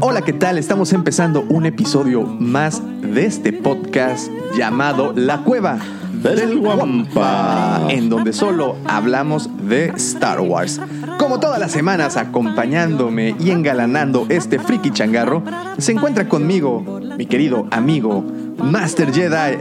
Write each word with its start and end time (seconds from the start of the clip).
Hola, 0.00 0.22
¿qué 0.22 0.32
tal? 0.32 0.58
Estamos 0.58 0.92
empezando 0.92 1.42
un 1.42 1.66
episodio 1.66 2.22
más 2.22 2.82
de 3.00 3.24
este 3.24 3.52
podcast 3.52 4.28
llamado 4.56 5.12
La 5.14 5.44
Cueva 5.44 5.78
del 6.22 6.58
Guampa, 6.58 7.86
en 7.88 8.08
donde 8.08 8.32
solo 8.32 8.76
hablamos 8.86 9.50
de 9.68 9.86
Star 9.96 10.40
Wars. 10.40 10.80
Como 11.18 11.40
todas 11.40 11.58
las 11.58 11.72
semanas, 11.72 12.16
acompañándome 12.16 13.34
y 13.40 13.50
engalanando 13.50 14.26
este 14.28 14.58
friki 14.58 14.90
changarro, 14.92 15.42
se 15.78 15.92
encuentra 15.92 16.28
conmigo 16.28 17.00
mi 17.18 17.26
querido 17.26 17.66
amigo 17.70 18.24
Master 18.58 19.12
Jedi, 19.12 19.58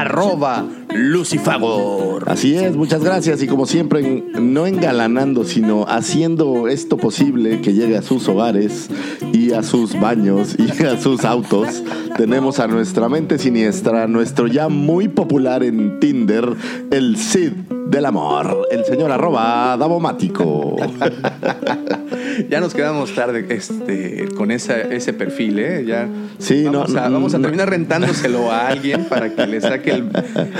arroba 0.00 0.64
Lucifagor. 0.94 2.30
Así 2.30 2.54
es, 2.54 2.76
muchas 2.76 3.02
gracias. 3.02 3.42
Y 3.42 3.46
como 3.46 3.66
siempre, 3.66 4.24
no 4.40 4.66
engalanando, 4.66 5.44
sino 5.44 5.84
haciendo 5.88 6.68
esto 6.68 6.96
posible 6.96 7.60
que 7.60 7.72
llegue 7.72 7.96
a 7.96 8.02
sus 8.02 8.28
hogares 8.28 8.88
y 9.32 9.52
a 9.52 9.62
sus 9.62 9.98
baños 9.98 10.56
y 10.58 10.84
a 10.84 11.00
sus 11.00 11.24
autos, 11.24 11.82
tenemos 12.16 12.60
a 12.60 12.66
nuestra 12.66 13.08
mente 13.08 13.38
siniestra, 13.38 14.06
nuestro 14.06 14.46
ya 14.46 14.68
muy 14.68 15.08
popular 15.08 15.62
en 15.62 16.00
Tinder, 16.00 16.54
el 16.90 17.16
Cid 17.16 17.52
del 17.86 18.06
amor, 18.06 18.66
el 18.70 18.84
señor 18.84 19.10
arroba 19.12 19.76
Davomático. 19.76 20.76
ya 22.48 22.60
nos 22.60 22.74
quedamos 22.74 23.14
tarde 23.14 23.46
este, 23.50 24.28
con 24.36 24.50
esa, 24.50 24.80
ese 24.80 25.12
perfil, 25.12 25.58
¿eh? 25.58 25.84
Ya 25.86 26.08
Sí, 26.38 26.64
vamos, 26.64 26.90
no, 26.92 27.00
a, 27.00 27.08
vamos 27.08 27.34
a 27.34 27.38
no. 27.38 27.42
terminar 27.42 27.70
rentándoselo 27.70 28.50
a 28.50 28.68
alguien 28.68 29.04
para 29.04 29.34
que 29.34 29.46
le 29.46 29.60
saque 29.60 29.90
el, 29.92 30.10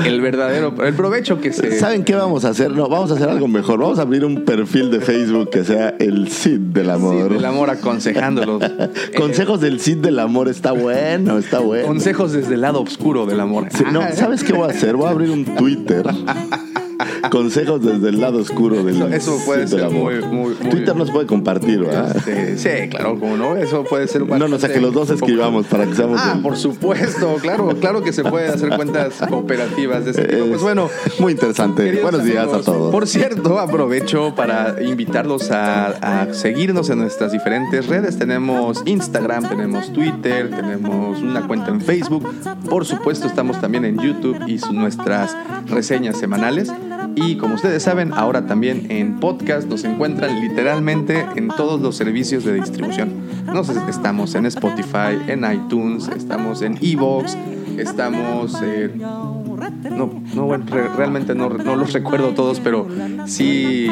el 0.07 0.21
verdadero, 0.21 0.75
el 0.85 0.95
provecho 0.95 1.41
que 1.41 1.53
se... 1.53 1.79
¿Saben 1.79 2.05
qué 2.05 2.15
vamos 2.15 2.45
a 2.45 2.51
hacer? 2.51 2.71
No, 2.71 2.89
vamos 2.89 3.11
a 3.11 3.15
hacer 3.15 3.29
algo 3.29 3.49
mejor. 3.49 3.81
Vamos 3.81 3.99
a 3.99 4.03
abrir 4.03 4.25
un 4.25 4.45
perfil 4.45 4.91
de 4.91 5.01
Facebook 5.01 5.51
que 5.51 5.65
sea 5.65 5.95
el 5.99 6.29
Cid 6.31 6.61
del 6.61 6.91
amor. 6.91 7.29
Sí, 7.29 7.35
del 7.35 7.45
amor 7.45 7.71
aconsejándolos. 7.71 8.63
Consejos 9.17 9.61
del 9.61 9.81
Cid 9.81 9.99
del 9.99 10.19
amor 10.19 10.49
está 10.49 10.73
bueno, 10.73 11.39
está 11.39 11.59
Eh, 11.59 11.65
bueno. 11.65 11.87
consejos 11.87 12.33
desde 12.33 12.55
el 12.55 12.61
lado 12.61 12.81
oscuro 12.81 13.27
del 13.27 13.41
amor. 13.41 13.67
Sí, 13.71 13.85
no, 13.93 14.03
¿sabes 14.15 14.45
qué 14.45 14.53
voy 14.53 14.69
a 14.69 14.73
hacer? 14.73 14.97
Voy 14.97 15.07
a 15.07 15.11
abrir 15.11 15.31
un 15.31 15.45
Twitter. 15.45 16.05
Consejos 17.31 17.83
desde 17.83 18.09
el 18.09 18.21
lado 18.21 18.39
oscuro 18.39 18.83
del 18.83 18.97
Eso, 18.97 19.09
eso 19.09 19.39
puede 19.45 19.67
ser 19.69 19.91
muy, 19.91 20.17
muy, 20.21 20.55
muy- 20.61 20.71
Twitter 20.71 20.95
nos 20.97 21.11
puede 21.11 21.27
compartir, 21.27 21.81
¿verdad? 21.81 22.17
Este, 22.17 22.59
sí, 22.59 22.89
claro, 22.89 23.19
como 23.19 23.37
no, 23.37 23.57
eso 23.57 23.85
puede 23.85 24.07
ser 24.09 24.27
No, 24.27 24.49
no, 24.49 24.57
o 24.57 24.59
sea, 24.59 24.73
que 24.73 24.81
los 24.81 24.93
dos 24.93 25.11
escribamos 25.11 25.67
para 25.67 25.87
que 25.87 25.95
seamos 25.95 26.21
Ah, 26.23 26.33
el- 26.37 26.43
por 26.43 26.57
supuesto, 26.57 27.37
claro, 27.41 27.69
claro 27.81 28.03
que 28.03 28.13
se 28.13 28.23
puede 28.25 28.49
hacer 28.49 28.71
cuentas 28.77 29.15
cooperativas 29.29 30.05
de 30.05 30.11
ese 30.13 30.25
tipo. 30.25 30.45
Pues 30.45 30.57
Es 30.57 30.63
bueno, 30.63 30.89
Muy 31.19 31.33
interesante. 31.33 32.01
Buenos 32.03 32.25
días 32.25 32.47
a 32.53 32.61
todos. 32.63 32.91
Por 32.93 33.07
cierto, 33.07 33.59
aprovecho 33.59 34.35
para 34.35 34.83
invitarlos 34.83 35.51
a, 35.51 35.87
a 36.23 36.35
seguirnos 36.35 36.91
en 36.91 36.99
nuestras 36.99 37.33
diferentes 37.33 37.87
redes. 37.87 38.19
Tenemos 38.19 38.83
Instagram, 38.85 39.49
tenemos 39.49 39.93
Twitter, 39.93 40.51
tenemos 40.51 41.21
una 41.21 41.47
cuenta 41.47 41.71
en 41.71 41.81
Facebook. 41.81 42.27
Por 42.69 42.85
supuesto, 42.87 43.27
estamos 43.27 43.61
también 43.61 43.85
en 43.85 43.99
YouTube 43.99 44.39
y 44.47 44.59
nuestras 44.73 45.37
reseñas 45.67 46.19
semanales. 46.19 46.71
Y 47.17 47.37
como 47.37 47.55
ustedes 47.55 47.83
saben, 47.83 48.13
ahora 48.13 48.47
también 48.47 48.87
en 48.91 49.21
podcast 49.21 49.69
nos 49.69 49.85
encuentran 49.85 50.41
literalmente 50.41 51.25
en 51.37 51.49
todos 51.49 51.81
los 51.81 51.97
servicios 51.97 52.45
de 52.45 52.55
distribución. 52.55 53.11
Nos 53.47 53.69
estamos 53.69 54.35
en 54.35 54.47
Spotify, 54.47 55.19
en 55.29 55.45
iTunes, 55.51 56.09
estamos 56.09 56.63
en 56.63 56.79
Evox, 56.83 57.37
estamos 57.79 58.61
en 58.63 58.99
no, 58.99 60.23
no, 60.35 60.45
bueno, 60.47 60.65
re- 60.69 60.89
realmente 60.97 61.35
no, 61.35 61.49
no 61.51 61.77
los 61.77 61.93
recuerdo 61.93 62.31
todos, 62.31 62.59
pero 62.61 62.87
sí 63.27 63.89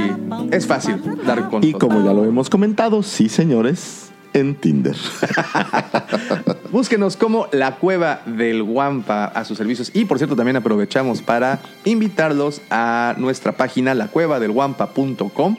es 0.51 0.67
fácil 0.67 0.97
dar 1.27 1.49
con 1.49 1.63
Y 1.65 1.73
como 1.75 2.05
ya 2.05 2.13
lo 2.13 2.25
hemos 2.25 2.51
comentado, 2.51 3.03
sí, 3.03 3.29
señores, 3.29 4.12
en 4.33 4.55
Tinder. 4.55 4.97
Búsquenos 6.73 7.17
como 7.17 7.49
la 7.53 7.77
cueva 7.77 8.23
del 8.27 8.63
Guampa 8.63 9.27
a 9.27 9.45
sus 9.45 9.59
servicios. 9.59 9.91
Y 9.95 10.05
por 10.07 10.19
cierto, 10.19 10.37
también 10.37 10.57
aprovechamos 10.57 11.23
para 11.23 11.61
invitarlos 11.85 12.63
a 12.71 13.15
nuestra 13.19 13.53
página 13.53 13.95
lacuevadelguampa.com 13.95 15.57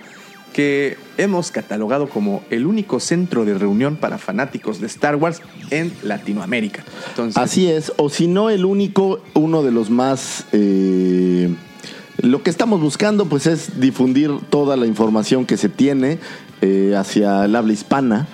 que 0.54 0.98
hemos 1.18 1.52
catalogado 1.52 2.08
como 2.08 2.44
el 2.50 2.66
único 2.66 3.00
centro 3.00 3.44
de 3.44 3.56
reunión 3.56 3.96
para 3.96 4.18
fanáticos 4.18 4.80
de 4.80 4.88
Star 4.88 5.16
Wars 5.16 5.42
en 5.72 5.92
Latinoamérica. 6.04 6.84
Entonces, 7.10 7.42
Así 7.42 7.70
es, 7.70 7.92
o 7.98 8.10
si 8.10 8.28
no 8.28 8.50
el 8.50 8.64
único, 8.64 9.20
uno 9.34 9.64
de 9.64 9.72
los 9.72 9.90
más... 9.90 10.46
eh, 10.52 11.54
lo 12.22 12.44
que 12.44 12.52
estamos 12.52 12.80
buscando 12.80 13.26
pues 13.26 13.48
es 13.48 13.80
difundir 13.80 14.32
toda 14.50 14.78
la 14.78 14.86
información 14.86 15.46
que 15.46 15.58
se 15.58 15.68
tiene 15.68 16.20
eh, 16.62 16.94
hacia 16.96 17.44
el 17.46 17.56
habla 17.56 17.74
hispana. 17.74 18.28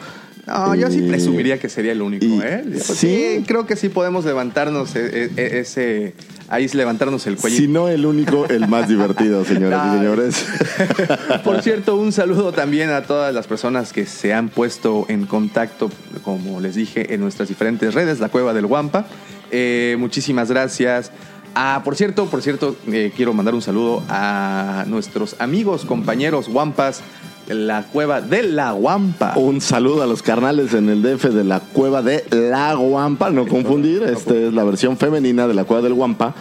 No, 0.50 0.76
yo 0.76 0.90
sí 0.92 1.00
Eh, 1.00 1.08
presumiría 1.08 1.60
que 1.60 1.70
sería 1.70 1.92
el 1.92 2.02
único, 2.02 2.26
y- 2.26 2.40
¿eh? 2.44 2.64
¿sí? 2.82 3.44
creo 3.48 3.66
que 3.66 3.76
sí 3.76 3.90
podemos 3.90 4.26
levantarnos 4.26 4.96
e- 4.96 5.32
e- 5.36 5.60
ese, 5.60 6.14
ahí 6.48 6.66
es 6.66 6.74
levantarnos 6.76 7.26
el 7.28 7.36
cuello. 7.38 7.56
Si 7.58 7.68
no 7.68 7.88
el 7.88 8.06
único, 8.06 8.46
el 8.48 8.68
más 8.68 8.88
divertido, 8.88 9.46
señoras 9.46 9.88
y 9.94 9.98
señores. 10.00 10.46
Por 11.44 11.62
cierto, 11.62 11.96
un 11.96 12.12
saludo 12.12 12.52
también 12.52 12.90
a 12.90 13.04
todas 13.04 13.34
las 13.34 13.48
personas 13.48 13.94
que 13.94 14.06
se 14.06 14.34
han 14.34 14.50
puesto 14.50 15.06
en 15.10 15.26
contacto, 15.26 15.90
como 16.24 16.60
les 16.62 16.76
dije, 16.76 17.14
en 17.14 17.22
nuestras 17.22 17.50
diferentes 17.50 17.94
redes, 17.94 18.20
la 18.20 18.30
Cueva 18.30 18.54
del 18.54 18.66
Guampa. 18.66 19.06
Eh, 19.52 19.96
muchísimas 20.00 20.50
gracias. 20.50 21.12
Ah, 21.56 21.82
por 21.84 21.96
cierto, 21.96 22.28
por 22.28 22.42
cierto, 22.44 22.76
eh, 22.92 23.12
quiero 23.16 23.34
mandar 23.34 23.56
un 23.56 23.62
saludo 23.64 24.04
a 24.08 24.86
nuestros 24.88 25.36
amigos, 25.40 25.84
compañeros 25.84 26.48
Guampas, 26.48 27.02
la 27.50 27.84
Cueva 27.84 28.22
de 28.22 28.44
la 28.44 28.72
Guampa. 28.72 29.34
Un 29.36 29.62
saludo 29.62 30.04
a 30.04 30.08
los 30.08 30.22
carnales 30.22 30.74
en 30.74 30.90
el 30.90 31.02
DF 31.02 31.26
de 31.26 31.44
la 31.44 31.60
cueva 31.60 32.02
de 32.02 32.24
La 32.32 32.74
Guampa, 32.76 33.30
no 33.30 33.48
confundir. 33.48 34.04
Esta 34.04 34.36
es 34.36 34.54
la 34.54 34.64
versión 34.64 34.98
femenina 34.98 35.48
de 35.48 35.54
la 35.54 35.64
cueva 35.64 35.82
del 35.82 35.94
Guampa. 35.94 36.34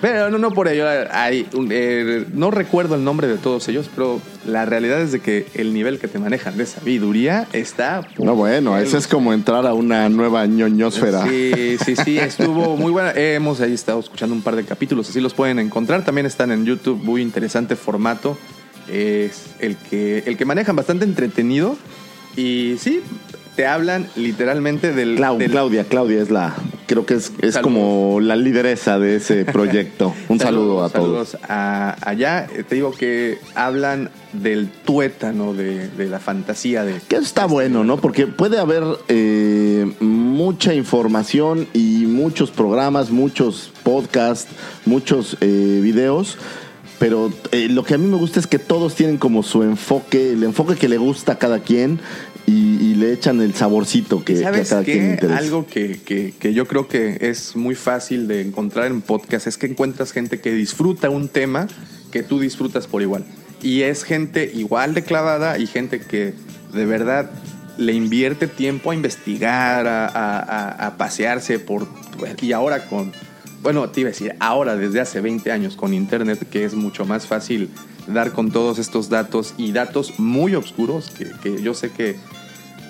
Pero 0.00 0.28
no, 0.28 0.36
no 0.36 0.50
por 0.50 0.68
ello. 0.68 0.86
Hay, 1.12 1.46
eh, 1.70 2.26
no 2.34 2.50
recuerdo 2.50 2.94
el 2.94 3.04
nombre 3.04 3.26
de 3.26 3.38
todos 3.38 3.66
ellos, 3.68 3.88
pero 3.94 4.20
la 4.44 4.66
realidad 4.66 5.00
es 5.00 5.12
de 5.12 5.20
que 5.20 5.46
el 5.54 5.72
nivel 5.72 5.98
que 5.98 6.08
te 6.08 6.18
manejan 6.18 6.58
de 6.58 6.66
sabiduría 6.66 7.46
está. 7.54 8.06
No, 8.18 8.34
bueno, 8.34 8.76
eso 8.76 8.98
es 8.98 9.06
como 9.06 9.32
entrar 9.32 9.66
a 9.66 9.72
una 9.72 10.10
nueva 10.10 10.44
ñoñosfera. 10.46 11.26
Sí, 11.26 11.78
sí, 11.82 11.96
sí, 11.96 12.18
estuvo 12.18 12.76
muy 12.76 12.92
buena. 12.92 13.12
Hemos 13.12 13.62
ahí 13.62 13.72
estado 13.72 14.00
escuchando 14.00 14.34
un 14.34 14.42
par 14.42 14.56
de 14.56 14.64
capítulos, 14.64 15.08
así 15.08 15.22
los 15.22 15.32
pueden 15.32 15.58
encontrar. 15.58 16.04
También 16.04 16.26
están 16.26 16.52
en 16.52 16.66
YouTube, 16.66 17.02
muy 17.02 17.22
interesante 17.22 17.74
formato. 17.74 18.36
Es 18.88 19.46
el 19.60 19.76
que, 19.76 20.24
el 20.26 20.36
que 20.36 20.44
manejan 20.44 20.76
bastante 20.76 21.04
entretenido. 21.04 21.76
Y 22.36 22.76
sí, 22.78 23.00
te 23.56 23.66
hablan 23.66 24.08
literalmente 24.16 24.92
del. 24.92 25.16
Clau- 25.18 25.38
del- 25.38 25.50
Claudia, 25.50 25.84
Claudia 25.84 26.20
es 26.20 26.30
la, 26.30 26.52
creo 26.88 27.06
que 27.06 27.14
es, 27.14 27.32
es 27.40 27.56
como 27.58 28.18
la 28.20 28.34
lideresa 28.34 28.98
de 28.98 29.16
ese 29.16 29.44
proyecto. 29.52 30.12
Un 30.28 30.40
saludo 30.40 30.82
a 30.84 30.88
todos. 30.90 31.28
Saludos 31.30 31.36
a- 31.48 31.96
allá. 32.08 32.46
Eh, 32.52 32.64
Te 32.68 32.74
digo 32.74 32.90
que 32.92 33.38
hablan 33.54 34.10
del 34.32 34.68
tuétano, 34.68 35.54
de, 35.54 35.88
de 35.90 36.06
la 36.08 36.18
fantasía 36.18 36.84
de. 36.84 37.00
Que 37.08 37.14
está 37.16 37.46
bueno, 37.46 37.84
¿no? 37.84 37.98
Porque 37.98 38.26
puede 38.26 38.58
haber 38.58 38.82
eh, 39.06 39.88
mucha 40.00 40.74
información 40.74 41.68
y 41.72 42.06
muchos 42.06 42.50
programas, 42.50 43.10
muchos 43.12 43.70
podcasts, 43.84 44.48
muchos 44.86 45.36
eh, 45.40 45.78
videos. 45.80 46.36
Pero 47.04 47.30
eh, 47.52 47.68
lo 47.68 47.84
que 47.84 47.92
a 47.92 47.98
mí 47.98 48.06
me 48.08 48.16
gusta 48.16 48.40
es 48.40 48.46
que 48.46 48.58
todos 48.58 48.94
tienen 48.94 49.18
como 49.18 49.42
su 49.42 49.62
enfoque, 49.62 50.32
el 50.32 50.42
enfoque 50.42 50.74
que 50.76 50.88
le 50.88 50.96
gusta 50.96 51.32
a 51.32 51.38
cada 51.38 51.58
quien 51.60 52.00
y, 52.46 52.52
y 52.82 52.94
le 52.94 53.12
echan 53.12 53.42
el 53.42 53.52
saborcito 53.54 54.24
que, 54.24 54.32
que 54.36 54.40
a 54.40 54.44
¿Sabes 54.44 54.70
cada 54.70 54.84
quien 54.84 55.10
interesa. 55.10 55.36
Algo 55.36 55.66
que, 55.66 56.00
que- 56.02 56.32
que 56.38 56.54
yo 56.54 56.66
creo 56.66 56.88
que 56.88 57.18
es 57.20 57.56
muy 57.56 57.74
fácil 57.74 58.26
de 58.26 58.40
encontrar 58.40 58.86
en 58.86 59.02
podcast 59.02 59.46
es 59.46 59.58
que 59.58 59.66
encuentras 59.66 60.12
gente 60.12 60.40
que 60.40 60.52
disfruta 60.52 61.10
un 61.10 61.28
tema 61.28 61.66
que 62.10 62.22
tú 62.22 62.40
disfrutas 62.40 62.86
por 62.86 63.02
igual. 63.02 63.26
Y 63.62 63.82
es 63.82 64.02
gente 64.02 64.50
igual 64.54 64.94
de 64.94 65.02
clavada 65.02 65.58
y 65.58 65.66
gente 65.66 66.00
que 66.00 66.32
de 66.72 66.86
verdad 66.86 67.30
le 67.76 67.92
invierte 67.92 68.46
tiempo 68.46 68.92
a 68.92 68.94
investigar, 68.94 69.86
a, 69.86 70.06
a- 70.06 70.38
a- 70.38 70.86
a 70.86 70.96
pasearse 70.96 71.58
por... 71.58 71.86
Y 72.40 72.52
ahora 72.52 72.86
con... 72.86 73.12
Bueno, 73.64 73.88
te 73.90 74.00
iba 74.02 74.08
a 74.10 74.12
decir, 74.12 74.34
ahora 74.38 74.76
desde 74.76 75.00
hace 75.00 75.20
20 75.20 75.50
años 75.50 75.74
con 75.74 75.92
Internet, 75.94 76.46
que 76.48 76.64
es 76.64 76.74
mucho 76.74 77.04
más 77.04 77.26
fácil 77.26 77.68
dar 78.06 78.30
con 78.32 78.52
todos 78.52 78.78
estos 78.78 79.08
datos 79.08 79.54
y 79.58 79.72
datos 79.72 80.20
muy 80.20 80.54
oscuros, 80.54 81.10
que, 81.10 81.26
que 81.42 81.60
yo 81.62 81.74
sé 81.74 81.90
que 81.90 82.14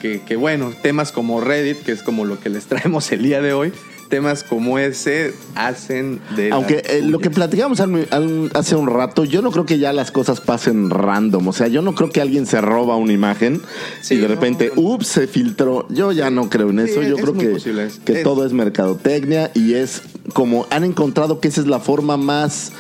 que, 0.02 0.20
que, 0.20 0.36
bueno, 0.36 0.70
temas 0.82 1.12
como 1.12 1.40
Reddit, 1.40 1.78
que 1.82 1.92
es 1.92 2.02
como 2.02 2.26
lo 2.26 2.38
que 2.38 2.50
les 2.50 2.64
traemos 2.66 3.10
el 3.12 3.22
día 3.22 3.40
de 3.40 3.54
hoy, 3.54 3.72
temas 4.10 4.44
como 4.44 4.78
ese 4.78 5.32
hacen 5.54 6.20
de... 6.36 6.50
Aunque 6.52 6.82
eh, 6.84 7.00
lo 7.02 7.20
que 7.20 7.30
platicamos 7.30 7.80
al- 7.80 8.06
al- 8.10 8.50
hace 8.52 8.76
un 8.76 8.86
rato, 8.86 9.24
yo 9.24 9.40
no 9.40 9.50
creo 9.50 9.64
que 9.64 9.78
ya 9.78 9.94
las 9.94 10.10
cosas 10.10 10.42
pasen 10.42 10.90
random. 10.90 11.48
O 11.48 11.52
sea, 11.54 11.68
yo 11.68 11.80
no 11.80 11.94
creo 11.94 12.10
que 12.10 12.20
alguien 12.20 12.44
se 12.44 12.60
roba 12.60 12.96
una 12.96 13.14
imagen 13.14 13.62
Sí, 14.02 14.16
y 14.16 14.18
de 14.18 14.28
repente, 14.28 14.72
no. 14.76 14.82
ups, 14.82 15.06
se 15.06 15.26
filtró. 15.26 15.86
Yo 15.88 16.12
ya 16.12 16.28
no 16.28 16.50
creo 16.50 16.68
en 16.68 16.84
Sí, 16.84 16.90
eso. 16.92 17.02
Yo 17.02 17.16
es 17.16 17.22
creo 17.22 17.32
que, 17.34 17.46
posible. 17.48 17.88
Que 18.04 18.12
es- 18.18 18.22
todo 18.22 18.44
es 18.44 18.52
mercadotecnia 18.52 19.52
y 19.54 19.72
es 19.72 20.02
como 20.32 20.66
han 20.70 20.84
encontrado 20.84 21.40
que 21.40 21.48
esa 21.48 21.60
es 21.60 21.66
la 21.66 21.80
forma 21.80 22.16
más 22.16 22.72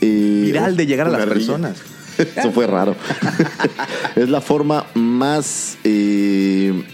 eh, 0.00 0.42
Viral 0.44 0.76
de 0.76 0.86
llegar 0.86 1.06
a 1.08 1.10
las 1.10 1.26
personas. 1.26 1.78
Eso 2.36 2.52
fue 2.52 2.66
raro. 2.66 2.94
es 4.16 4.28
la 4.28 4.40
forma 4.40 4.86
más. 4.94 5.78
eh, 5.84 6.84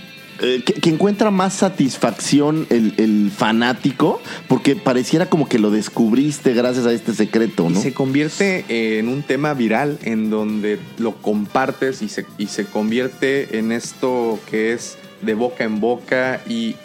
eh, 0.41 0.63
que, 0.65 0.75
que 0.75 0.91
encuentra 0.91 1.33
más 1.33 1.55
satisfacción 1.55 2.67
el, 2.71 2.95
el 2.99 3.33
fanático, 3.37 4.21
porque 4.47 4.77
pareciera 4.77 5.27
como 5.27 5.49
que 5.49 5.59
lo 5.59 5.73
descubriste 5.73 6.55
gracias 6.55 6.87
a 6.87 6.93
este 6.93 7.13
secreto, 7.13 7.67
Y 7.69 7.73
¿no? 7.73 7.83
se 7.83 7.93
convierte 7.93 8.99
en 8.99 9.09
un 9.09 9.25
tema 9.25 9.53
viral 9.55 9.99
en 10.05 10.31
donde 10.31 10.79
lo 10.99 11.17
compartes 11.17 12.03
y 12.03 12.09
se, 12.09 12.25
y 12.39 12.47
se 12.47 12.67
convierte 12.67 13.59
en 13.59 13.73
esto 13.73 14.39
que 14.49 14.73
es 14.75 14.97
de 15.23 15.35
boca 15.35 15.65
en 15.65 15.81
boca 15.81 16.41
y 16.49 16.77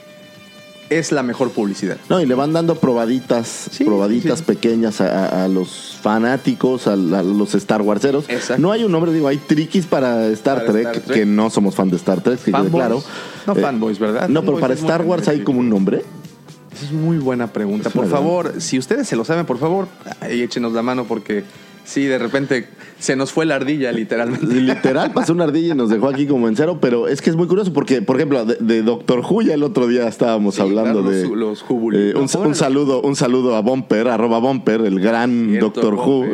es 0.99 1.11
la 1.11 1.23
mejor 1.23 1.51
publicidad. 1.51 1.97
No, 2.09 2.21
y 2.21 2.25
le 2.25 2.35
van 2.35 2.53
dando 2.53 2.75
probaditas, 2.75 3.47
Sí, 3.71 3.83
probaditas 3.83 4.39
sí. 4.39 4.45
pequeñas 4.45 5.01
a, 5.01 5.47
los 5.47 5.97
fanáticos, 6.01 6.87
a, 6.87 6.95
los 6.95 7.55
Star 7.55 7.81
Warseros. 7.81 8.25
Exacto. 8.29 8.61
No 8.61 8.71
hay 8.71 8.83
un 8.83 8.91
nombre, 8.91 9.11
digo, 9.13 9.27
hay 9.27 9.37
triquis 9.37 9.85
para 9.85 10.27
Star, 10.27 10.59
Para 10.61 10.71
Trek, 10.71 10.87
Star 10.87 11.01
Trek. 11.03 11.17
que 11.19 11.25
no 11.25 11.49
somos 11.49 11.75
fan 11.75 11.89
de 11.89 11.95
Star 11.97 12.21
Trek, 12.21 12.37
que 12.39 12.45
quede 12.45 12.53
Fanboys. 12.53 12.71
claro. 12.83 13.03
No 13.47 13.53
Eh, 13.57 13.61
fanboys, 13.61 13.99
¿verdad? 13.99 14.29
No, 14.29 14.41
pero 14.43 14.59
para 14.59 14.73
Star 14.73 15.01
Wars 15.03 15.27
hay 15.27 15.41
como 15.41 15.59
un 15.59 15.69
nombre. 15.69 16.03
Esa 16.73 16.85
es 16.85 16.91
muy 16.91 17.17
buena 17.17 17.47
pregunta. 17.47 17.89
Es 17.89 17.95
Por 17.95 18.07
favor, 18.09 18.55
si 18.59 18.79
ustedes 18.79 19.07
se 19.07 19.15
lo 19.15 19.23
saben, 19.25 19.45
por 19.45 19.59
favor, 19.59 19.87
échenos 20.27 20.73
la 20.73 20.81
mano 20.81 21.03
porque 21.05 21.43
sí, 21.85 22.05
de 22.05 22.17
repente 22.17 22.67
se 22.99 23.15
nos 23.15 23.31
fue 23.33 23.45
la 23.45 23.55
ardilla, 23.55 23.91
literalmente. 23.91 24.45
Literal, 24.47 25.11
pasó 25.11 25.33
una 25.33 25.43
ardilla 25.43 25.73
y 25.73 25.77
nos 25.77 25.89
dejó 25.89 26.07
aquí 26.07 26.25
como 26.25 26.47
en 26.47 26.55
cero, 26.55 26.77
pero 26.81 27.07
es 27.07 27.21
que 27.21 27.29
es 27.29 27.35
muy 27.35 27.47
curioso 27.47 27.73
porque, 27.73 28.01
por 28.01 28.15
ejemplo, 28.15 28.45
de, 28.45 28.55
de 28.59 28.81
Doctor 28.81 29.19
Who 29.19 29.41
ya 29.41 29.53
el 29.55 29.63
otro 29.63 29.87
día 29.87 30.07
estábamos 30.07 30.55
Sí, 30.55 30.61
hablando 30.61 31.01
claro, 31.01 31.09
de 31.09 31.23
los- 31.27 31.37
los 31.37 31.61
eh, 31.93 32.13
un, 32.15 32.27
No, 32.33 32.47
un 32.47 32.55
saludo, 32.55 33.01
un 33.01 33.15
saludo 33.15 33.55
a 33.55 33.61
Bumper, 33.61 34.07
arroba 34.07 34.39
Bumper, 34.39 34.81
el 34.81 34.99
gran 34.99 35.47
Cierto, 35.49 35.65
Doctor 35.81 35.93
Who 35.95 36.25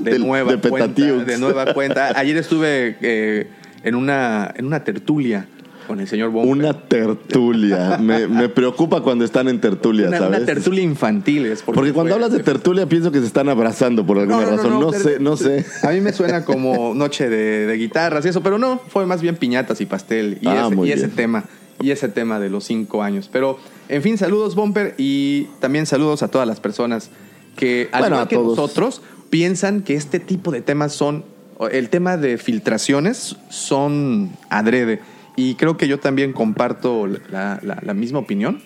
de 0.00 0.18
nueva 0.18 0.56
de 0.56 0.68
cuenta, 0.68 1.02
de 1.02 1.38
nueva 1.38 1.72
cuenta. 1.72 2.12
Ayer 2.18 2.36
estuve 2.36 2.96
eh, 3.00 3.48
en 3.84 3.94
una 3.94 4.52
en 4.56 4.66
una 4.66 4.84
tertulia 4.84 5.46
con 5.92 6.00
el 6.00 6.08
señor 6.08 6.30
Bomber. 6.30 6.50
Una 6.50 6.72
tertulia. 6.72 7.98
me, 8.00 8.26
me 8.26 8.48
preocupa 8.48 9.02
cuando 9.02 9.26
están 9.26 9.46
en 9.48 9.60
tertulia, 9.60 10.08
Una- 10.08 10.18
¿sabes? 10.18 10.38
una 10.38 10.46
tertulia 10.46 10.82
infantil. 10.82 11.44
es 11.44 11.60
Porque 11.60 11.92
cuando 11.92 12.14
fue- 12.14 12.24
hablas 12.24 12.32
de 12.32 12.42
tertulia 12.42 12.86
pienso 12.86 13.12
que 13.12 13.20
se 13.20 13.26
están 13.26 13.50
abrazando 13.50 14.06
por 14.06 14.18
alguna 14.18 14.40
No, 14.40 14.42
no, 14.42 14.50
no, 14.50 14.56
razón. 14.56 14.80
No, 14.80 14.92
sé, 14.94 15.20
no 15.20 15.36
sé. 15.36 15.66
A 15.82 15.90
mí 15.90 16.00
me 16.00 16.14
suena 16.14 16.46
como 16.46 16.94
noche 16.94 17.28
de, 17.28 17.66
de 17.66 17.74
guitarras 17.76 18.24
y 18.24 18.28
eso, 18.30 18.42
pero 18.42 18.58
no, 18.58 18.80
fue 18.88 19.04
más 19.04 19.20
bien 19.20 19.36
piñatas 19.36 19.82
y 19.82 19.86
pastel 19.86 20.38
y, 20.40 20.46
Ah, 20.48 20.70
ese, 20.72 20.86
y 20.86 20.92
ese 20.92 21.08
tema, 21.08 21.44
y 21.78 21.90
ese 21.90 22.08
tema 22.08 22.40
de 22.40 22.48
los 22.48 22.64
cinco 22.64 23.02
años. 23.02 23.28
Pero, 23.30 23.58
en 23.90 24.00
fin, 24.00 24.16
saludos, 24.16 24.54
Bumper, 24.54 24.94
y 24.96 25.44
también 25.60 25.84
saludos 25.84 26.22
a 26.22 26.28
todas 26.28 26.48
las 26.48 26.58
personas 26.58 27.10
que, 27.56 27.90
al 27.92 28.00
Bueno, 28.00 28.16
igual 28.16 28.28
que 28.28 28.36
todos. 28.36 28.56
nosotros, 28.56 29.02
piensan 29.28 29.82
que 29.82 29.94
este 29.94 30.20
tipo 30.20 30.52
de 30.52 30.62
temas 30.62 30.94
son, 30.94 31.24
el 31.70 31.90
tema 31.90 32.16
de 32.16 32.38
filtraciones 32.38 33.36
son 33.50 34.30
adrede. 34.48 35.00
Y 35.36 35.54
creo 35.54 35.76
que 35.76 35.88
yo 35.88 35.98
también 35.98 36.32
comparto 36.32 37.06
la, 37.06 37.58
la- 37.62 37.78
la 37.82 37.94
misma 37.94 38.18
opinión, 38.18 38.60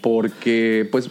porque, 0.00 0.88
pues, 0.90 1.10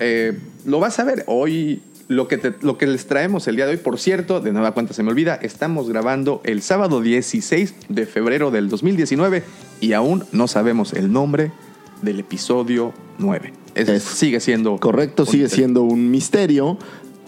eh, 0.00 0.38
lo 0.64 0.80
vas 0.80 0.98
a 0.98 1.04
ver 1.04 1.24
hoy. 1.26 1.82
Lo 2.08 2.26
que, 2.26 2.38
te- 2.38 2.54
lo 2.62 2.78
que 2.78 2.86
les 2.86 3.06
traemos 3.06 3.46
el 3.48 3.56
día 3.56 3.66
de 3.66 3.72
hoy, 3.72 3.76
por 3.76 3.98
cierto, 3.98 4.40
de 4.40 4.50
nueva 4.50 4.72
cuenta 4.72 4.94
se 4.94 5.02
me 5.02 5.10
olvida, 5.10 5.34
estamos 5.34 5.90
grabando 5.90 6.40
el 6.44 6.62
sábado 6.62 7.02
16 7.02 7.74
de 7.90 8.06
febrero 8.06 8.50
del 8.50 8.70
2019 8.70 9.42
y 9.82 9.92
aún 9.92 10.24
no 10.32 10.48
sabemos 10.48 10.94
el 10.94 11.12
nombre 11.12 11.52
del 12.00 12.20
episodio 12.20 12.94
9. 13.18 13.52
Ese 13.74 13.96
Es 13.96 14.04
sigue 14.04 14.40
siendo 14.40 14.78
Correcto, 14.78 15.26
sigue 15.26 15.42
misterio. 15.42 15.64
siendo 15.66 15.82
un 15.82 16.10
misterio. 16.10 16.78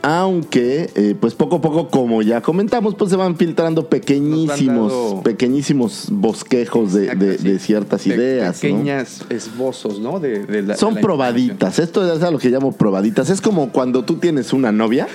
Aunque, 0.02 0.91
eh, 0.94 1.14
pues 1.20 1.35
poco 1.35 1.56
a 1.56 1.61
poco, 1.61 1.88
como 1.88 2.23
ya 2.23 2.41
comentamos, 2.41 2.94
pues 2.94 3.11
se 3.11 3.17
van 3.17 3.37
filtrando 3.37 3.88
pequeñísimos, 3.88 4.93
dando- 4.93 5.23
pequeñísimos 5.23 6.06
bosquejos 6.11 6.94
de, 6.94 7.05
Exacto, 7.05 7.25
de- 7.26 7.38
sí. 7.38 7.49
de 7.49 7.58
ciertas 7.58 8.02
Pe- 8.02 8.08
ideas. 8.14 8.56
¿no? 8.56 8.61
Pequeñas 8.61 9.25
esbozos, 9.29 10.00
¿no? 10.00 10.19
De, 10.20 10.44
de 10.47 10.62
la- 10.62 10.76
Son 10.76 10.94
la 10.94 11.00
probaditas. 11.00 11.79
Esto 11.79 12.11
es 12.14 12.23
a 12.23 12.31
lo 12.31 12.38
que 12.38 12.49
llamo 12.49 12.73
probaditas. 12.73 13.31
Es 13.31 13.41
como 13.41 13.70
cuando 13.73 14.05
tú 14.05 14.17
tienes 14.17 14.52
una 14.52 14.73
novia 14.73 15.06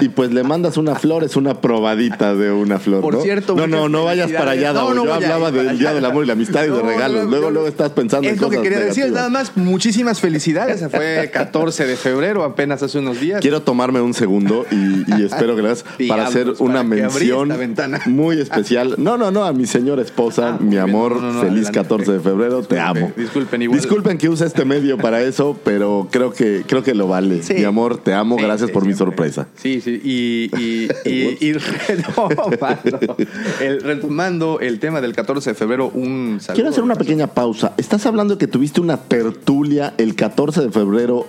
y 0.00 0.08
pues 0.10 0.32
le 0.32 0.42
mandas 0.44 0.76
una 0.76 0.94
flor, 0.94 1.24
es 1.24 1.34
una 1.36 1.60
probadita 1.60 2.34
de 2.34 2.52
una 2.52 2.78
flor. 2.78 3.00
Por 3.00 3.14
¿no? 3.14 3.20
cierto, 3.22 3.56
no, 3.56 3.66
no, 3.66 3.88
no 3.88 4.04
vayas 4.04 4.30
para 4.30 4.52
allá. 4.52 4.72
No, 4.72 4.94
no 4.94 5.04
Yo 5.04 5.14
hablaba 5.14 5.50
del 5.50 5.78
Día 5.78 5.94
del 5.94 6.04
Amor 6.04 6.24
y 6.24 6.26
la 6.28 6.34
Amistad 6.34 6.64
y 6.64 6.68
de 6.70 6.80
regalos. 6.82 7.24
luego, 7.28 7.50
luego 7.50 7.66
estás 7.68 7.90
pensando 7.90 8.28
en 8.28 8.34
Es 8.34 8.40
lo 8.40 8.48
cosas 8.48 8.62
que 8.62 8.68
quería 8.68 8.84
decir, 8.84 9.10
nada 9.10 9.28
más. 9.30 9.56
Muchísimas 9.56 10.20
felicidades. 10.20 10.84
Fue 10.90 11.30
14 11.32 11.86
de 11.86 11.96
febrero, 11.96 12.44
apenas 12.44 12.82
hace 12.82 12.98
unos 12.98 13.20
días. 13.20 13.40
Quiero 13.40 13.62
tomarme 13.62 14.00
un 14.00 14.11
segundo 14.14 14.66
y, 14.70 15.04
y 15.18 15.24
espero 15.24 15.56
que 15.56 15.62
lo 15.62 15.68
hagas 15.68 15.84
para 16.08 16.26
hacer 16.26 16.54
una 16.58 16.74
para 16.76 16.84
mención 16.84 17.52
muy 18.06 18.38
especial. 18.40 18.94
No, 18.98 19.16
no, 19.16 19.30
no, 19.30 19.44
a 19.44 19.52
mi 19.52 19.66
señora 19.66 20.02
esposa, 20.02 20.54
Ah, 20.54 20.58
mi 20.60 20.76
amor, 20.76 21.16
No, 21.16 21.20
no, 21.20 21.32
no, 21.34 21.40
feliz 21.40 21.66
adelante. 21.68 21.78
14 21.80 22.12
de 22.12 22.20
febrero, 22.20 22.62
te 22.62 22.80
amo. 22.80 23.12
disculpen, 23.16 23.62
igual. 23.62 23.80
Disculpen 23.80 24.18
que 24.18 24.28
use 24.28 24.44
este 24.44 24.64
medio 24.64 24.98
para 24.98 25.22
eso, 25.22 25.56
pero 25.64 26.08
creo 26.10 26.32
que 26.32 26.64
creo 26.66 26.82
que 26.82 26.94
lo 26.94 27.06
vale. 27.08 27.42
Sí. 27.42 27.54
Mi 27.54 27.64
amor, 27.64 27.98
te 27.98 28.12
amo, 28.14 28.36
Sí, 28.38 28.44
gracias 28.44 28.68
sí, 28.68 28.74
por 28.74 28.84
mi 28.86 28.94
sorpresa. 28.94 29.46
Sí, 29.56 29.80
sí. 29.80 30.00
Y, 30.02 30.50
y, 30.58 30.88
y, 31.08 31.36
y 31.40 31.52
retomando, 31.52 33.16
el, 33.60 33.80
retomando 33.82 34.60
el 34.60 34.78
tema 34.80 35.00
del 35.00 35.12
14 35.14 35.50
de 35.50 35.54
febrero, 35.54 35.90
un 35.94 36.38
saludo. 36.40 36.54
Quiero 36.54 36.70
hacer 36.70 36.82
una 36.84 36.94
pequeña 36.96 37.26
pausa. 37.28 37.72
¿Estás 37.76 38.06
hablando 38.06 38.38
que 38.38 38.46
tuviste 38.46 38.80
una 38.80 38.96
tertulia 38.96 39.94
el 39.98 40.14
14 40.14 40.62
de 40.62 40.70
febrero 40.70 41.26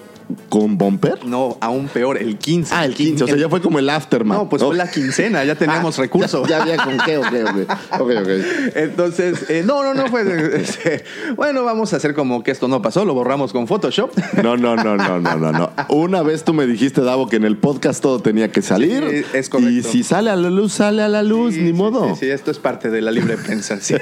con 0.49 0.77
Bumper? 0.77 1.25
No, 1.25 1.57
aún 1.61 1.87
peor, 1.87 2.17
el 2.17 2.37
15. 2.37 2.73
Ah, 2.75 2.85
el 2.85 2.93
15, 2.93 3.23
o 3.23 3.27
sea, 3.27 3.37
ya 3.37 3.49
fue 3.49 3.61
como 3.61 3.79
el 3.79 3.89
aftermath. 3.89 4.37
No, 4.37 4.49
pues 4.49 4.63
fue 4.63 4.75
la 4.75 4.89
quincena, 4.89 5.43
ya 5.43 5.55
teníamos 5.57 5.97
Ah, 5.97 6.01
recursos. 6.03 6.47
Ya, 6.47 6.57
ya 6.57 6.61
había 6.63 6.77
con 6.77 6.97
qué, 7.05 7.17
ok, 7.17 7.27
ok. 7.49 8.01
Ok, 8.01 8.11
ok. 8.21 8.29
Entonces, 8.75 9.49
eh, 9.49 9.63
no, 9.65 9.83
no, 9.83 9.93
no 9.93 10.07
fue. 10.07 10.23
este, 10.61 11.03
bueno, 11.35 11.63
vamos 11.63 11.93
a 11.93 11.97
hacer 11.97 12.13
como 12.13 12.43
que 12.43 12.51
esto 12.51 12.67
no 12.67 12.81
pasó, 12.81 13.05
lo 13.05 13.13
borramos 13.13 13.51
con 13.53 13.67
Photoshop. 13.67 14.11
No, 14.43 14.57
no, 14.57 14.75
no, 14.75 14.95
no, 14.95 15.19
no, 15.19 15.35
no, 15.37 15.51
no. 15.51 15.71
Una 15.89 16.21
vez 16.23 16.43
tú 16.43 16.53
me 16.53 16.65
dijiste, 16.65 17.01
Davo, 17.01 17.27
que 17.27 17.35
en 17.37 17.43
el 17.45 17.57
podcast 17.57 18.01
todo 18.01 18.19
tenía 18.19 18.51
que 18.51 18.61
salir. 18.61 19.03
Sí, 19.09 19.37
es 19.37 19.49
correcto. 19.49 19.71
Y 19.71 19.83
si 19.83 20.03
sale 20.03 20.29
a 20.29 20.35
la 20.35 20.49
luz, 20.49 20.73
sale 20.73 21.01
a 21.01 21.07
la 21.07 21.23
luz, 21.23 21.53
Sí, 21.53 21.61
ni 21.61 21.67
sí, 21.67 21.73
modo. 21.73 22.09
Sí, 22.15 22.25
sí, 22.25 22.29
esto 22.29 22.51
es 22.51 22.59
parte 22.59 22.89
de 22.89 23.01
la 23.01 23.11
libre 23.11 23.37
prensa. 23.37 23.79
sí. 23.79 23.95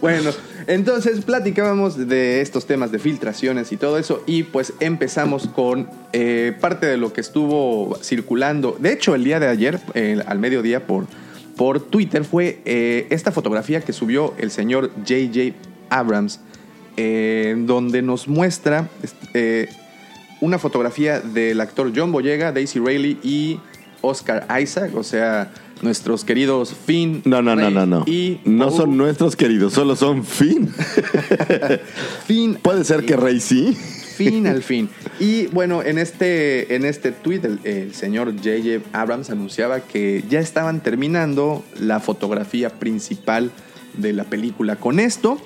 bueno, 0.00 0.30
entonces 0.66 1.24
platicábamos 1.24 2.08
de 2.08 2.40
estos 2.40 2.66
temas 2.66 2.92
de 2.92 2.98
filtraciones 2.98 3.72
y 3.72 3.76
todo 3.76 3.98
eso 3.98 4.22
y 4.26 4.44
pues 4.44 4.72
empezamos 4.80 5.48
con 5.48 5.88
eh, 6.12 6.56
parte 6.60 6.86
de 6.86 6.96
lo 6.96 7.12
que 7.12 7.20
estuvo 7.20 7.96
circulando. 8.02 8.76
De 8.78 8.92
hecho, 8.92 9.14
el 9.14 9.24
día 9.24 9.40
de 9.40 9.48
ayer, 9.48 9.80
eh, 9.94 10.22
al 10.26 10.38
mediodía 10.38 10.86
por, 10.86 11.06
por 11.56 11.80
Twitter, 11.80 12.24
fue 12.24 12.60
eh, 12.64 13.06
esta 13.10 13.32
fotografía 13.32 13.80
que 13.80 13.92
subió 13.92 14.34
el 14.38 14.50
señor 14.50 14.90
JJ 15.04 15.54
Abrams, 15.90 16.40
donde 16.96 18.02
nos 18.02 18.28
muestra 18.28 18.88
eh, 19.32 19.68
una 20.40 20.58
fotografía 20.58 21.20
del 21.20 21.60
actor 21.60 21.92
John 21.94 22.12
Boyega, 22.12 22.52
Daisy 22.52 22.78
Riley 22.78 23.18
y 23.22 23.58
Oscar 24.00 24.46
Isaac, 24.60 24.94
o 24.94 25.02
sea, 25.02 25.50
nuestros 25.84 26.24
queridos 26.24 26.74
Finn. 26.86 27.22
No, 27.24 27.42
no, 27.42 27.54
no, 27.54 27.62
Rey 27.62 27.74
no, 27.74 27.86
no. 27.86 28.04
Y 28.06 28.40
No 28.44 28.70
son 28.70 28.96
nuestros 28.96 29.36
queridos, 29.36 29.74
solo 29.74 29.94
son 29.94 30.24
Finn. 30.24 30.68
Finn. 32.26 32.58
Puede 32.60 32.84
ser 32.84 33.04
que 33.04 33.16
Rey 33.16 33.38
sí. 33.38 33.76
Fin 34.16 34.46
al 34.46 34.62
fin. 34.62 34.88
Y 35.18 35.46
bueno, 35.48 35.82
en 35.82 35.98
este, 35.98 36.74
en 36.74 36.84
este 36.84 37.12
tweet, 37.12 37.40
el, 37.44 37.60
el 37.64 37.94
señor 37.94 38.32
J.J. 38.32 38.84
Abrams 38.92 39.30
anunciaba 39.30 39.80
que 39.80 40.24
ya 40.28 40.40
estaban 40.40 40.82
terminando 40.82 41.64
la 41.78 42.00
fotografía 42.00 42.70
principal 42.70 43.50
de 43.96 44.12
la 44.12 44.24
película. 44.24 44.76
Con 44.76 45.00
esto, 45.00 45.38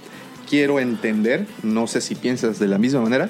quiero 0.49 0.81
entender, 0.81 1.47
no 1.63 1.87
sé 1.87 2.01
si 2.01 2.15
piensas 2.15 2.59
de 2.59 2.69
la 2.69 2.79
misma 2.79 3.01
manera, 3.01 3.29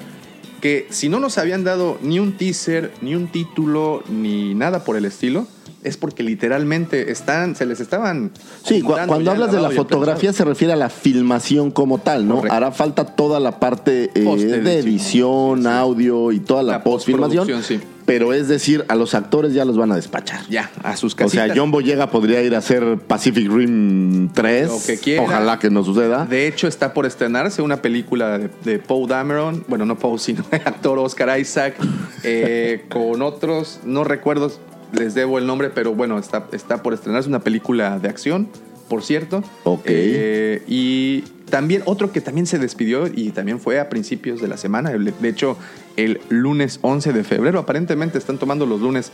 que 0.59 0.87
si 0.89 1.09
no 1.09 1.19
nos 1.19 1.37
habían 1.37 1.63
dado 1.63 1.97
ni 2.01 2.19
un 2.19 2.33
teaser, 2.33 2.91
ni 3.01 3.15
un 3.15 3.27
título, 3.27 4.03
ni 4.09 4.53
nada 4.55 4.83
por 4.83 4.97
el 4.97 5.05
estilo, 5.05 5.47
es 5.83 5.97
porque 5.97 6.23
literalmente 6.23 7.11
están, 7.11 7.55
se 7.55 7.65
les 7.65 7.79
estaban. 7.79 8.31
Sí, 8.63 8.81
cu- 8.81 8.95
cuando 9.07 9.31
hablas 9.31 9.51
de 9.51 9.61
la 9.61 9.71
fotografía 9.71 10.33
se 10.33 10.43
refiere 10.45 10.73
a 10.73 10.75
la 10.75 10.89
filmación 10.89 11.71
como 11.71 11.99
tal, 11.99 12.27
¿no? 12.27 12.35
Correcto. 12.37 12.55
Hará 12.55 12.71
falta 12.71 13.05
toda 13.05 13.39
la 13.39 13.59
parte 13.59 14.11
eh, 14.13 14.21
de 14.61 14.79
edición, 14.79 15.65
audio 15.67 16.31
y 16.31 16.39
toda 16.39 16.63
la, 16.63 16.73
La 16.73 16.83
postfilmación. 16.83 17.45
postproducción, 17.47 17.79
sí. 17.81 17.85
Pero 18.05 18.33
es 18.33 18.47
decir, 18.47 18.85
a 18.87 18.95
los 18.95 19.13
actores 19.13 19.53
ya 19.53 19.65
los 19.65 19.77
van 19.77 19.91
a 19.91 19.95
despachar. 19.95 20.41
Ya, 20.49 20.71
a 20.81 20.97
sus 20.97 21.13
O 21.13 21.17
casitas. 21.17 21.45
sea, 21.45 21.55
John 21.55 21.69
Boyega 21.69 22.09
podría 22.09 22.41
ir 22.41 22.55
a 22.55 22.57
hacer 22.57 22.97
Pacific 22.97 23.47
Rim 23.51 24.29
3. 24.33 24.67
Lo 24.67 24.77
que 24.83 24.97
quiera. 24.97 25.21
Ojalá 25.21 25.59
que 25.59 25.69
no 25.69 25.83
suceda. 25.83 26.25
De 26.25 26.47
hecho, 26.47 26.67
está 26.67 26.93
por 26.95 27.05
estrenarse 27.05 27.61
una 27.61 27.83
película 27.83 28.39
de, 28.39 28.49
de 28.63 28.79
Paul 28.79 29.07
Dameron, 29.07 29.63
bueno, 29.67 29.85
no 29.85 29.99
Paul, 29.99 30.19
sino 30.19 30.43
el 30.51 30.61
actor 30.65 30.97
Oscar 30.97 31.39
Isaac, 31.39 31.75
eh, 32.23 32.85
con 32.89 33.21
otros, 33.21 33.79
no 33.85 34.03
recuerdo, 34.03 34.51
les 34.91 35.13
debo 35.13 35.37
el 35.37 35.45
nombre, 35.47 35.69
pero 35.69 35.93
bueno, 35.93 36.17
está, 36.17 36.47
está 36.51 36.81
por 36.81 36.93
estrenarse 36.93 37.29
una 37.29 37.39
película 37.39 37.99
de 37.99 38.09
acción, 38.09 38.47
por 38.87 39.03
cierto. 39.03 39.43
Ok. 39.63 39.81
Eh, 39.85 40.63
y 40.67 41.21
también 41.49 41.81
otro 41.85 42.11
que 42.11 42.21
también 42.21 42.47
se 42.47 42.59
despidió 42.59 43.07
y 43.07 43.31
también 43.31 43.59
fue 43.59 43.79
a 43.79 43.89
principios 43.89 44.41
de 44.41 44.47
la 44.47 44.57
semana, 44.57 44.91
de 44.91 45.29
hecho, 45.29 45.57
el 45.97 46.21
lunes 46.29 46.79
11 46.81 47.13
de 47.13 47.23
febrero, 47.23 47.59
aparentemente 47.59 48.17
están 48.17 48.37
tomando 48.37 48.65
los 48.65 48.81
lunes 48.81 49.11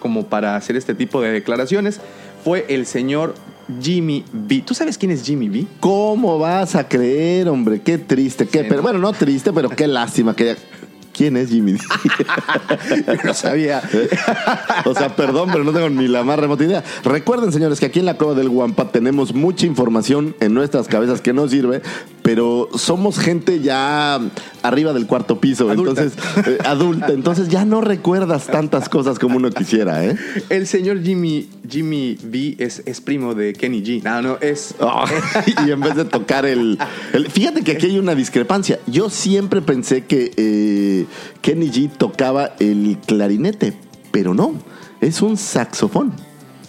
como 0.00 0.26
para 0.26 0.56
hacer 0.56 0.76
este 0.76 0.94
tipo 0.94 1.20
de 1.20 1.32
declaraciones, 1.32 2.00
fue 2.44 2.64
el 2.68 2.86
señor 2.86 3.34
Jimmy 3.80 4.24
B. 4.32 4.62
¿Tú 4.64 4.74
sabes 4.74 4.96
quién 4.96 5.10
es 5.10 5.24
Jimmy 5.24 5.48
B? 5.48 5.66
¿Cómo 5.80 6.38
vas 6.38 6.74
a 6.74 6.88
creer, 6.88 7.48
hombre? 7.48 7.80
Qué 7.80 7.98
triste. 7.98 8.46
Qué, 8.46 8.60
Sí, 8.60 8.64
pero, 8.68 8.76
¿no? 8.76 8.82
Bueno, 8.82 8.98
no 8.98 9.12
triste, 9.12 9.52
pero 9.52 9.68
qué 9.68 9.86
lástima. 9.86 10.34
Que, 10.34 10.56
¿Quién 11.18 11.36
es 11.36 11.50
Jimmy? 11.50 11.72
D? 11.72 11.78
Yo 13.06 13.14
no 13.24 13.34
sabía. 13.34 13.82
o 14.84 14.94
sea, 14.94 15.16
perdón, 15.16 15.48
pero 15.52 15.64
no 15.64 15.72
tengo 15.72 15.90
ni 15.90 16.06
la 16.06 16.22
más 16.22 16.38
remota 16.38 16.62
idea. 16.64 16.84
Recuerden, 17.04 17.50
señores, 17.52 17.80
que 17.80 17.86
aquí 17.86 17.98
en 17.98 18.06
la 18.06 18.14
Cueva 18.14 18.34
del 18.34 18.48
Guampa 18.48 18.92
tenemos 18.92 19.34
mucha 19.34 19.66
información 19.66 20.36
en 20.38 20.54
nuestras 20.54 20.86
cabezas 20.86 21.20
que 21.20 21.32
no 21.32 21.48
sirve, 21.48 21.82
pero 22.22 22.68
somos 22.76 23.18
gente 23.18 23.60
ya 23.60 24.20
arriba 24.62 24.92
del 24.92 25.06
cuarto 25.08 25.40
piso, 25.40 25.68
Adulta. 25.70 26.02
entonces, 26.02 26.46
eh, 26.46 26.58
adulta. 26.64 27.08
Entonces 27.12 27.48
ya 27.48 27.64
no 27.64 27.80
recuerdas 27.80 28.46
tantas 28.46 28.88
cosas 28.88 29.18
como 29.18 29.36
uno 29.38 29.50
quisiera, 29.50 30.04
¿eh? 30.04 30.16
El 30.50 30.66
señor 30.68 31.02
Jimmy, 31.02 31.48
Jimmy 31.68 32.16
B 32.22 32.54
es, 32.58 32.82
es 32.86 33.00
primo 33.00 33.34
de 33.34 33.54
Kenny 33.54 33.82
G. 33.82 34.02
No, 34.04 34.22
no, 34.22 34.38
es. 34.40 34.74
Oh, 34.78 35.04
y 35.66 35.70
en 35.72 35.80
vez 35.80 35.96
de 35.96 36.04
tocar 36.04 36.46
el, 36.46 36.78
el- 37.12 37.28
Fíjate 37.28 37.62
que 37.62 37.72
aquí 37.72 37.86
hay 37.86 37.98
una 37.98 38.14
discrepancia. 38.14 38.78
Yo 38.86 39.10
siempre 39.10 39.62
pensé 39.62 40.04
que 40.04 40.30
eh, 40.36 41.06
Kenny 41.40 41.70
G 41.70 41.90
tocaba 41.90 42.54
el 42.58 42.98
clarinete, 43.06 43.74
pero 44.10 44.34
no. 44.34 44.54
Es 45.00 45.22
un 45.22 45.36
saxofón. 45.36 46.12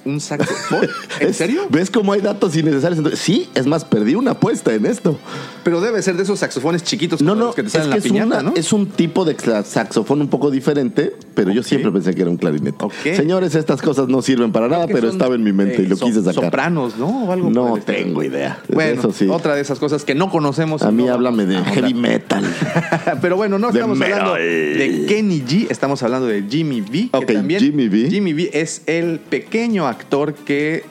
un 0.05 0.19
saxofón. 0.19 0.87
¿En 1.19 1.33
serio? 1.33 1.63
¿Ves 1.69 1.89
cómo 1.89 2.13
hay 2.13 2.21
datos 2.21 2.55
innecesarios? 2.55 2.97
Entonces, 2.97 3.19
sí, 3.19 3.49
es 3.55 3.65
más, 3.65 3.85
perdí 3.85 4.15
una 4.15 4.31
apuesta 4.31 4.73
en 4.73 4.85
esto. 4.85 5.17
Pero 5.63 5.81
debe 5.81 6.01
ser 6.01 6.15
de 6.17 6.23
esos 6.23 6.39
saxofones 6.39 6.83
chiquitos 6.83 7.21
No, 7.21 7.35
no, 7.35 7.45
los 7.47 7.55
que 7.55 7.61
te 7.63 7.67
es, 7.67 7.73
salen 7.73 7.89
que 7.89 7.89
en 7.89 7.91
la 7.91 7.97
es, 7.97 8.03
piñata, 8.03 8.25
una- 8.41 8.49
¿no? 8.51 8.53
es 8.55 8.73
un 8.73 8.87
tipo 8.87 9.25
de 9.25 9.35
saxofón 9.63 10.21
un 10.21 10.27
poco 10.27 10.49
diferente, 10.51 11.13
pero 11.33 11.51
yo 11.51 11.63
siempre 11.63 11.91
pensé 11.91 12.13
que 12.15 12.21
era 12.21 12.29
un 12.31 12.37
clarinete. 12.37 12.85
Señores, 13.15 13.55
estas 13.55 13.81
cosas 13.81 14.07
no 14.07 14.21
sirven 14.21 14.51
para 14.51 14.67
nada, 14.67 14.87
Que 14.87 14.93
pero 14.93 15.09
estaba 15.09 15.35
en 15.35 15.43
mi 15.43 15.51
mente 15.53 15.77
eh, 15.81 15.85
y 15.85 15.87
lo 15.87 15.95
so- 15.95 16.05
quise 16.05 16.23
sacar. 16.23 16.45
Sopranos, 16.45 16.97
¿no? 16.97 17.25
O 17.25 17.31
algo 17.31 17.45
por 17.51 17.53
No 17.53 17.77
tengo 17.77 18.23
idea. 18.23 18.59
Bueno, 18.69 18.99
Eso 18.99 19.11
sí. 19.11 19.27
otra 19.27 19.55
de 19.55 19.61
esas 19.61 19.79
cosas 19.79 20.03
que 20.05 20.15
no 20.15 20.29
conocemos. 20.29 20.81
A 20.83 20.91
mí 20.91 21.03
no 21.03 21.13
háblame 21.13 21.45
de 21.45 21.57
heavy 21.63 21.93
metal. 21.93 22.43
Pero 23.21 23.35
bueno, 23.35 23.59
no 23.59 23.71
De 23.71 23.79
estamos 23.79 23.99
hablando 24.01 24.33
de 24.35 25.05
Kenny 25.07 25.41
G, 25.41 25.67
estamos 25.69 26.01
hablando 26.03 26.27
de 26.27 26.43
Jimmy 26.49 26.81
B. 26.81 27.09
que 27.11 27.17
Ok, 27.17 27.31
también 27.33 27.59
Jimmy 27.61 27.87
B. 27.89 28.09
Jimmy 28.09 28.33
B 28.33 28.49
es 28.53 28.81
el 28.85 29.19
pequeño 29.19 29.87
actor 29.87 30.33
que 30.33 30.83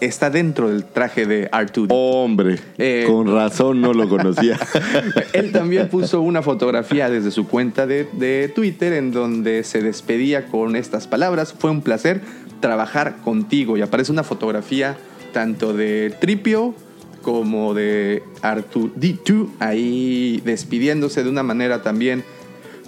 está 0.00 0.30
dentro 0.30 0.68
del 0.70 0.84
traje 0.84 1.26
de 1.26 1.50
R2D. 1.50 1.86
Hombre, 1.90 2.58
Eh. 2.78 3.04
con 3.06 3.32
razón 3.32 3.80
no 3.80 3.92
lo 3.92 4.08
conocía. 4.08 4.58
Él 5.32 5.52
también 5.52 5.88
puso 5.88 6.20
una 6.20 6.42
fotografía 6.42 7.10
desde 7.10 7.30
su 7.30 7.46
cuenta 7.46 7.86
de, 7.86 8.06
de 8.12 8.50
Twitter 8.54 8.92
en 8.92 9.12
donde 9.12 9.64
se 9.64 9.82
despedía 9.82 10.46
con 10.46 10.76
estas 10.76 11.06
palabras. 11.06 11.54
Fue 11.58 11.70
un 11.70 11.82
placer 11.82 12.20
trabajar 12.60 13.16
contigo. 13.22 13.76
Y 13.76 13.82
aparece 13.82 14.12
una 14.12 14.22
fotografía 14.22 14.96
tanto 15.32 15.72
de 15.74 16.14
Tripio 16.20 16.74
como 17.22 17.74
de 17.74 18.22
R2D2 18.42 19.48
ahí 19.60 20.40
despidiéndose 20.44 21.22
de 21.22 21.30
una 21.30 21.42
manera 21.42 21.82
también. 21.82 22.24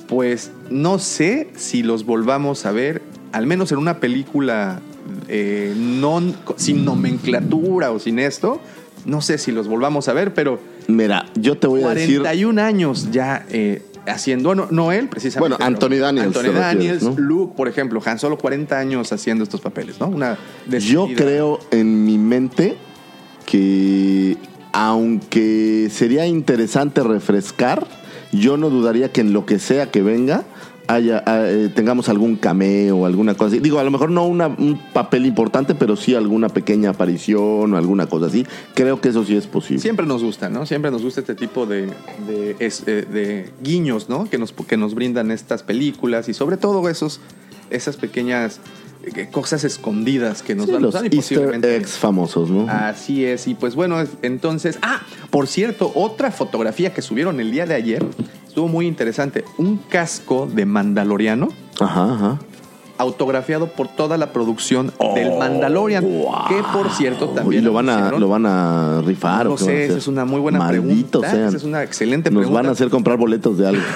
Pues 0.09 0.51
no 0.71 0.99
sé 0.99 1.49
si 1.57 1.83
los 1.83 2.05
volvamos 2.05 2.67
a 2.67 2.73
ver, 2.73 3.01
al 3.33 3.47
menos 3.47 3.73
en 3.73 3.79
una 3.79 4.01
película 4.01 4.81
eh, 5.29 5.75
non- 5.77 6.35
sin 6.57 6.85
nomenclatura 6.85 7.91
o 7.91 7.99
sin 7.99 8.19
esto. 8.19 8.61
No 9.05 9.21
sé 9.21 9.37
si 9.39 9.53
los 9.53 9.69
volvamos 9.69 10.09
a 10.09 10.13
ver, 10.15 10.33
pero 10.35 10.59
Mira, 10.89 11.27
yo 11.35 11.57
te 11.59 11.67
voy 11.67 11.83
a 11.83 11.89
decir. 11.95 12.21
41 12.21 12.61
años 12.63 13.09
ya 13.13 13.45
eh, 13.51 13.83
haciendo. 14.07 14.49
Bueno, 14.49 14.67
no 14.71 14.93
él 14.93 15.09
precisamente. 15.09 15.57
Bueno, 15.57 15.65
Anthony 15.67 15.99
Daniels, 15.99 16.27
Anthony 16.29 16.43
refieres, 16.53 16.61
Daniels, 16.61 17.03
¿no? 17.03 17.15
Luke, 17.19 17.55
por 17.57 17.69
ejemplo. 17.69 18.01
Han 18.05 18.19
Solo 18.19 18.39
40 18.39 18.79
años 18.79 19.13
haciendo 19.13 19.45
estos 19.45 19.61
papeles, 19.61 20.01
¿no? 20.01 20.09
Una 20.09 20.39
Yo 20.67 21.07
despedida. 21.07 21.15
creo 21.17 21.61
en 21.71 22.05
mi 22.07 22.17
mente 22.19 22.77
que 23.47 24.37
aunque 24.73 25.89
sería 25.91 26.27
interesante 26.27 27.03
refrescar, 27.03 27.87
yo 28.33 28.57
no 28.57 28.71
dudaría 28.71 29.13
que 29.13 29.21
en 29.21 29.33
lo 29.33 29.47
que 29.47 29.59
sea 29.59 29.91
que 29.91 30.03
venga 30.03 30.45
haya, 30.87 31.23
eh, 31.27 31.71
tengamos 31.75 32.09
algún 32.09 32.37
cameo 32.37 32.99
o 32.99 33.07
alguna 33.07 33.35
cosa 33.35 33.49
así. 33.49 33.61
Digo, 33.61 33.79
a 33.79 33.85
lo 33.85 33.91
mejor 33.91 34.11
no 34.11 34.27
una- 34.27 34.49
un 34.49 34.79
papel 34.93 35.25
importante, 35.27 35.75
pero 35.75 35.97
sí 35.97 36.15
alguna 36.15 36.49
pequeña 36.49 36.91
aparición 36.91 37.73
o 37.73 37.77
alguna 37.77 38.07
cosa 38.07 38.27
así. 38.27 38.47
Creo 38.75 39.01
que 39.01 39.09
eso 39.09 39.25
sí 39.25 39.35
es 39.37 39.47
posible. 39.47 39.81
Siempre 39.81 40.07
nos 40.07 40.23
gusta, 40.23 40.49
¿no? 40.51 40.67
Siempre 40.67 40.91
nos 40.91 41.03
gusta 41.03 41.21
este 41.21 41.35
tipo 41.35 41.67
de, 41.67 41.87
de, 42.29 42.57
es- 42.59 42.83
eh, 42.87 43.07
de 43.11 43.51
guiños, 43.63 44.09
¿no? 44.09 44.29
Que 44.29 44.39
nos, 44.39 44.53
que 44.53 44.77
nos 44.77 44.95
brindan 44.95 45.31
estas 45.31 45.63
películas 45.63 46.29
y 46.29 46.35
sobre 46.35 46.57
todo 46.57 46.89
esos, 46.89 47.21
esas 47.71 47.97
pequeñas 47.97 48.61
eh, 49.17 49.29
cosas 49.31 49.65
escondidas 49.65 50.43
que 50.43 50.55
nos 50.55 50.65
Sí, 50.67 50.73
van 50.73 50.81
los 50.83 50.95
a 50.95 50.99
usar 51.01 51.13
y 51.13 51.17
Easter 51.19 51.61
eggs 51.63 51.99
famosos, 51.99 52.49
¿no? 52.51 52.67
Así 52.71 53.25
es, 53.25 53.47
y 53.49 53.55
pues 53.55 53.75
bueno, 53.75 54.01
es- 54.01 54.09
entonces, 54.23 54.79
ah, 54.81 55.03
por 55.31 55.47
cierto, 55.47 55.93
otra 55.95 56.31
fotografía 56.31 56.95
que 56.95 57.03
subieron 57.03 57.39
el 57.41 57.51
día 57.51 57.67
de 57.67 57.75
ayer 57.75 58.03
estuvo 58.55 58.69
muy 58.69 58.87
interesante. 58.87 59.45
Un 59.59 59.79
casco 59.79 60.47
de 60.47 60.65
Mandaloriano 60.65 61.49
Ajá, 61.81 62.15
ajá. 62.15 62.39
Autografiado 62.99 63.67
por 63.69 63.89
toda 63.89 64.17
la 64.19 64.33
producción 64.33 64.93
del 65.15 65.37
Mandalorian, 65.39 66.05
wow. 66.05 66.49
que 66.49 66.63
por 66.73 66.91
cierto 66.91 67.29
también 67.31 67.63
¿Y 67.63 67.65
lo 67.65 67.73
van, 67.73 67.89
a, 67.89 68.11
lo 68.13 68.29
van 68.29 68.47
a 68.47 69.03
rifar? 69.05 69.47
no 69.47 69.57
sé, 69.59 69.87
esa 69.87 69.99
es 69.99 70.07
una 70.09 70.25
muy 70.25 70.41
buena 70.41 70.59
Malditos 70.59 71.23
pregunta. 71.23 71.31
sean. 71.31 71.49
Esa 71.49 71.57
es 71.57 71.65
una 71.65 71.83
excelente 71.83 72.31
Nos 72.31 72.41
pregunta. 72.43 72.61
van 72.63 72.69
a 72.69 72.73
hacer 72.73 72.91
comprar 72.91 73.17
boletos 73.19 73.59
de 73.59 73.69
algo. 73.69 73.83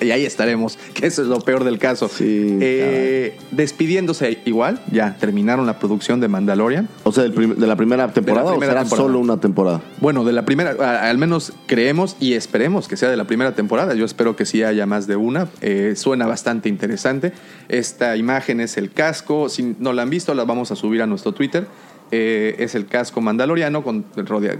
Y 0.00 0.12
ahí 0.12 0.24
estaremos, 0.24 0.78
que 0.94 1.06
eso 1.08 1.22
es 1.22 1.28
lo 1.28 1.40
peor 1.40 1.64
del 1.64 1.78
caso. 1.80 2.08
Sí, 2.08 2.56
Eh, 2.60 3.36
despidiéndose 3.50 4.38
igual, 4.44 4.80
ya 4.92 5.16
terminaron 5.18 5.66
la 5.66 5.78
producción 5.80 6.20
de 6.20 6.28
Mandalorian. 6.28 6.88
O 7.02 7.10
sea, 7.10 7.24
de 7.24 7.66
la 7.66 7.74
primera 7.76 8.06
temporada 8.12 8.50
primera 8.50 8.56
o 8.56 8.60
será 8.60 8.80
temporada. 8.82 9.06
solo 9.08 9.18
una 9.18 9.38
temporada. 9.40 9.80
Bueno, 10.00 10.24
de 10.24 10.32
la 10.32 10.44
primera, 10.44 11.08
al 11.08 11.18
menos 11.18 11.52
creemos 11.66 12.16
y 12.20 12.34
esperemos 12.34 12.86
que 12.86 12.96
sea 12.96 13.10
de 13.10 13.16
la 13.16 13.24
primera 13.24 13.56
temporada. 13.56 13.94
Yo 13.94 14.04
espero 14.04 14.36
que 14.36 14.46
sí 14.46 14.62
haya 14.62 14.86
más 14.86 15.08
de 15.08 15.16
una. 15.16 15.48
Eh, 15.62 15.94
suena 15.96 16.26
bastante 16.28 16.68
interesante. 16.68 17.32
Esta 17.68 18.16
imagen 18.16 18.60
es 18.60 18.76
el 18.76 18.90
casco. 18.90 19.48
Si 19.48 19.76
no 19.78 19.92
la 19.92 20.02
han 20.02 20.10
visto, 20.10 20.34
la 20.34 20.44
vamos 20.44 20.70
a 20.70 20.76
subir 20.76 21.02
a 21.02 21.06
nuestro 21.06 21.32
Twitter. 21.32 21.66
Eh, 22.10 22.56
es 22.58 22.74
el 22.74 22.86
casco 22.86 23.20
mandaloriano 23.20 23.84
con 23.84 24.06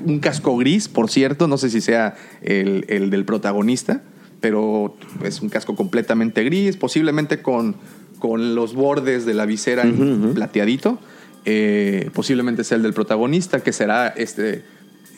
un 0.04 0.18
casco 0.20 0.56
gris, 0.56 0.88
por 0.88 1.10
cierto. 1.10 1.48
No 1.48 1.56
sé 1.56 1.70
si 1.70 1.80
sea 1.80 2.14
el, 2.42 2.84
el 2.88 3.10
del 3.10 3.24
protagonista, 3.24 4.02
pero 4.40 4.94
es 5.24 5.40
un 5.40 5.48
casco 5.48 5.74
completamente 5.74 6.44
gris, 6.44 6.76
posiblemente 6.76 7.40
con, 7.40 7.76
con 8.18 8.54
los 8.54 8.74
bordes 8.74 9.24
de 9.24 9.34
la 9.34 9.46
visera 9.46 9.84
plateadito. 10.34 10.98
Eh, 11.44 12.10
posiblemente 12.12 12.64
sea 12.64 12.76
el 12.76 12.82
del 12.82 12.92
protagonista, 12.92 13.60
que 13.60 13.72
será 13.72 14.08
este 14.08 14.64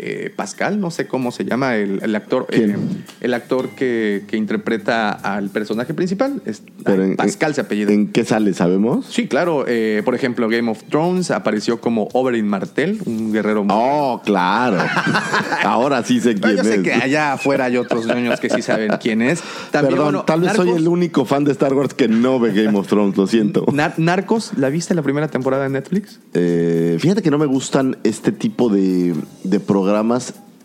eh, 0.03 0.33
Pascal, 0.35 0.81
no 0.81 0.91
sé 0.91 1.07
cómo 1.07 1.31
se 1.33 1.45
llama 1.45 1.77
el, 1.77 2.01
el 2.03 2.15
actor, 2.17 2.47
eh, 2.51 2.75
el 3.21 3.35
actor 3.35 3.69
que, 3.71 4.25
que 4.27 4.37
interpreta 4.37 5.11
al 5.11 5.51
personaje 5.51 5.95
principal. 5.95 6.41
Es, 6.47 6.63
Pero 6.85 7.03
ay, 7.05 7.11
en- 7.11 7.17
Pascal 7.17 7.55
se 7.55 7.61
apellida. 7.61 7.93
¿En 7.93 8.09
qué 8.09 8.25
sale, 8.25 8.55
sabemos? 8.55 9.07
Sí, 9.07 9.29
claro. 9.29 9.65
eh, 9.69 10.03
por 10.05 10.15
ejemplo, 10.15 10.49
Game 10.49 10.71
of 10.71 10.83
Thrones 10.85 11.31
apareció 11.31 11.81
como 11.81 12.09
Oberyn 12.15 12.47
Martell, 12.49 13.01
un 13.07 13.33
guerrero. 13.33 13.65
muy- 13.65 13.75
Oh, 13.77 14.21
claro. 14.25 14.79
Ahora 15.65 16.03
sí 16.05 16.21
sé 16.21 16.35
No, 16.35 16.41
quién 16.43 16.57
yo 16.57 16.63
es. 16.63 16.69
sé 16.69 16.83
que 16.83 16.93
allá 16.93 17.33
afuera 17.35 17.67
hay 17.67 17.77
otros 17.77 18.07
niños 18.07 18.41
que 18.41 18.49
sí 18.51 18.63
saben 18.63 18.91
quién 19.01 19.23
es. 19.23 19.41
También, 19.71 19.95
Perdón, 19.95 20.05
bueno, 20.13 20.25
tal 20.25 20.41
vez 20.41 20.53
soy 20.55 20.71
el 20.71 20.89
único 20.89 21.25
fan 21.25 21.45
de 21.45 21.53
Star 21.53 21.75
Wars 21.75 21.95
que 21.95 22.09
no 22.09 22.39
ve 22.41 22.53
Game 22.53 22.79
of 22.79 22.87
Thrones, 22.89 23.17
lo 23.17 23.27
siento. 23.27 23.65
Nar- 23.73 23.95
Narcos, 23.99 24.53
¿la 24.57 24.69
viste 24.71 24.95
la 24.95 25.03
primera 25.03 25.29
temporada 25.29 25.65
de 25.65 25.71
Netflix? 25.71 26.21
Fíjate 26.33 27.23
que 27.23 27.31
no 27.31 27.39
me 27.39 27.47
gustan 27.47 27.97
este 28.05 28.33
tipo 28.33 28.69
de, 28.69 29.15
de 29.45 29.61
programas 29.61 29.90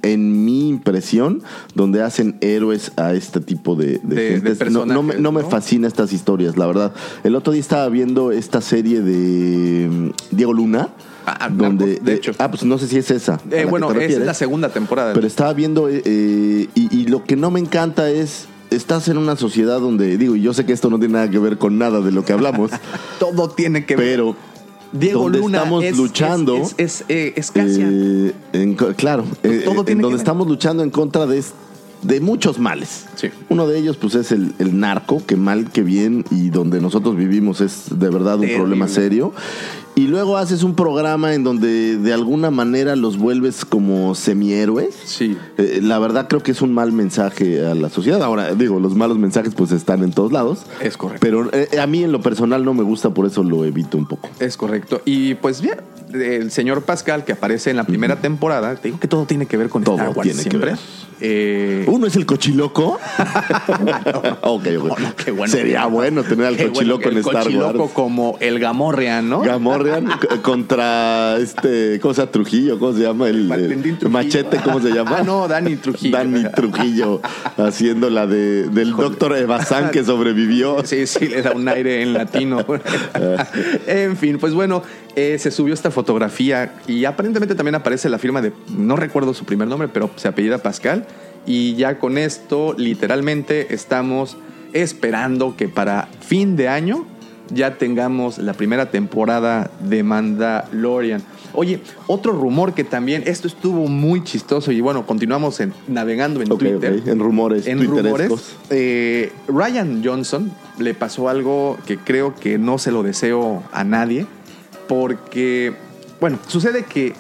en 0.02 0.46
mi 0.46 0.70
impresión, 0.70 1.42
donde 1.74 2.04
hacen 2.04 2.38
héroes 2.42 2.92
a 2.96 3.14
este 3.14 3.40
tipo 3.40 3.76
de, 3.76 4.00
de, 4.04 4.16
De- 4.16 4.40
de 4.40 4.56
gentes. 4.56 4.72
no, 4.72 4.86
no 4.86 5.02
me, 5.02 5.16
no 5.16 5.32
fascina 5.50 5.88
estas 5.88 6.14
historias, 6.14 6.58
la 6.58 6.68
verdad. 6.68 6.94
El 7.24 7.36
otro 7.36 7.54
día 7.54 7.60
estaba 7.62 7.90
viendo 7.90 8.32
esta 8.32 8.62
serie 8.62 9.02
de 9.02 9.90
mm, 9.90 10.10
Diego 10.36 10.54
Luna. 10.54 10.90
Ah, 11.26 11.50
donde, 11.52 11.86
Narcos, 11.88 12.06
de 12.06 12.14
hecho. 12.14 12.32
ah, 12.38 12.52
pues 12.52 12.64
no 12.64 12.78
sé 12.78 12.88
si 12.88 12.98
es 13.00 13.10
esa. 13.10 13.40
Eh, 13.50 13.66
bueno, 13.68 13.92
es 13.94 14.20
la 14.20 14.36
segunda 14.36 14.70
temporada. 14.70 15.12
Pero 15.14 15.26
estaba 15.26 15.54
viendo, 15.54 15.90
eh, 15.90 16.04
eh, 16.06 16.68
y, 16.76 16.96
y 16.96 17.08
lo 17.08 17.24
que 17.24 17.36
no 17.36 17.50
me 17.50 17.60
encanta 17.60 18.12
es, 18.12 18.46
estás 18.70 19.08
en 19.08 19.18
una 19.18 19.36
sociedad 19.36 19.80
donde, 19.80 20.20
digo, 20.20 20.36
y 20.36 20.42
yo 20.44 20.54
sé 20.54 20.68
que 20.68 20.74
esto 20.74 20.92
no 20.92 21.00
tiene 21.00 21.16
nada 21.16 21.32
que 21.32 21.40
ver 21.40 21.58
con 21.58 21.80
nada 21.80 22.00
de 22.02 22.12
lo 22.12 22.24
que 22.24 22.34
hablamos, 22.34 22.70
Todo 23.20 23.50
tiene 23.50 23.88
que 23.88 23.96
ver. 23.96 24.06
pero 24.18 24.36
Diego 25.00 25.24
donde 25.24 25.40
Luna 25.40 25.58
estamos 25.60 25.84
es, 25.84 25.98
luchando, 25.98 26.56
Es, 26.58 26.76
es, 26.78 27.02
es, 27.02 27.06
eh, 27.10 27.34
es 27.36 27.52
Cassian. 27.52 27.92
eh, 28.28 28.34
en 28.54 28.74
claro, 28.76 29.26
eh, 29.44 29.62
Todo 29.66 29.84
en 29.88 30.00
donde 30.00 30.18
estamos 30.18 30.48
luchando 30.48 30.84
en 30.84 30.90
contra 30.90 31.26
de, 31.26 31.38
es- 31.40 31.54
de 32.06 32.20
muchos 32.20 32.60
males. 32.60 33.06
Sí. 33.16 33.30
Uno 33.50 33.68
de 33.68 33.78
ellos, 33.80 33.98
pues, 33.98 34.16
es 34.16 34.32
el, 34.32 34.54
el 34.60 34.80
narco, 34.80 35.22
que 35.26 35.36
mal 35.36 35.72
que 35.72 35.82
bien, 35.82 36.26
y 36.32 36.50
donde 36.50 36.82
nosotros 36.82 37.16
vivimos 37.16 37.62
es 37.62 37.86
de 37.92 38.10
verdad 38.10 38.36
un 38.36 38.42
Terrible. 38.42 38.58
problema 38.60 38.88
serio. 38.88 39.34
Y 39.98 40.08
luego 40.08 40.36
haces 40.36 40.64
un 40.64 40.76
programa 40.76 41.34
en 41.36 41.46
donde 41.46 41.98
de 41.98 42.12
alguna 42.14 42.52
manera 42.52 42.98
los 42.98 43.18
vuelves 43.18 43.64
como 43.64 44.14
semihéroes. 44.14 44.94
Sí. 45.06 45.38
Eh, 45.58 45.80
la 45.82 46.00
verdad 46.00 46.28
creo 46.28 46.44
que 46.44 46.52
es 46.52 46.62
un 46.62 46.74
mal 46.74 46.92
mensaje 46.92 47.66
a 47.66 47.74
la 47.76 47.90
sociedad. 47.90 48.22
Ahora, 48.22 48.54
digo, 48.56 48.82
los 48.82 48.94
malos 48.94 49.18
mensajes 49.18 49.56
pues 49.56 49.72
están 49.72 50.04
en 50.04 50.12
todos 50.12 50.34
lados. 50.34 50.64
Es 50.82 50.98
correcto. 50.98 51.22
Pero 51.26 51.50
eh, 51.54 51.80
a 51.80 51.88
mí 51.88 52.04
en 52.04 52.12
lo 52.12 52.22
personal 52.22 52.66
no 52.66 52.74
me 52.74 52.84
gusta, 52.84 53.12
por 53.12 53.26
eso 53.26 53.42
lo 53.42 53.64
evito 53.64 53.98
un 53.98 54.06
poco. 54.06 54.28
Es 54.42 54.58
correcto. 54.58 55.02
Y 55.06 55.36
pues 55.36 55.62
bien, 55.62 55.78
el 56.22 56.52
señor 56.52 56.84
Pascal 56.84 57.24
que 57.26 57.34
aparece 57.34 57.70
en 57.70 57.78
la 57.78 57.84
primera 57.84 58.18
temporada, 58.18 58.76
te 58.76 58.88
digo 58.90 59.00
que 59.00 59.08
todo 59.08 59.26
tiene 59.26 59.46
que 59.46 59.58
ver 59.58 59.70
con 59.70 59.84
Todo 59.84 59.96
Star 59.96 60.10
Wars 60.10 60.22
tiene 60.22 60.44
que 60.44 60.50
siempre. 60.50 60.72
ver. 60.72 60.80
Eh, 61.22 61.86
¿Uno 61.88 62.08
es 62.08 62.16
el 62.18 62.26
cochiloco? 62.26 63.00
ok, 64.42 64.68
ok. 64.78 64.86
no, 64.86 64.96
no, 65.00 65.16
qué 65.16 65.32
bueno. 65.32 65.52
Sería 65.52 65.86
bueno 65.86 66.24
tener 66.24 66.48
al 66.48 66.56
bueno 66.56 66.74
cochiloco 66.74 67.02
que 67.04 67.10
en 67.10 67.18
Star 67.20 67.44
cochiloco 67.44 67.80
Wars. 67.84 67.94
como 67.94 68.38
el 68.42 68.60
Gamorrean, 68.60 69.30
¿no? 69.30 69.40
Gamorrean 69.42 70.10
contra 70.42 71.38
este, 71.38 72.00
¿cómo 72.02 72.14
se 72.14 72.22
llama? 72.22 72.32
Trujillo, 72.32 72.80
¿cómo 72.80 72.94
se 72.94 73.04
llama? 73.04 73.30
El, 73.30 73.52
el 73.52 74.10
machete, 74.10 74.58
¿cómo 74.64 74.82
se 74.82 74.90
llama? 74.90 75.18
Ah, 75.20 75.24
no, 75.24 75.48
Dani 75.48 75.78
Trujillo. 75.78 76.18
Dani 76.18 76.44
Trujillo 76.54 77.22
haciendo 77.58 78.10
la 78.10 78.28
de, 78.28 78.64
del 78.70 78.92
doctor 78.92 79.38
Evazán 79.38 79.92
que 79.92 80.04
sobrevivió. 80.04 80.84
Sí, 80.84 81.08
sí, 81.08 81.28
le 81.28 81.42
da 81.42 81.52
un 81.52 81.68
aire 81.70 82.02
en 82.02 82.14
latino. 82.14 82.66
en 83.88 84.18
fin, 84.18 84.38
pues 84.38 84.54
bueno, 84.54 84.84
eh, 85.16 85.38
se 85.40 85.52
subió 85.52 85.74
esta 85.74 85.92
fotografía 85.92 86.74
y 86.88 87.06
aparentemente 87.06 87.56
también 87.56 87.76
aparece 87.76 88.10
la 88.10 88.20
firma 88.20 88.42
de, 88.42 88.52
no 88.78 88.96
recuerdo 88.96 89.34
su 89.34 89.46
primer 89.46 89.68
nombre, 89.68 89.88
pero 89.88 90.10
se 90.16 90.28
apellida 90.28 90.58
Pascal. 90.60 91.06
Y 91.46 91.76
ya 91.76 92.00
con 92.00 92.18
esto, 92.18 92.74
literalmente, 92.78 93.74
estamos 93.74 94.36
esperando 94.74 95.56
que 95.56 95.68
para 95.70 96.08
fin 96.22 96.56
de 96.56 96.68
año 96.68 97.06
ya 97.54 97.78
tengamos 97.78 98.40
la 98.40 98.54
primera 98.54 98.90
temporada 98.90 99.70
de 99.80 100.04
Mandalorian. 100.04 101.22
Oye, 101.54 101.80
otro 102.08 102.34
rumor 102.34 102.74
que 102.74 102.84
también, 102.84 103.24
esto 103.28 103.48
estuvo 103.48 103.88
muy 103.88 104.24
chistoso 104.24 104.72
y 104.72 104.82
bueno, 104.82 105.06
continuamos 105.06 105.60
en- 105.62 105.74
navegando 105.88 106.42
en 106.42 106.50
Twitter 106.50 107.02
En 107.06 107.20
rumores, 107.20 107.68
en 107.68 107.86
rumores, 107.88 108.56
eh, 108.70 109.32
Ryan 109.48 110.02
Johnson 110.04 110.52
le 110.80 110.94
pasó 110.94 111.30
algo 111.30 111.78
que 111.86 111.98
creo 111.98 112.36
que 112.36 112.58
no 112.58 112.78
se 112.78 112.92
lo 112.92 113.04
deseo 113.04 113.64
a 113.72 113.84
nadie, 113.86 114.26
porque, 114.88 115.74
bueno, 116.20 116.40
sucede 116.48 116.84
que 116.84 117.14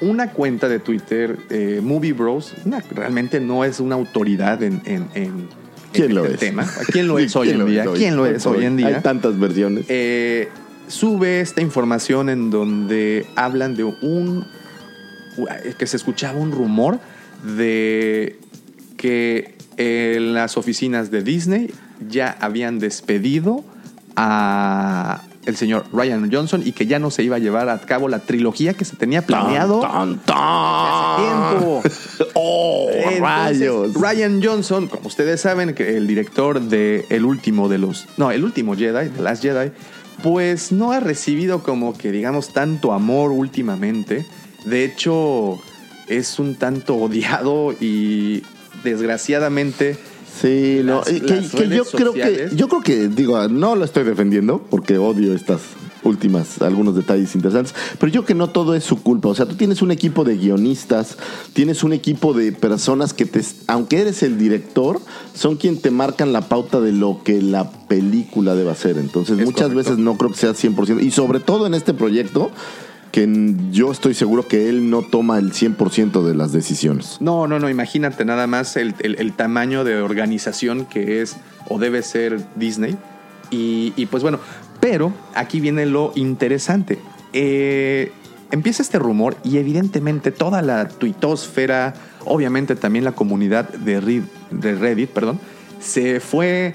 una 0.00 0.32
cuenta 0.32 0.68
de 0.68 0.78
Twitter, 0.78 1.38
eh, 1.50 1.80
Movie 1.82 2.12
Bros, 2.12 2.54
una- 2.64 2.80
realmente 2.90 3.40
no 3.40 3.64
es 3.64 3.80
una 3.80 3.96
autoridad 3.96 4.62
en, 4.62 4.80
en- 4.84 5.08
en- 5.14 5.48
¿Quién 5.92 6.10
en 6.10 6.14
lo 6.14 6.22
este 6.22 6.34
es? 6.34 6.40
tema. 6.40 6.66
¿Quién 6.92 7.08
lo 7.08 7.18
es 7.18 7.34
hoy 7.34 7.48
¿Quién 7.48 7.60
en 7.62 7.66
día? 7.66 7.84
¿Quién 7.94 8.16
lo 8.16 8.26
es 8.26 8.44
hoy 8.46 8.64
en 8.64 8.76
día? 8.76 8.86
Hay 8.88 9.02
tantas 9.02 9.38
versiones. 9.40 9.86
Eh, 9.88 10.48
sube 10.86 11.40
esta 11.40 11.60
información 11.62 12.28
en 12.28 12.50
donde 12.50 13.26
hablan 13.36 13.74
de 13.74 13.84
un 13.84 14.46
que 15.78 15.86
se 15.86 15.96
escuchaba 15.96 16.38
un 16.38 16.50
rumor 16.50 16.98
de 17.56 18.38
que 18.96 19.54
en 19.76 20.34
las 20.34 20.56
oficinas 20.56 21.10
de 21.12 21.22
Disney 21.22 21.70
ya 22.08 22.36
habían 22.40 22.80
despedido 22.80 23.64
a 24.16 25.22
el 25.48 25.56
señor 25.56 25.86
Ryan 25.94 26.30
Johnson 26.30 26.62
y 26.64 26.72
que 26.72 26.86
ya 26.86 26.98
no 26.98 27.10
se 27.10 27.22
iba 27.22 27.36
a 27.36 27.38
llevar 27.38 27.70
a 27.70 27.80
cabo 27.80 28.08
la 28.08 28.18
trilogía 28.18 28.74
que 28.74 28.84
se 28.84 28.96
tenía 28.96 29.24
planeado 29.24 29.80
¡Tan, 29.80 30.18
tan, 30.18 30.36
hace 30.38 31.22
tiempo. 31.22 31.82
¡Oh, 32.34 32.90
Entonces, 32.92 33.20
rayos! 33.20 33.94
Ryan 33.94 34.42
Johnson, 34.42 34.88
como 34.88 35.08
ustedes 35.08 35.40
saben, 35.40 35.74
que 35.74 35.96
el 35.96 36.06
director 36.06 36.60
de 36.60 37.06
el 37.08 37.24
último 37.24 37.70
de 37.70 37.78
los. 37.78 38.06
No, 38.18 38.30
el 38.30 38.44
último 38.44 38.76
Jedi, 38.76 39.08
The 39.08 39.22
Last 39.22 39.42
Jedi, 39.42 39.72
pues 40.22 40.70
no 40.70 40.92
ha 40.92 41.00
recibido 41.00 41.62
como 41.62 41.96
que 41.96 42.12
digamos 42.12 42.52
tanto 42.52 42.92
amor 42.92 43.30
últimamente. 43.30 44.26
De 44.66 44.84
hecho, 44.84 45.58
es 46.08 46.38
un 46.38 46.56
tanto 46.56 46.94
odiado 46.96 47.72
y 47.72 48.42
desgraciadamente. 48.84 49.96
Sí, 50.40 50.80
no, 50.84 50.98
las- 50.98 51.08
que, 51.08 51.68
yo 51.68 51.84
creo 51.84 52.12
que, 52.12 52.50
yo 52.54 52.68
creo 52.68 52.82
que, 52.82 53.08
digo, 53.08 53.48
no 53.48 53.74
lo 53.76 53.84
estoy 53.84 54.04
defendiendo 54.04 54.62
porque 54.70 54.98
odio 54.98 55.34
estas 55.34 55.60
últimas, 56.04 56.62
algunos 56.62 56.94
detalles 56.94 57.34
interesantes, 57.34 57.74
pero 57.98 58.10
yo 58.12 58.20
creo 58.22 58.26
que 58.26 58.34
no 58.34 58.50
todo 58.50 58.74
es 58.74 58.84
su 58.84 59.02
culpa. 59.02 59.28
O 59.30 59.34
sea, 59.34 59.46
tú 59.46 59.56
tienes 59.56 59.82
un 59.82 59.90
equipo 59.90 60.22
de 60.24 60.36
guionistas, 60.36 61.18
tienes 61.54 61.82
un 61.82 61.92
equipo 61.92 62.32
de 62.34 62.52
personas 62.52 63.12
que 63.12 63.26
te, 63.26 63.40
aunque 63.66 64.00
eres 64.00 64.22
el 64.22 64.38
director, 64.38 65.00
son 65.34 65.56
quien 65.56 65.78
te 65.80 65.90
marcan 65.90 66.32
la 66.32 66.42
pauta 66.42 66.80
de 66.80 66.92
lo 66.92 67.22
que 67.24 67.42
la 67.42 67.70
película 67.88 68.54
debe 68.54 68.70
hacer. 68.70 68.96
Entonces, 68.96 69.38
Es 69.40 69.44
muchas 69.44 69.68
correcto. 69.68 69.76
veces 69.90 69.98
no 69.98 70.16
creo 70.16 70.30
que 70.30 70.36
sea 70.38 70.52
100%. 70.54 71.02
Y 71.02 71.10
sobre 71.10 71.40
todo 71.40 71.66
en 71.66 71.74
este 71.74 71.92
proyecto, 71.94 72.52
que 73.12 73.54
yo 73.70 73.90
estoy 73.90 74.14
seguro 74.14 74.46
que 74.46 74.68
él 74.68 74.90
no 74.90 75.02
toma 75.02 75.38
el 75.38 75.52
100% 75.52 76.22
de 76.24 76.34
las 76.34 76.52
decisiones. 76.52 77.16
No, 77.20 77.46
no, 77.46 77.58
no, 77.58 77.68
imagínate 77.68 78.24
nada 78.24 78.46
más 78.46 78.76
el, 78.76 78.94
el- 79.00 79.16
el 79.18 79.32
tamaño 79.32 79.84
de 79.84 79.96
organización 80.00 80.84
que 80.86 81.22
es 81.22 81.36
o 81.68 81.78
debe 81.78 82.02
ser 82.02 82.40
Disney. 82.56 82.96
Y, 83.50 83.92
y, 83.96 84.06
pues 84.06 84.22
bueno, 84.22 84.38
pero 84.80 85.12
aquí 85.34 85.58
viene 85.60 85.86
lo 85.86 86.12
interesante. 86.16 86.98
Eh, 87.32 88.12
empieza 88.50 88.82
este 88.82 88.98
rumor 88.98 89.36
y 89.42 89.56
evidentemente 89.58 90.30
toda 90.30 90.60
la 90.62 90.88
tuitosfera, 90.88 91.94
obviamente 92.26 92.76
también 92.76 93.04
la 93.04 93.12
comunidad 93.12 93.68
de 93.70 94.00
Reddit, 94.00 94.24
de 94.50 94.74
Reddit 94.74 95.10
perdón, 95.10 95.40
se 95.80 96.20
fue 96.20 96.74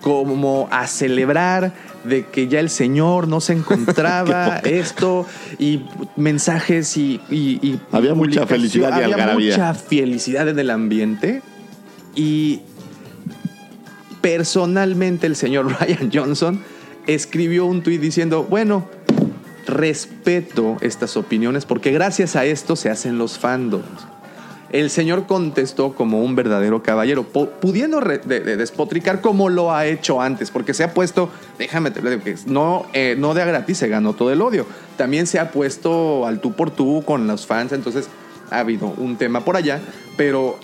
como 0.00 0.68
a 0.70 0.86
celebrar 0.86 1.72
de 2.04 2.26
que 2.26 2.48
ya 2.48 2.60
el 2.60 2.68
señor 2.70 3.28
no 3.28 3.40
se 3.40 3.52
encontraba 3.52 4.56
esto 4.64 5.26
y 5.58 5.82
mensajes 6.16 6.96
y, 6.96 7.20
y- 7.30 7.58
y 7.62 7.80
Había 7.92 8.14
mucha 8.14 8.46
felicidad 8.46 8.90
y 8.90 8.92
había 8.94 9.06
algarabía. 9.06 9.50
mucha 9.56 9.74
felicidad 9.74 10.48
en 10.48 10.58
el 10.58 10.70
ambiente 10.70 11.42
y 12.14 12.60
personalmente 14.20 15.26
el 15.26 15.36
señor 15.36 15.66
Ryan 15.80 16.10
Johnson 16.12 16.60
escribió 17.06 17.66
un 17.66 17.82
tuit 17.82 18.00
diciendo, 18.00 18.44
bueno, 18.44 18.88
respeto 19.66 20.76
estas 20.80 21.16
opiniones 21.16 21.64
porque 21.66 21.90
gracias 21.92 22.36
a 22.36 22.44
esto 22.44 22.76
se 22.76 22.90
hacen 22.90 23.18
los 23.18 23.38
fandoms. 23.38 23.86
El 24.72 24.88
señor 24.88 25.26
contestó 25.26 25.94
como 25.94 26.22
un 26.22 26.34
verdadero 26.34 26.82
caballero, 26.82 27.26
pu- 27.30 27.48
pudiendo 27.60 28.00
despotricar 28.00 29.20
como 29.20 29.50
lo 29.50 29.72
ha 29.72 29.84
hecho 29.86 30.20
antes, 30.22 30.50
porque 30.50 30.72
se 30.72 30.82
ha 30.82 30.94
puesto, 30.94 31.28
déjame 31.58 31.90
te 31.90 32.00
no, 32.46 32.86
eh, 32.94 33.14
no 33.18 33.34
de 33.34 33.42
a 33.42 33.44
gratis 33.44 33.76
se 33.78 33.88
ganó 33.88 34.14
todo 34.14 34.32
el 34.32 34.40
odio, 34.40 34.64
también 34.96 35.26
se 35.26 35.38
ha 35.38 35.50
puesto 35.50 36.26
al 36.26 36.40
tú 36.40 36.54
por 36.54 36.70
tú 36.70 37.02
con 37.04 37.26
los 37.26 37.46
fans, 37.46 37.72
entonces 37.72 38.08
ha 38.50 38.60
habido 38.60 38.86
un 38.86 39.16
tema 39.16 39.44
por 39.44 39.56
allá, 39.56 39.80
pero 40.16 40.56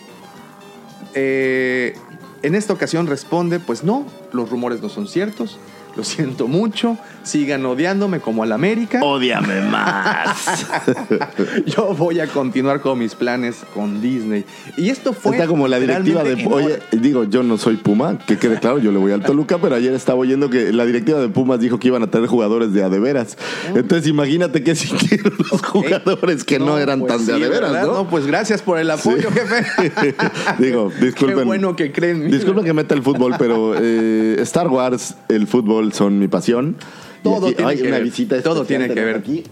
eh, 1.14 1.94
en 2.42 2.54
esta 2.54 2.72
ocasión 2.72 3.06
responde, 3.06 3.60
pues 3.60 3.84
no, 3.84 4.06
los 4.32 4.48
rumores 4.50 4.80
no 4.80 4.88
son 4.88 5.08
ciertos, 5.08 5.58
lo 5.98 6.04
siento 6.04 6.46
mucho, 6.46 6.96
sigan 7.24 7.66
odiándome 7.66 8.20
como 8.20 8.44
al 8.44 8.52
América. 8.52 9.00
Ódiame 9.02 9.62
más. 9.62 10.64
Yo 11.66 11.92
voy 11.92 12.20
a 12.20 12.28
continuar 12.28 12.80
con 12.80 13.00
mis 13.00 13.16
planes 13.16 13.64
con 13.74 14.00
Disney. 14.00 14.44
Y 14.76 14.90
esto 14.90 15.12
fue. 15.12 15.32
Está 15.32 15.48
como 15.48 15.66
la 15.66 15.80
directiva 15.80 16.22
de. 16.22 16.46
Oye, 16.46 16.78
digo, 16.92 17.24
yo 17.24 17.42
no 17.42 17.58
soy 17.58 17.76
Puma, 17.76 18.16
que 18.16 18.38
quede 18.38 18.60
claro, 18.60 18.78
yo 18.78 18.92
le 18.92 18.98
voy 18.98 19.10
al 19.10 19.22
Toluca, 19.22 19.58
pero 19.58 19.74
ayer 19.74 19.92
estaba 19.92 20.20
oyendo 20.20 20.48
que 20.50 20.72
la 20.72 20.86
directiva 20.86 21.18
de 21.18 21.28
Pumas 21.28 21.58
dijo 21.58 21.80
que 21.80 21.88
iban 21.88 22.04
a 22.04 22.06
tener 22.06 22.28
jugadores 22.28 22.72
de 22.72 22.84
a 22.84 22.88
de 22.88 23.00
veras. 23.00 23.36
Entonces, 23.74 24.06
imagínate 24.06 24.62
qué 24.62 24.76
sintieron 24.76 25.32
los 25.50 25.60
jugadores 25.62 26.44
que 26.44 26.60
no, 26.60 26.78
eran 26.78 27.00
pues 27.00 27.12
tan 27.12 27.26
de 27.26 27.32
a 27.32 27.36
sí, 27.36 27.42
de 27.42 27.48
veras, 27.48 27.72
¿verdad? 27.72 27.92
¿no? 27.92 28.08
pues 28.08 28.24
gracias 28.26 28.62
por 28.62 28.78
el 28.78 28.88
apoyo, 28.88 29.30
jefe. 29.32 30.14
Digo, 30.60 30.92
disculpen. 31.00 31.38
Qué 31.38 31.44
bueno 31.44 31.74
que 31.74 31.90
creen. 31.90 32.30
Disculpen 32.30 32.64
que 32.64 32.72
meta 32.72 32.94
el 32.94 33.02
fútbol, 33.02 33.34
pero 33.36 33.74
eh, 33.76 34.36
Star 34.42 34.68
Wars, 34.68 35.16
el 35.28 35.48
fútbol 35.48 35.87
son 35.92 36.18
mi 36.18 36.28
pasión. 36.28 36.76
Todo 37.22 37.46
aquí- 37.46 37.56
tiene 37.56 37.70
ay, 37.70 37.76
que 37.78 37.82
una 37.84 37.96
ver. 37.96 38.04
visita 38.04 38.42
Todo 38.42 38.64
tiene 38.64 38.88
que 38.88 39.04
ver. 39.04 39.16
aquí. 39.16 39.44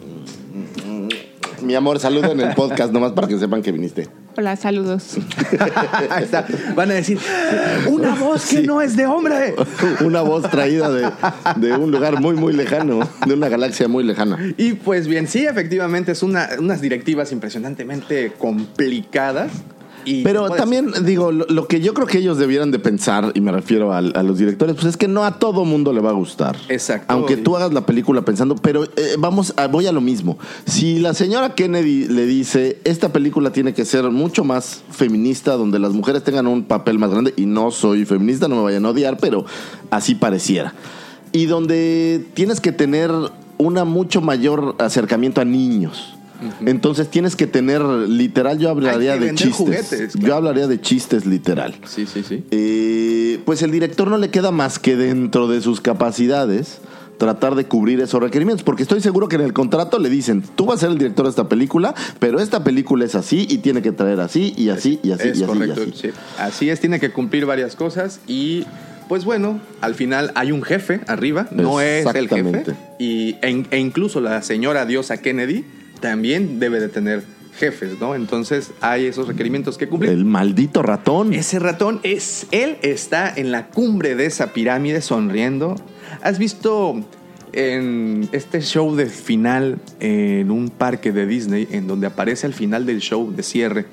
Mi 1.62 1.75
amor, 1.75 1.99
saluda 1.99 2.31
en 2.33 2.40
el 2.40 2.55
podcast 2.55 2.92
nomás 2.92 3.12
para 3.12 3.27
que 3.29 3.38
sepan 3.38 3.62
que 3.62 3.72
viniste. 3.72 4.07
Hola, 4.37 4.55
saludos. 4.57 5.16
Ahí 6.11 6.25
está. 6.25 6.46
Van 6.75 6.90
a 6.90 6.94
decir, 6.94 7.18
una 7.88 8.14
voz 8.14 8.44
que 8.44 8.59
Sí. 8.59 8.66
no 8.66 8.83
es 8.83 8.94
de 8.96 9.07
hombre. 9.07 9.55
Una 10.05 10.20
voz 10.20 10.49
traída 10.51 10.90
de, 10.90 11.11
de 11.57 11.72
un 11.75 11.90
lugar 11.90 12.20
muy, 12.20 12.35
muy 12.35 12.53
lejano, 12.53 13.01
de 13.27 13.33
una 13.35 13.49
galaxia 13.49 13.88
muy 13.88 14.05
lejana. 14.05 14.38
Y 14.59 14.75
pues 14.75 15.09
bien, 15.09 15.27
sí, 15.27 15.46
efectivamente, 15.46 16.12
es 16.12 16.22
una, 16.22 16.51
unas 16.59 16.83
directivas 16.83 17.33
impresionantemente 17.33 18.33
complicadas. 18.38 19.51
Y 20.07 20.23
Pero 20.23 20.49
también, 20.51 20.92
digo, 21.05 21.33
lo, 21.33 21.45
lo 21.49 21.66
que 21.66 21.81
yo 21.81 21.92
creo 21.92 22.07
que 22.07 22.19
ellos 22.19 22.38
debieran 22.38 22.71
de 22.71 22.79
pensar, 22.79 23.33
y 23.35 23.40
me 23.40 23.51
refiero 23.53 23.92
a, 23.92 23.99
a 23.99 24.23
los 24.23 24.38
directores, 24.38 24.75
pues 24.77 24.87
es 24.87 24.97
que 24.97 25.09
no 25.09 25.25
a 25.25 25.38
todo 25.38 25.64
mundo 25.64 25.92
le 25.92 26.01
va 26.01 26.11
a 26.11 26.12
gustar. 26.14 26.57
Exacto. 26.69 27.12
Aunque 27.12 27.37
tú 27.37 27.57
hagas 27.57 27.73
la 27.75 27.85
película 27.85 28.23
pensando, 28.23 28.55
pero 28.55 28.85
eh, 28.85 29.16
vamos, 29.19 29.53
a- 29.57 29.66
voy 29.66 29.87
a 29.87 29.92
lo 29.92 30.01
mismo. 30.01 30.38
Si 30.64 31.01
la 31.01 31.12
señora 31.12 31.55
Kennedy 31.55 32.07
le 32.07 32.25
dice, 32.27 32.79
esta 32.85 33.12
película 33.12 33.51
tiene 33.53 33.75
que 33.75 33.85
ser 33.85 34.05
mucho 34.11 34.45
más 34.45 34.83
feminista, 34.90 35.55
donde 35.57 35.79
las 35.81 35.92
mujeres 35.92 36.23
tengan 36.23 36.47
un 36.47 36.62
papel 36.64 36.99
más 36.99 37.11
grande, 37.11 37.35
y 37.37 37.47
no 37.47 37.71
soy 37.73 38.05
feminista, 38.05 38.47
no 38.49 38.57
me 38.57 38.62
vayan 38.62 38.87
a 38.87 38.90
odiar, 38.90 39.19
pero 39.19 39.45
así 39.90 40.14
pareciera. 40.14 40.73
Y 41.33 41.47
donde 41.47 42.25
tienes 42.35 42.61
que 42.61 42.73
tener 42.73 43.11
una 43.59 43.85
mucho 43.85 44.21
mayor 44.21 44.77
acercamiento 44.79 45.40
a 45.40 45.45
niños. 45.45 46.15
Entonces 46.64 47.09
tienes 47.09 47.37
que 47.37 47.46
tener, 47.46 47.83
literal, 47.83 48.59
yo 48.59 48.70
hablaría 48.70 49.16
de 49.16 49.35
chistes. 49.35 49.55
juguetes, 49.55 50.12
claro. 50.12 50.27
Yo 50.27 50.35
hablaría 50.35 50.66
de 50.66 50.81
chistes 50.81 51.27
literal. 51.27 51.75
Sí, 51.87 52.07
sí, 52.07 52.22
sí. 52.22 52.44
Eh, 52.51 53.40
pues 53.44 53.62
el 53.62 53.70
director 53.70 54.09
no 54.09 54.18
le 54.18 54.31
queda 54.31 54.51
más 54.51 54.79
que 54.79 54.96
dentro 54.96 55.49
de 55.49 55.61
sus 55.61 55.81
capacidades 55.81 56.81
tratar 57.18 57.55
de 57.55 57.64
cubrir 57.64 58.01
esos 58.01 58.20
requerimientos, 58.20 58.62
porque 58.62 58.83
estoy 58.83 59.01
seguro 59.01 59.29
que 59.29 59.37
en 59.37 59.42
el 59.42 59.53
contrato 59.53 59.99
le 59.99 60.11
dicen, 60.11 60.42
tú 60.55 60.66
vas 60.66 60.77
a 60.77 60.81
ser 60.81 60.90
el 60.90 60.99
director 60.99 61.25
de 61.25 61.31
esta 61.31 61.49
película, 61.49 61.94
pero 62.18 62.40
esta 62.40 62.62
película 62.62 63.05
es 63.05 63.14
así 63.14 63.46
y 63.49 63.59
tiene 63.59 63.83
que 63.83 63.92
traer 63.92 64.20
así 64.20 64.53
y 64.57 64.68
así 64.68 65.01
y 65.03 65.12
así 65.12 65.29
es 65.29 65.38
y 65.38 65.42
así. 65.42 65.53
correcto. 65.53 65.81
y 65.81 65.90
así. 65.90 66.01
sí. 66.03 66.11
Así 66.38 66.70
es, 66.70 66.81
tiene 66.81 67.01
que 67.01 67.11
cumplir 67.11 67.46
varias 67.46 67.75
cosas 67.75 68.20
y 68.27 68.64
pues 69.09 69.25
bueno, 69.25 69.61
al 69.81 69.94
final 69.94 70.33
hay 70.35 70.53
un 70.53 70.62
jefe 70.62 71.01
arriba, 71.07 71.46
no 71.53 71.81
es 71.81 72.07
el 72.14 72.29
jefe. 72.29 72.64
Y, 72.99 73.37
e, 73.42 73.64
e 73.70 73.79
incluso 73.79 74.20
la 74.20 74.42
señora 74.42 74.85
diosa 74.85 75.18
Kennedy 75.18 75.64
también 76.00 76.59
debe 76.59 76.80
de 76.80 76.88
tener 76.88 77.22
jefes, 77.56 77.98
¿no? 78.00 78.14
Entonces 78.14 78.72
hay 78.80 79.06
esos 79.06 79.28
requerimientos 79.28 79.78
que 79.78 79.88
cumplir. 79.88 80.12
El 80.12 80.24
maldito 80.24 80.82
ratón. 80.82 81.32
Ese 81.32 81.59
ratón 81.59 82.00
es 82.02 82.46
él 82.50 82.76
está 82.82 83.32
en 83.35 83.50
la 83.50 83.68
cumbre 83.68 84.14
de 84.14 84.26
esa 84.26 84.52
pirámide 84.52 85.00
sonriendo. 85.00 85.76
¿Has 86.22 86.38
visto 86.38 87.02
en 87.52 88.28
este 88.32 88.61
show 88.61 88.94
de 88.94 89.06
final 89.06 89.78
en 90.00 90.50
un 90.50 90.68
parque 90.68 91.12
de 91.12 91.26
Disney 91.26 91.66
en 91.70 91.87
donde 91.87 92.06
aparece 92.06 92.46
al 92.46 92.52
final 92.52 92.85
del 92.85 93.00
show 93.00 93.32
de 93.35 93.42
cierre 93.42 93.87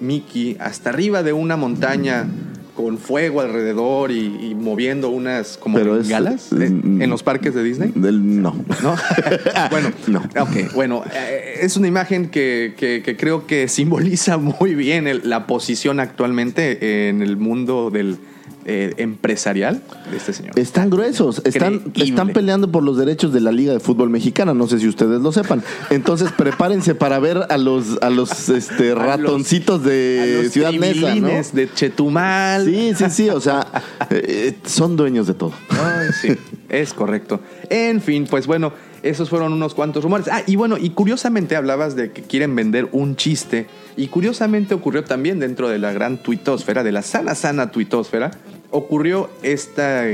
Mickey 0.00 0.56
hasta 0.58 0.90
arriba 0.90 1.22
de 1.22 1.32
una 1.32 1.56
montaña 1.56 2.26
con 2.74 2.98
fuego 2.98 3.40
alrededor 3.40 4.10
y, 4.10 4.50
y 4.50 4.54
moviendo 4.54 5.10
unas 5.10 5.56
como 5.56 5.76
Pero 5.78 5.94
bengalas 5.94 6.52
en, 6.52 7.00
en 7.02 7.10
los 7.10 7.22
parques 7.22 7.54
de 7.54 7.62
Disney? 7.62 7.92
Del, 7.94 8.40
no. 8.42 8.54
¿No? 8.82 8.96
bueno, 9.70 9.90
No. 10.06 10.20
ok, 10.42 10.72
bueno, 10.74 11.02
eh, 11.14 11.58
es 11.62 11.76
una 11.76 11.88
imagen 11.88 12.28
que, 12.28 12.74
que- 12.76 13.02
que 13.04 13.16
creo 13.16 13.46
que 13.46 13.68
simboliza 13.68 14.36
muy 14.38 14.74
bien 14.74 15.06
el- 15.06 15.22
la 15.28 15.46
posición 15.46 16.00
actualmente 16.00 17.08
en 17.08 17.22
el 17.22 17.36
mundo 17.36 17.90
del 17.90 18.18
eh, 18.64 18.94
empresarial 18.98 19.82
de 20.10 20.16
este 20.16 20.32
señor. 20.32 20.58
Están 20.58 20.90
gruesos, 20.90 21.42
están, 21.44 21.92
están 21.96 22.28
peleando 22.30 22.70
por 22.70 22.82
los 22.82 22.96
derechos 22.98 23.32
de 23.32 23.40
la 23.40 23.52
Liga 23.52 23.72
de 23.72 23.80
Fútbol 23.80 24.10
Mexicana, 24.10 24.54
no 24.54 24.66
sé 24.66 24.78
si 24.78 24.88
ustedes 24.88 25.20
lo 25.20 25.32
sepan. 25.32 25.62
Entonces 25.90 26.30
prepárense 26.32 26.94
para 26.94 27.18
ver 27.18 27.38
a 27.48 27.56
los, 27.58 27.98
a 28.02 28.10
los 28.10 28.48
este, 28.48 28.92
A 28.92 28.94
los- 28.94 29.04
ratoncitos 29.04 29.80
A 29.82 29.88
de 29.88 30.40
los 30.44 30.52
Ciudad 30.52 30.72
Neza, 30.72 31.14
¿no? 31.16 31.28
de 31.28 31.68
Chetumal. 31.74 32.64
Sí, 32.66 32.92
sí, 32.96 33.04
sí, 33.10 33.30
o 33.30 33.40
sea, 33.40 33.66
eh, 34.10 34.56
son 34.64 34.96
dueños 34.96 35.26
de 35.26 35.34
todo. 35.34 35.52
Ay, 35.70 36.08
sí, 36.20 36.28
es 36.68 36.92
correcto. 36.94 37.40
En 37.68 38.00
fin, 38.00 38.26
pues 38.28 38.46
bueno, 38.46 38.72
esos 39.02 39.28
fueron 39.30 39.52
unos 39.52 39.74
cuantos 39.74 40.02
rumores. 40.04 40.28
Ah, 40.30 40.42
y 40.46 40.56
bueno, 40.56 40.76
y 40.78 40.90
curiosamente 40.90 41.56
hablabas 41.56 41.96
de 41.96 42.10
que 42.12 42.22
quieren 42.22 42.54
vender 42.54 42.88
un 42.92 43.16
chiste. 43.16 43.66
Y 43.96 44.08
curiosamente 44.08 44.74
ocurrió 44.74 45.04
también 45.04 45.38
dentro 45.40 45.68
de 45.68 45.78
la 45.78 45.92
gran 45.92 46.18
tuitosfera, 46.22 46.82
de 46.84 46.92
la 46.92 47.02
sana, 47.02 47.34
sana 47.34 47.70
tuitosfera, 47.70 48.30
ocurrió 48.70 49.30
esta, 49.42 50.04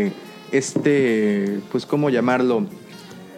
este, 0.53 1.61
pues, 1.71 1.87
¿cómo 1.87 2.11
llamarlo? 2.11 2.67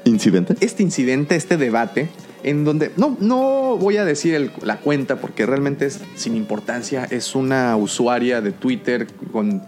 ¿Incidente? 0.05 0.55
Este 0.61 0.83
incidente, 0.83 1.37
este 1.37 1.57
debate, 1.57 2.09
en 2.45 2.65
donde, 2.65 2.93
no, 2.97 3.17
no 3.21 3.77
voy 3.79 3.97
a 3.97 4.05
decir 4.05 4.35
el- 4.35 4.53
la 4.63 4.79
cuenta 4.79 5.17
porque 5.17 5.45
realmente 5.45 5.87
es 5.87 6.01
sin 6.15 6.37
importancia, 6.37 7.05
es 7.11 7.35
una 7.35 7.77
usuaria 7.77 8.41
de 8.41 8.53
Twitter 8.53 9.07
con 9.33 9.63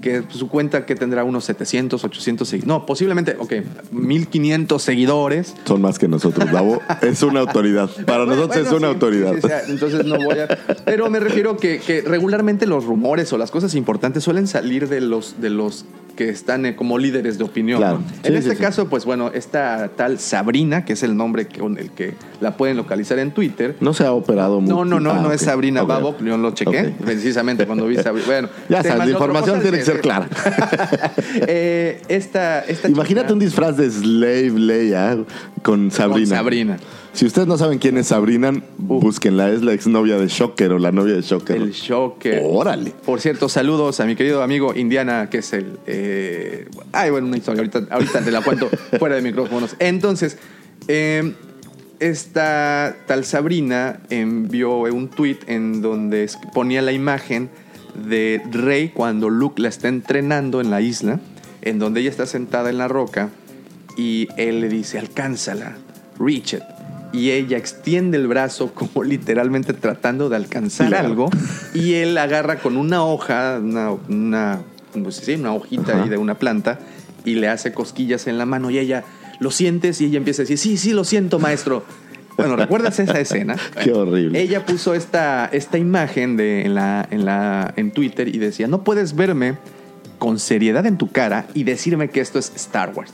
que 0.00 0.22
su 0.28 0.48
cuenta 0.48 0.86
que 0.86 0.94
tendrá 0.94 1.24
unos 1.24 1.44
700, 1.44 2.04
800 2.04 2.48
seguidores. 2.48 2.68
No, 2.68 2.86
posiblemente, 2.86 3.36
ok, 3.38 3.52
1500 3.90 4.80
seguidores. 4.82 5.54
Son 5.64 5.82
más 5.82 5.98
que 5.98 6.08
nosotros, 6.08 6.50
Davo. 6.50 6.80
Es 7.02 7.22
una 7.22 7.40
autoridad. 7.40 7.90
Para 8.06 8.24
Bueno, 8.24 8.36
nosotros 8.36 8.66
es 8.66 8.72
una 8.72 8.88
sí, 8.88 8.94
autoridad. 8.94 9.34
sí, 9.34 9.40
sí, 9.42 9.72
entonces 9.72 10.04
no 10.04 10.16
voy 10.16 10.38
a. 10.38 10.46
Pero 10.84 11.10
me 11.10 11.20
refiero 11.20 11.56
que, 11.56 11.80
que 11.80 12.02
regularmente 12.02 12.66
los 12.66 12.84
rumores 12.84 13.32
o 13.32 13.38
las 13.38 13.50
cosas 13.50 13.74
importantes 13.74 14.22
suelen 14.24 14.46
salir 14.46 14.88
de 14.88 15.00
los, 15.00 15.40
de 15.40 15.50
los 15.50 15.84
que 16.18 16.28
están 16.30 16.66
eh, 16.66 16.74
como 16.74 16.98
líderes 16.98 17.38
de 17.38 17.44
opinión. 17.44 17.78
Claro. 17.78 17.98
¿no? 18.00 18.08
Sí, 18.08 18.20
en 18.24 18.34
este 18.34 18.56
sí. 18.56 18.60
caso, 18.60 18.88
pues 18.88 19.04
bueno, 19.04 19.30
esta 19.32 19.88
tal 19.94 20.18
Sabrina, 20.18 20.84
que 20.84 20.94
es 20.94 21.04
el 21.04 21.16
nombre 21.16 21.46
con 21.46 21.78
el 21.78 21.92
que 21.92 22.14
la 22.40 22.56
pueden 22.56 22.76
localizar 22.76 23.20
en 23.20 23.30
Twitter. 23.30 23.76
No 23.78 23.94
se 23.94 24.04
ha 24.04 24.10
operado 24.12 24.60
mucho. 24.60 24.74
No, 24.74 24.84
no, 24.84 24.98
no, 24.98 25.12
Ah, 25.12 25.20
no 25.22 25.28
ok. 25.28 25.34
es 25.34 25.42
Sabrina 25.42 25.82
Ok. 25.84 25.88
Babok, 25.88 26.20
yo 26.24 26.36
lo 26.36 26.50
chequé 26.50 26.92
precisamente 27.04 27.66
cuando 27.66 27.86
vi 27.86 27.94
Sabrina. 27.98 28.26
Bueno, 28.26 28.48
Ya 28.68 28.82
sabes, 28.82 28.98
la 29.06 29.10
información 29.12 29.60
tiene 29.62 29.78
que 29.78 29.84
ser 29.84 30.00
clara. 30.00 30.28
Eh, 31.46 32.00
esta, 32.08 32.60
esta 32.60 32.88
Imagínate 32.88 33.26
chica- 33.26 33.32
un 33.34 33.38
disfraz 33.38 33.76
de 33.76 33.90
Slave 33.90 34.50
Leia 34.58 35.18
con 35.62 35.90
Sabrina. 35.90 36.36
Sabrina. 36.36 36.76
Si 37.18 37.26
ustedes 37.26 37.48
no 37.48 37.58
saben 37.58 37.80
quién 37.80 37.98
es 37.98 38.06
Sabrina, 38.06 38.52
búsquenla. 38.76 39.50
Es 39.50 39.62
la 39.62 39.72
exnovia 39.72 40.18
de 40.18 40.28
Shocker 40.28 40.70
o 40.70 40.78
la 40.78 40.92
novia 40.92 41.14
de 41.14 41.22
Shocker. 41.22 41.56
El 41.56 41.72
Shocker. 41.72 42.42
Órale. 42.44 42.92
Por 43.04 43.20
cierto, 43.20 43.48
saludos 43.48 43.98
a 43.98 44.04
mi 44.04 44.14
querido 44.14 44.40
amigo 44.40 44.72
Indiana, 44.72 45.28
que 45.28 45.38
es 45.38 45.52
el. 45.52 45.80
eh, 45.88 46.68
ay, 46.92 47.10
bueno, 47.10 47.26
una 47.26 47.36
historia. 47.36 47.58
Ahorita, 47.62 47.92
ahorita 47.92 48.20
te 48.20 48.30
la 48.30 48.40
cuento 48.40 48.70
fuera 49.00 49.16
de 49.16 49.22
micrófonos. 49.22 49.74
Entonces, 49.80 50.38
eh, 50.86 51.34
esta 51.98 52.94
tal 53.08 53.24
Sabrina 53.24 53.98
envió 54.10 54.76
un 54.82 55.08
tweet 55.08 55.38
en 55.48 55.82
donde 55.82 56.30
ponía 56.54 56.82
la 56.82 56.92
imagen 56.92 57.50
de 57.96 58.40
Rey 58.52 58.90
cuando 58.90 59.28
Luke 59.28 59.60
la 59.60 59.70
está 59.70 59.88
entrenando 59.88 60.60
en 60.60 60.70
la 60.70 60.80
isla, 60.82 61.18
en 61.62 61.80
donde 61.80 61.98
ella 61.98 62.10
está 62.10 62.26
sentada 62.26 62.70
en 62.70 62.78
la 62.78 62.86
roca 62.86 63.30
y 63.96 64.28
él 64.36 64.60
le 64.60 64.68
dice: 64.68 65.00
Alcánzala, 65.00 65.78
reach 66.16 66.54
it. 66.54 66.62
Y 67.12 67.30
ella 67.30 67.56
extiende 67.56 68.18
el 68.18 68.26
brazo 68.28 68.72
como 68.74 69.02
literalmente 69.02 69.72
tratando 69.72 70.28
de 70.28 70.36
alcanzar 70.36 70.88
Claro. 70.88 71.06
algo 71.08 71.30
y 71.74 71.94
él 71.94 72.18
agarra 72.18 72.58
con 72.58 72.76
una 72.76 73.02
hoja, 73.04 73.58
una, 73.62 73.92
una, 74.08 74.60
pues 75.02 75.26
una 75.28 75.54
hojita 75.54 75.92
Ajá. 75.92 76.02
ahí 76.02 76.08
de 76.10 76.18
una 76.18 76.34
planta 76.34 76.78
y 77.24 77.36
le 77.36 77.48
hace 77.48 77.72
cosquillas 77.72 78.26
en 78.26 78.36
la 78.36 78.44
mano 78.44 78.70
y 78.70 78.78
ella 78.78 79.04
lo 79.40 79.50
sientes 79.50 80.00
y 80.00 80.06
ella 80.06 80.18
empieza 80.18 80.42
a 80.42 80.44
decir, 80.44 80.58
sí, 80.58 80.76
sí, 80.76 80.92
lo 80.92 81.04
siento, 81.04 81.38
maestro. 81.38 81.82
Bueno, 82.36 82.56
¿recuerdas 82.56 82.98
esa 83.00 83.18
escena? 83.20 83.56
Qué 83.82 83.90
horrible. 83.92 84.40
Ella 84.40 84.66
puso 84.66 84.94
esta, 84.94 85.46
esta 85.50 85.78
imagen 85.78 86.36
de, 86.36 86.66
en, 86.66 86.74
la, 86.74 87.08
en, 87.10 87.24
la, 87.24 87.72
en 87.76 87.90
Twitter 87.90 88.28
y 88.28 88.38
decía, 88.38 88.66
no 88.68 88.84
puedes 88.84 89.16
verme 89.16 89.54
con 90.18 90.38
seriedad 90.38 90.84
en 90.86 90.98
tu 90.98 91.10
cara 91.10 91.46
y 91.54 91.64
decirme 91.64 92.10
que 92.10 92.20
esto 92.20 92.38
es 92.38 92.52
Star 92.54 92.92
Wars. 92.94 93.12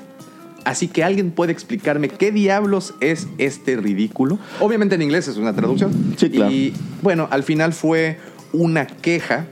Así 0.64 0.88
que 0.88 1.04
alguien 1.04 1.30
puede 1.30 1.52
explicarme 1.52 2.08
qué 2.08 2.32
diablos 2.32 2.94
es 3.00 3.28
este 3.38 3.76
ridículo. 3.76 4.38
Obviamente 4.60 4.94
en 4.94 5.02
inglés 5.02 5.28
es 5.28 5.36
una 5.36 5.52
traducción. 5.54 6.14
Sí, 6.16 6.30
claro. 6.30 6.50
Y 6.50 6.72
bueno, 7.02 7.28
al 7.30 7.42
final 7.42 7.72
fue 7.72 8.18
una 8.52 8.86
queja 8.86 9.46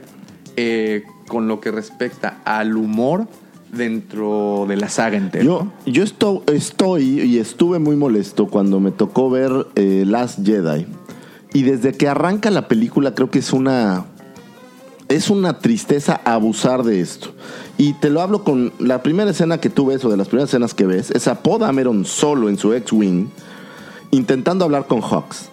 eh, 0.57 1.03
con 1.29 1.49
lo 1.49 1.61
que 1.61 1.71
respecta 1.71 2.41
al 2.45 2.77
humor 2.77 3.27
dentro 3.73 4.67
de 4.69 4.77
la 4.77 4.89
saga 4.89 5.17
entera. 5.17 5.45
Yo, 5.45 5.73
yo 5.87 6.03
esto- 6.03 6.45
estoy 6.53 7.21
y 7.23 7.39
estuve 7.39 7.79
muy 7.79 7.97
molesto 7.97 8.47
cuando 8.49 8.81
me 8.81 8.91
tocó 8.91 9.31
ver 9.31 9.51
eh, 9.75 10.05
Last 10.07 10.41
Jedi. 10.47 10.87
Y 11.55 11.63
desde 11.63 11.93
que 11.93 12.09
arranca 12.09 12.51
la 12.51 12.69
película 12.69 13.15
creo 13.15 13.31
que 13.31 13.39
es 13.41 13.53
una... 13.53 14.07
Es 15.09 15.29
una 15.29 15.59
tristeza 15.59 16.23
abusar 16.25 16.85
de 16.85 17.01
esto. 17.03 17.35
Y 17.83 17.95
te 17.95 18.11
lo 18.11 18.21
hablo 18.21 18.45
con 18.45 18.73
la 18.79 19.03
primera 19.03 19.33
escena 19.33 19.59
que 19.59 19.69
tú 19.69 19.87
ves 19.87 20.05
o 20.05 20.09
de 20.09 20.17
las 20.17 20.29
primeras 20.29 20.51
escenas 20.51 20.73
que 20.73 20.87
ves, 20.87 21.11
es 21.11 21.27
a 21.27 21.41
Dameron 21.59 22.05
solo 22.05 22.49
en 22.49 22.57
su 22.57 22.73
X-Wing 22.75 23.27
intentando 24.13 24.65
hablar 24.65 24.87
con 24.87 25.01
Hawks 25.01 25.49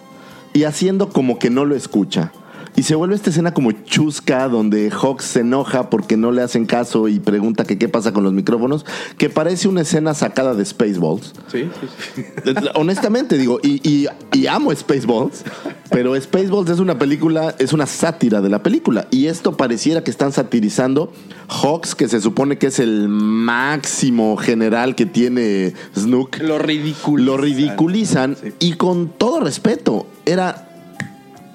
y 0.52 0.62
haciendo 0.62 1.08
como 1.08 1.40
que 1.40 1.50
no 1.50 1.64
lo 1.64 1.74
escucha. 1.74 2.30
Y 2.76 2.82
se 2.84 2.94
vuelve 2.94 3.14
esta 3.14 3.30
escena 3.30 3.52
como 3.52 3.72
chusca, 3.72 4.48
donde 4.48 4.90
Hawks 4.90 5.24
se 5.24 5.40
enoja 5.40 5.90
porque 5.90 6.16
no 6.16 6.30
le 6.32 6.40
hacen 6.42 6.64
caso 6.66 7.08
y 7.08 7.18
pregunta 7.20 7.64
que 7.64 7.76
qué 7.78 7.88
pasa 7.88 8.12
con 8.12 8.24
los 8.24 8.32
micrófonos, 8.32 8.86
que 9.18 9.28
parece 9.28 9.68
una 9.68 9.82
escena 9.82 10.14
sacada 10.14 10.54
de 10.54 10.64
Spaceballs. 10.64 11.32
Sí, 11.50 11.68
sí, 12.14 12.22
sí. 12.44 12.52
Honestamente 12.74 13.36
digo, 13.36 13.58
y, 13.62 13.80
y- 13.88 14.06
y 14.32 14.46
amo 14.46 14.74
Spaceballs, 14.74 15.44
pero 15.90 16.18
Spaceballs 16.20 16.70
es 16.70 16.78
una 16.78 16.98
película, 16.98 17.54
es 17.58 17.72
una 17.72 17.86
sátira 17.86 18.40
de 18.40 18.48
la 18.48 18.62
película. 18.62 19.08
Y 19.10 19.26
esto 19.26 19.56
pareciera 19.56 20.02
que 20.04 20.10
están 20.10 20.32
satirizando 20.32 21.12
Hawks, 21.48 21.94
que 21.94 22.08
se 22.08 22.20
supone 22.20 22.56
que 22.56 22.68
es 22.68 22.78
el 22.78 23.08
máximo 23.08 24.36
general 24.36 24.94
que 24.94 25.06
tiene 25.06 25.74
Snook. 25.98 26.38
Lo 26.38 26.58
ridiculizan. 26.58 27.26
Lo 27.26 27.36
ridiculizan 27.36 28.36
Sí. 28.40 28.52
y 28.60 28.72
con 28.74 29.08
todo 29.08 29.40
respeto, 29.40 30.06
era 30.24 30.68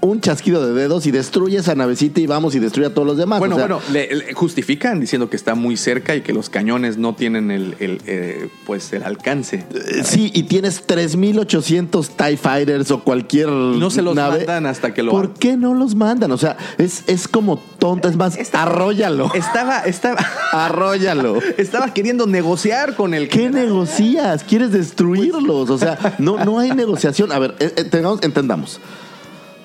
un 0.01 0.21
chasquido 0.21 0.65
de 0.65 0.73
dedos 0.73 1.05
y 1.07 1.11
destruye 1.11 1.57
esa 1.57 1.73
navecita 1.75 2.19
y 2.21 2.27
vamos 2.27 2.53
y 2.55 2.59
destruye 2.59 2.87
a 2.87 2.93
todos 2.93 3.07
los 3.07 3.17
demás. 3.17 3.39
Bueno, 3.39 3.55
O 3.55 3.57
sea, 3.57 3.67
bueno, 3.67 3.81
le, 3.91 4.13
le 4.15 4.33
justifican 4.33 4.99
diciendo 4.99 5.29
que 5.29 5.35
está 5.35 5.55
muy 5.55 5.77
cerca 5.77 6.15
y 6.15 6.21
que 6.21 6.31
los 6.33 6.49
cañones 6.49 6.97
no 6.97 7.15
tienen 7.15 7.49
el, 7.51 7.75
el, 7.79 8.01
eh, 8.05 8.49
pues 8.65 8.93
el 8.93 9.03
alcance. 9.03 9.65
eh, 9.73 10.03
Sí, 10.03 10.31
y 10.33 10.43
tienes 10.43 10.83
3800 10.85 12.09
TIE 12.15 12.37
Fighters 12.37 12.91
o 12.91 13.03
cualquier 13.03 13.49
no 13.49 13.89
se 13.89 14.01
los 14.01 14.15
nave. 14.15 14.37
mandan 14.39 14.65
hasta 14.67 14.93
que 14.93 15.03
lo 15.03 15.11
¿Por 15.11 15.33
qué 15.33 15.57
no 15.57 15.73
los 15.73 15.95
mandan? 15.95 16.31
O 16.31 16.37
sea, 16.37 16.57
es, 16.77 17.03
es 17.07 17.27
como 17.27 17.57
tonta, 17.79 18.07
es 18.09 18.15
más, 18.15 18.37
Está- 18.37 18.63
arróllalo. 18.63 19.31
Estaba, 19.33 19.79
estaba, 19.79 20.19
Arróllalo. 20.51 21.39
estaba 21.57 21.93
queriendo 21.93 22.27
negociar 22.27 22.95
con 22.95 23.13
el 23.13 23.27
¿Qué 23.29 23.49
negocias? 23.49 24.43
¿Quieres 24.43 24.71
destruirlos? 24.71 25.69
O 25.69 25.77
sea, 25.77 26.15
no, 26.19 26.43
no 26.43 26.59
hay 26.59 26.71
negociación. 26.71 27.31
A 27.31 27.39
ver, 27.39 27.55
eh, 27.59 27.73
eh, 27.77 27.83
tengamos- 27.85 28.19
entendamos. 28.23 28.79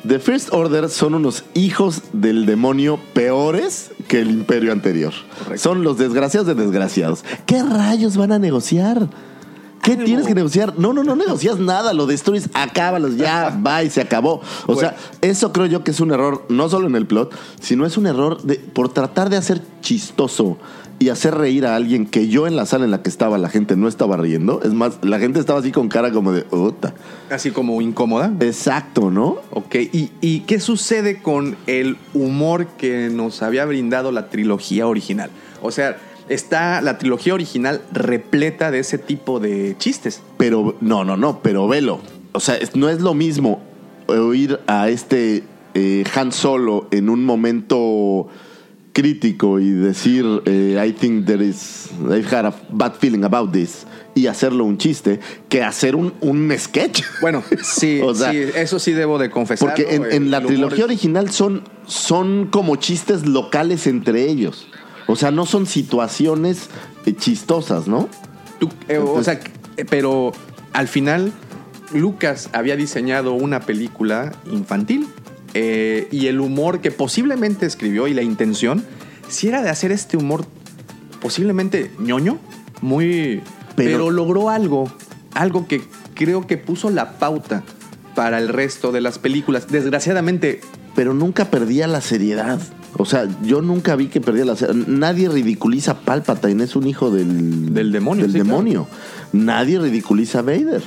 The 0.07 0.19
First 0.19 0.53
Order 0.53 0.89
son 0.89 1.15
unos 1.15 1.45
hijos 1.55 2.03
del 2.13 2.47
demonio 2.47 2.99
peores 3.13 3.91
que 4.09 4.21
el 4.21 4.31
imperio 4.31 4.73
anterior. 4.73 5.13
Correcto. 5.39 5.63
Son 5.63 5.85
los 5.85 5.99
desgraciados 5.99 6.47
de 6.47 6.55
desgraciados. 6.55 7.23
¿Qué 7.45 7.63
rayos 7.63 8.17
van 8.17 8.33
a 8.33 8.39
negociar? 8.39 9.09
¿Qué 9.83 9.97
tienes 9.97 10.27
que 10.27 10.35
negociar? 10.35 10.79
No, 10.79 10.93
no, 10.93 11.05
no 11.05 11.17
negocias 11.17 11.59
nada, 11.59 11.95
lo 11.95 12.07
destruyes, 12.07 12.51
acábalos, 12.53 13.17
ya, 13.17 13.59
va 13.67 13.83
y 13.83 13.91
se 13.91 14.01
acabó. 14.01 14.41
O 14.67 14.77
sea, 14.77 14.97
eso 15.21 15.53
creo 15.53 15.67
yo 15.67 15.85
que 15.85 15.91
es 15.91 16.01
un 16.01 16.13
error, 16.13 16.45
no 16.49 16.69
solo 16.69 16.87
en 16.87 16.97
el 16.97 17.07
plot, 17.07 17.35
sino 17.61 17.87
es 17.87 17.97
un 17.97 18.07
error 18.07 18.43
de, 18.43 18.57
por 18.57 18.91
tratar 18.91 19.31
de 19.31 19.37
hacer 19.37 19.63
chistoso 19.81 20.59
y 21.01 21.09
hacer 21.09 21.35
reír 21.35 21.65
a 21.65 21.77
alguien 21.77 22.05
que 22.05 22.29
yo 22.29 22.47
en 22.47 22.57
la 22.57 22.67
sala 22.67 22.85
en 22.85 22.91
la 22.91 23.03
que 23.03 23.09
estaba 23.09 23.39
la 23.39 23.49
gente 23.49 23.75
no 23.75 23.89
estaba 23.89 24.19
riendo. 24.19 24.61
Es 24.63 24.75
más, 24.75 24.99
la 25.03 25.19
gente 25.19 25.41
estaba 25.41 25.59
así 25.59 25.73
con 25.73 25.89
cara 25.89 26.13
como 26.13 26.31
de, 26.31 26.45
"Uta". 26.51 26.93
Así 27.31 27.53
como 27.53 27.81
incómoda. 27.81 28.31
Exacto, 28.41 29.11
¿no? 29.11 29.39
Ok, 29.51 29.77
¿Y, 29.77 30.11
¿y 30.21 30.41
qué 30.41 30.61
sucede 30.61 31.23
con 31.23 31.57
el 31.67 31.97
humor 32.13 32.67
que 32.77 33.09
nos 33.11 33.43
había 33.43 33.65
brindado 33.65 34.13
la 34.13 34.29
trilogía 34.29 34.87
original? 34.87 35.31
O 35.63 35.71
sea, 35.71 35.97
está 36.29 36.83
la 36.83 36.99
trilogía 36.99 37.33
original 37.33 37.81
repleta 37.93 38.71
de 38.71 38.81
ese 38.81 38.99
tipo 38.99 39.41
de 39.41 39.77
chistes. 39.79 40.21
Pero, 40.37 40.77
no, 40.83 41.05
no, 41.05 41.17
no, 41.17 41.41
pero 41.43 41.67
velo. 41.67 42.01
O 42.33 42.41
sea, 42.41 42.59
no 42.75 42.91
es 42.91 43.01
lo 43.01 43.15
mismo 43.15 43.63
oír 44.07 44.61
a 44.67 44.91
este 44.91 45.45
eh, 45.73 46.05
Han 46.15 46.33
Solo 46.33 46.89
en 46.91 47.09
un 47.09 47.25
momento 47.25 48.29
crítico 48.93 49.59
y 49.61 49.71
decir, 49.71 50.25
eh, 50.47 50.83
I 50.85 50.93
think 50.93 51.27
there 51.27 51.45
is, 51.45 51.91
I've 52.11 52.27
had 52.35 52.47
a 52.47 52.55
bad 52.71 52.95
feeling 52.95 53.25
about 53.25 53.53
this, 53.53 53.87
y 54.15 54.27
hacerlo 54.27 54.65
un 54.65 54.79
chiste, 54.79 55.21
que 55.49 55.63
hacer 55.63 55.97
un, 55.97 56.13
un 56.21 56.53
sketch. 56.59 57.03
Bueno, 57.21 57.43
sí, 57.63 58.01
O 58.05 58.15
sea, 58.15 58.33
sí, 58.33 58.39
eso 58.55 58.79
sí 58.79 58.93
debo 58.93 59.19
de 59.19 59.31
confesar. 59.31 59.69
Porque 59.69 59.95
en, 59.95 60.05
en 60.11 60.31
la 60.31 60.41
trilogía 60.41 60.85
original 60.85 61.31
son, 61.31 61.63
son 61.87 62.49
como 62.51 62.77
chistes 62.77 63.27
locales 63.27 63.87
entre 63.87 64.29
ellos. 64.29 64.69
O 65.07 65.17
sea, 65.17 65.31
no 65.31 65.47
son 65.47 65.67
situaciones 65.67 66.69
eh, 67.07 67.15
chistosas, 67.15 67.89
¿no? 67.89 68.09
o 69.01 69.23
sea, 69.23 69.41
eh, 69.77 69.85
pero 69.89 70.33
al 70.73 70.87
final 70.87 71.33
Lucas 71.93 72.51
había 72.53 72.77
diseñado 72.77 73.33
una 73.33 73.61
película 73.61 74.33
infantil 74.53 75.09
eh, 75.55 76.09
y 76.11 76.27
el 76.27 76.41
humor 76.41 76.81
que 76.81 76.91
posiblemente 76.91 77.67
escribió 77.67 78.07
y 78.09 78.15
la 78.15 78.23
intención, 78.23 78.85
si 79.29 79.49
era 79.49 79.63
de 79.63 79.71
hacer 79.71 79.93
este 79.93 80.17
humor 80.17 80.47
posiblemente 81.21 81.91
ñoño, 81.99 82.39
muy... 82.81 83.43
Pero- 83.77 83.91
Pero, 83.91 84.11
logró 84.11 84.51
algo, 84.51 84.91
algo 85.35 85.67
que 85.69 85.81
creo 86.15 86.47
que 86.47 86.57
puso 86.59 86.91
la 86.91 87.19
pauta 87.19 87.63
para 88.15 88.39
el 88.39 88.49
resto 88.49 88.93
de 88.93 89.01
las 89.01 89.19
películas. 89.19 89.69
Desgraciadamente, 89.69 90.61
pero 90.95 91.15
nunca 91.15 91.47
perdía 91.51 91.87
la 91.87 92.01
seriedad. 92.01 92.61
O 92.97 93.05
sea, 93.07 93.27
yo 93.43 93.63
nunca 93.63 93.95
vi 93.97 94.09
que 94.09 94.21
perdía 94.21 94.45
la 94.45 94.57
seriedad. 94.57 94.87
Nadie 94.89 95.29
ridiculiza 95.29 95.93
a 95.93 96.01
Palpatine, 96.01 96.65
es 96.65 96.75
un 96.77 96.87
hijo 96.89 97.11
del, 97.11 97.73
Del 97.73 97.93
demonio, 97.93 98.25
Del 98.25 98.33
sí, 98.33 98.39
claro. 98.41 98.49
demonio. 98.49 98.87
Nadie 99.33 99.79
ridiculiza 99.79 100.41
a 100.41 100.43
Vader. 100.43 100.83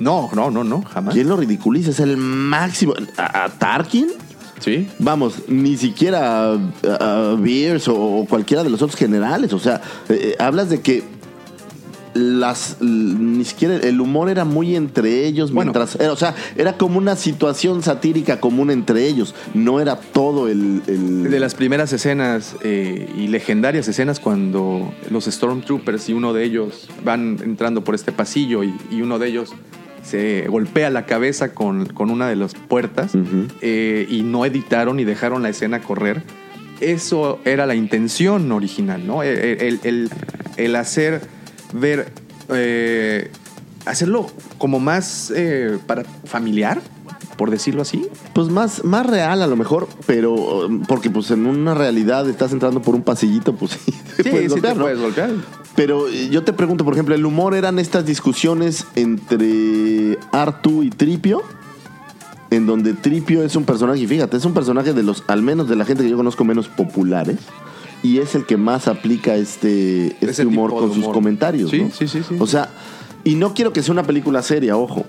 No, 0.00 0.30
no, 0.34 0.50
no, 0.50 0.62
no, 0.64 0.82
jamás. 0.82 1.14
¿Quién 1.14 1.28
lo 1.28 1.36
ridiculiza? 1.36 1.90
Es 1.90 2.00
el 2.00 2.16
máximo. 2.16 2.94
¿A, 3.16 3.44
a 3.44 3.48
Tarkin? 3.48 4.08
Sí. 4.60 4.88
Vamos, 4.98 5.42
ni 5.48 5.76
siquiera 5.76 6.52
a, 6.54 6.58
a 7.00 7.34
Beers 7.38 7.88
o, 7.88 7.94
o 7.96 8.26
cualquiera 8.26 8.62
de 8.64 8.70
los 8.70 8.80
otros 8.82 8.98
generales. 8.98 9.52
O 9.52 9.58
sea, 9.58 9.80
eh, 10.08 10.32
eh, 10.32 10.36
hablas 10.38 10.70
de 10.70 10.80
que 10.80 11.04
las 12.14 12.78
ni 12.80 13.44
siquiera 13.44 13.76
el 13.76 14.00
humor 14.00 14.30
era 14.30 14.46
muy 14.46 14.74
entre 14.74 15.26
ellos 15.26 15.52
Bueno. 15.52 15.72
mientras 15.74 15.96
o 16.08 16.16
sea 16.16 16.34
era 16.56 16.78
como 16.78 16.96
una 16.96 17.14
situación 17.14 17.82
satírica 17.82 18.40
común 18.40 18.70
entre 18.70 19.06
ellos 19.06 19.34
no 19.52 19.80
era 19.80 19.96
todo 20.00 20.48
el, 20.48 20.80
el- 20.86 21.24
De 21.30 21.38
las 21.38 21.54
primeras 21.54 21.92
escenas 21.92 22.56
eh, 22.62 23.12
y 23.18 23.28
legendarias 23.28 23.86
escenas 23.88 24.18
cuando 24.18 24.90
los 25.10 25.26
Stormtroopers 25.26 26.08
y 26.08 26.14
uno 26.14 26.32
de 26.32 26.44
ellos 26.44 26.88
van 27.04 27.36
entrando 27.44 27.84
por 27.84 27.94
este 27.94 28.12
pasillo 28.12 28.64
y, 28.64 28.74
y 28.90 29.02
uno 29.02 29.18
de 29.18 29.28
ellos 29.28 29.52
se 30.06 30.46
golpea 30.48 30.88
la 30.90 31.04
cabeza 31.06 31.52
con, 31.54 31.86
con 31.86 32.10
una 32.10 32.28
de 32.28 32.36
las 32.36 32.54
puertas 32.54 33.12
eh, 33.60 34.06
y 34.08 34.22
no 34.22 34.44
editaron 34.46 35.00
y 35.00 35.04
dejaron 35.04 35.42
la 35.42 35.48
escena 35.48 35.80
correr. 35.80 36.22
Eso 36.80 37.40
era 37.44 37.66
la 37.66 37.74
intención 37.74 38.52
original, 38.52 39.06
¿no? 39.06 39.22
El, 39.22 39.38
el- 39.38 39.80
el- 39.82 40.10
el 40.56 40.76
hacer 40.76 41.20
ver, 41.72 42.12
eh, 42.54 43.30
hacerlo 43.84 44.26
como 44.58 44.78
más 44.80 45.32
eh, 45.34 45.78
para 45.86 46.04
familiar, 46.04 46.80
por 47.36 47.50
decirlo 47.50 47.82
así. 47.82 48.06
pues 48.32 48.48
más 48.48 48.84
más 48.84 49.06
real 49.06 49.42
a 49.42 49.46
lo 49.46 49.56
mejor 49.56 49.88
pero 50.06 50.68
porque 50.88 51.10
pues 51.10 51.30
en 51.30 51.46
una 51.46 51.74
realidad 51.74 52.28
estás 52.28 52.52
entrando 52.52 52.80
por 52.82 52.94
un 52.94 53.02
pasillito 53.02 53.54
pues 53.54 53.72
sí, 53.86 53.92
te 54.16 54.22
Sí, 54.24 54.30
puedes 54.30 54.44
sí 54.44 54.48
golpear, 54.60 54.72
te 54.72 54.78
¿no? 54.78 54.84
puedes 54.84 55.00
golpear. 55.00 55.30
Pero 55.74 56.08
yo 56.08 56.42
te 56.42 56.54
pregunto, 56.54 56.84
por 56.84 56.94
ejemplo, 56.94 57.14
¿el 57.14 57.26
humor 57.26 57.54
eran 57.54 57.78
estas 57.78 58.06
discusiones 58.06 58.86
entre 58.94 60.18
Artu 60.32 60.82
y 60.82 60.88
Tripio? 60.88 61.42
En 62.50 62.64
donde 62.66 62.94
Tripio 62.94 63.42
es 63.42 63.56
un 63.56 63.64
personaje, 63.64 63.98
y 64.00 64.06
fíjate, 64.06 64.38
es 64.38 64.44
un 64.46 64.54
personaje 64.54 64.94
de 64.94 65.02
los, 65.02 65.22
al 65.26 65.42
menos 65.42 65.68
de 65.68 65.76
la 65.76 65.84
gente 65.84 66.02
que 66.02 66.08
yo 66.08 66.16
conozco, 66.16 66.44
menos 66.44 66.68
populares. 66.68 67.36
Y 68.02 68.18
es 68.18 68.34
el 68.34 68.46
que 68.46 68.56
más 68.56 68.88
aplica 68.88 69.34
este, 69.34 70.16
este 70.20 70.46
humor 70.46 70.70
con 70.70 70.94
sus 70.94 71.06
comentarios. 71.08 71.70
Sí, 71.70 71.82
¿no? 71.82 71.90
sí, 71.90 72.08
sí, 72.08 72.20
sí. 72.26 72.36
O 72.38 72.46
sea, 72.46 72.70
y 73.24 73.34
no 73.34 73.52
quiero 73.52 73.72
que 73.74 73.82
sea 73.82 73.92
una 73.92 74.04
película 74.04 74.40
seria, 74.42 74.76
ojo. 74.78 75.04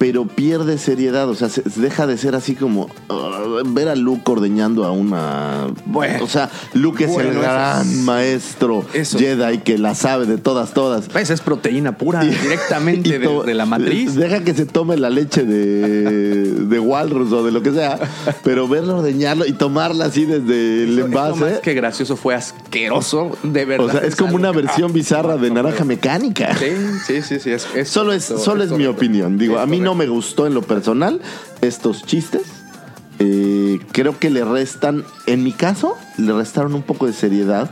Pero 0.00 0.24
pierde 0.26 0.78
seriedad, 0.78 1.28
o 1.28 1.34
sea, 1.34 1.50
se- 1.50 1.62
deja 1.76 2.06
de 2.06 2.16
ser 2.16 2.34
así 2.34 2.54
como 2.54 2.84
uh, 3.10 3.62
ver 3.66 3.86
a 3.88 3.94
Luke 3.94 4.22
ordeñando 4.32 4.86
a 4.86 4.92
una. 4.92 5.66
Bueno. 5.84 6.24
o 6.24 6.26
sea, 6.26 6.48
Luke 6.72 7.04
es 7.04 7.10
Bueno, 7.12 7.28
el 7.28 7.36
eso 7.36 7.42
gran 7.42 7.80
es- 7.82 7.96
maestro 7.98 8.82
Eso. 8.94 9.18
Jedi 9.18 9.58
que 9.58 9.76
la 9.76 9.94
sabe 9.94 10.24
de 10.24 10.38
todas, 10.38 10.72
todas. 10.72 11.08
Pues 11.10 11.28
es 11.28 11.42
proteína 11.42 11.98
pura, 11.98 12.20
directamente 12.24 13.10
Y 13.10 13.12
de, 13.18 13.42
de 13.44 13.54
la 13.54 13.66
matriz. 13.66 14.14
Deja 14.14 14.42
que 14.42 14.54
se 14.54 14.64
tome 14.64 14.96
la 14.96 15.10
leche 15.10 15.44
de, 15.44 16.44
de 16.64 16.78
Walrus 16.80 17.30
o 17.34 17.44
de 17.44 17.52
lo 17.52 17.62
que 17.62 17.72
sea, 17.72 17.98
pero 18.42 18.66
verlo 18.68 18.96
ordeñarlo 19.00 19.44
y 19.44 19.52
tomarla 19.52 20.06
así 20.06 20.24
desde 20.24 20.84
el 20.84 20.98
envase. 20.98 21.40
más 21.40 21.58
que 21.60 21.74
gracioso 21.74 22.16
fue 22.16 22.34
asqueroso, 22.34 23.36
de 23.42 23.66
verdad. 23.66 23.86
o 23.86 23.90
sea, 23.90 24.00
es 24.00 24.16
como 24.16 24.34
una 24.36 24.50
versión 24.50 24.92
ah, 24.92 24.94
bizarra 24.94 25.36
de 25.36 25.50
naranja 25.50 25.84
mecánica. 25.84 26.56
Sí, 26.56 26.72
sí, 27.06 27.20
sí, 27.20 27.38
sí. 27.38 27.50
Es, 27.50 27.66
es 27.74 27.90
Solo 27.90 28.14
es, 28.14 28.24
solo 28.24 28.64
es 28.64 28.70
mi 28.70 28.86
opinión. 28.86 29.36
Digo, 29.36 29.58
a 29.58 29.66
mí 29.66 29.78
no 29.78 29.89
me 29.94 30.04
correcto. 30.06 30.14
gustó 30.14 30.46
en 30.46 30.54
lo 30.54 30.62
personal 30.62 31.20
estos 31.60 32.04
chistes. 32.04 32.42
Eh, 33.18 33.80
creo 33.92 34.18
que 34.18 34.30
le 34.30 34.44
restan, 34.44 35.04
en 35.26 35.44
mi 35.44 35.52
caso, 35.52 35.96
le 36.16 36.32
restaron 36.32 36.74
un 36.74 36.82
poco 36.82 37.06
de 37.06 37.12
seriedad. 37.12 37.70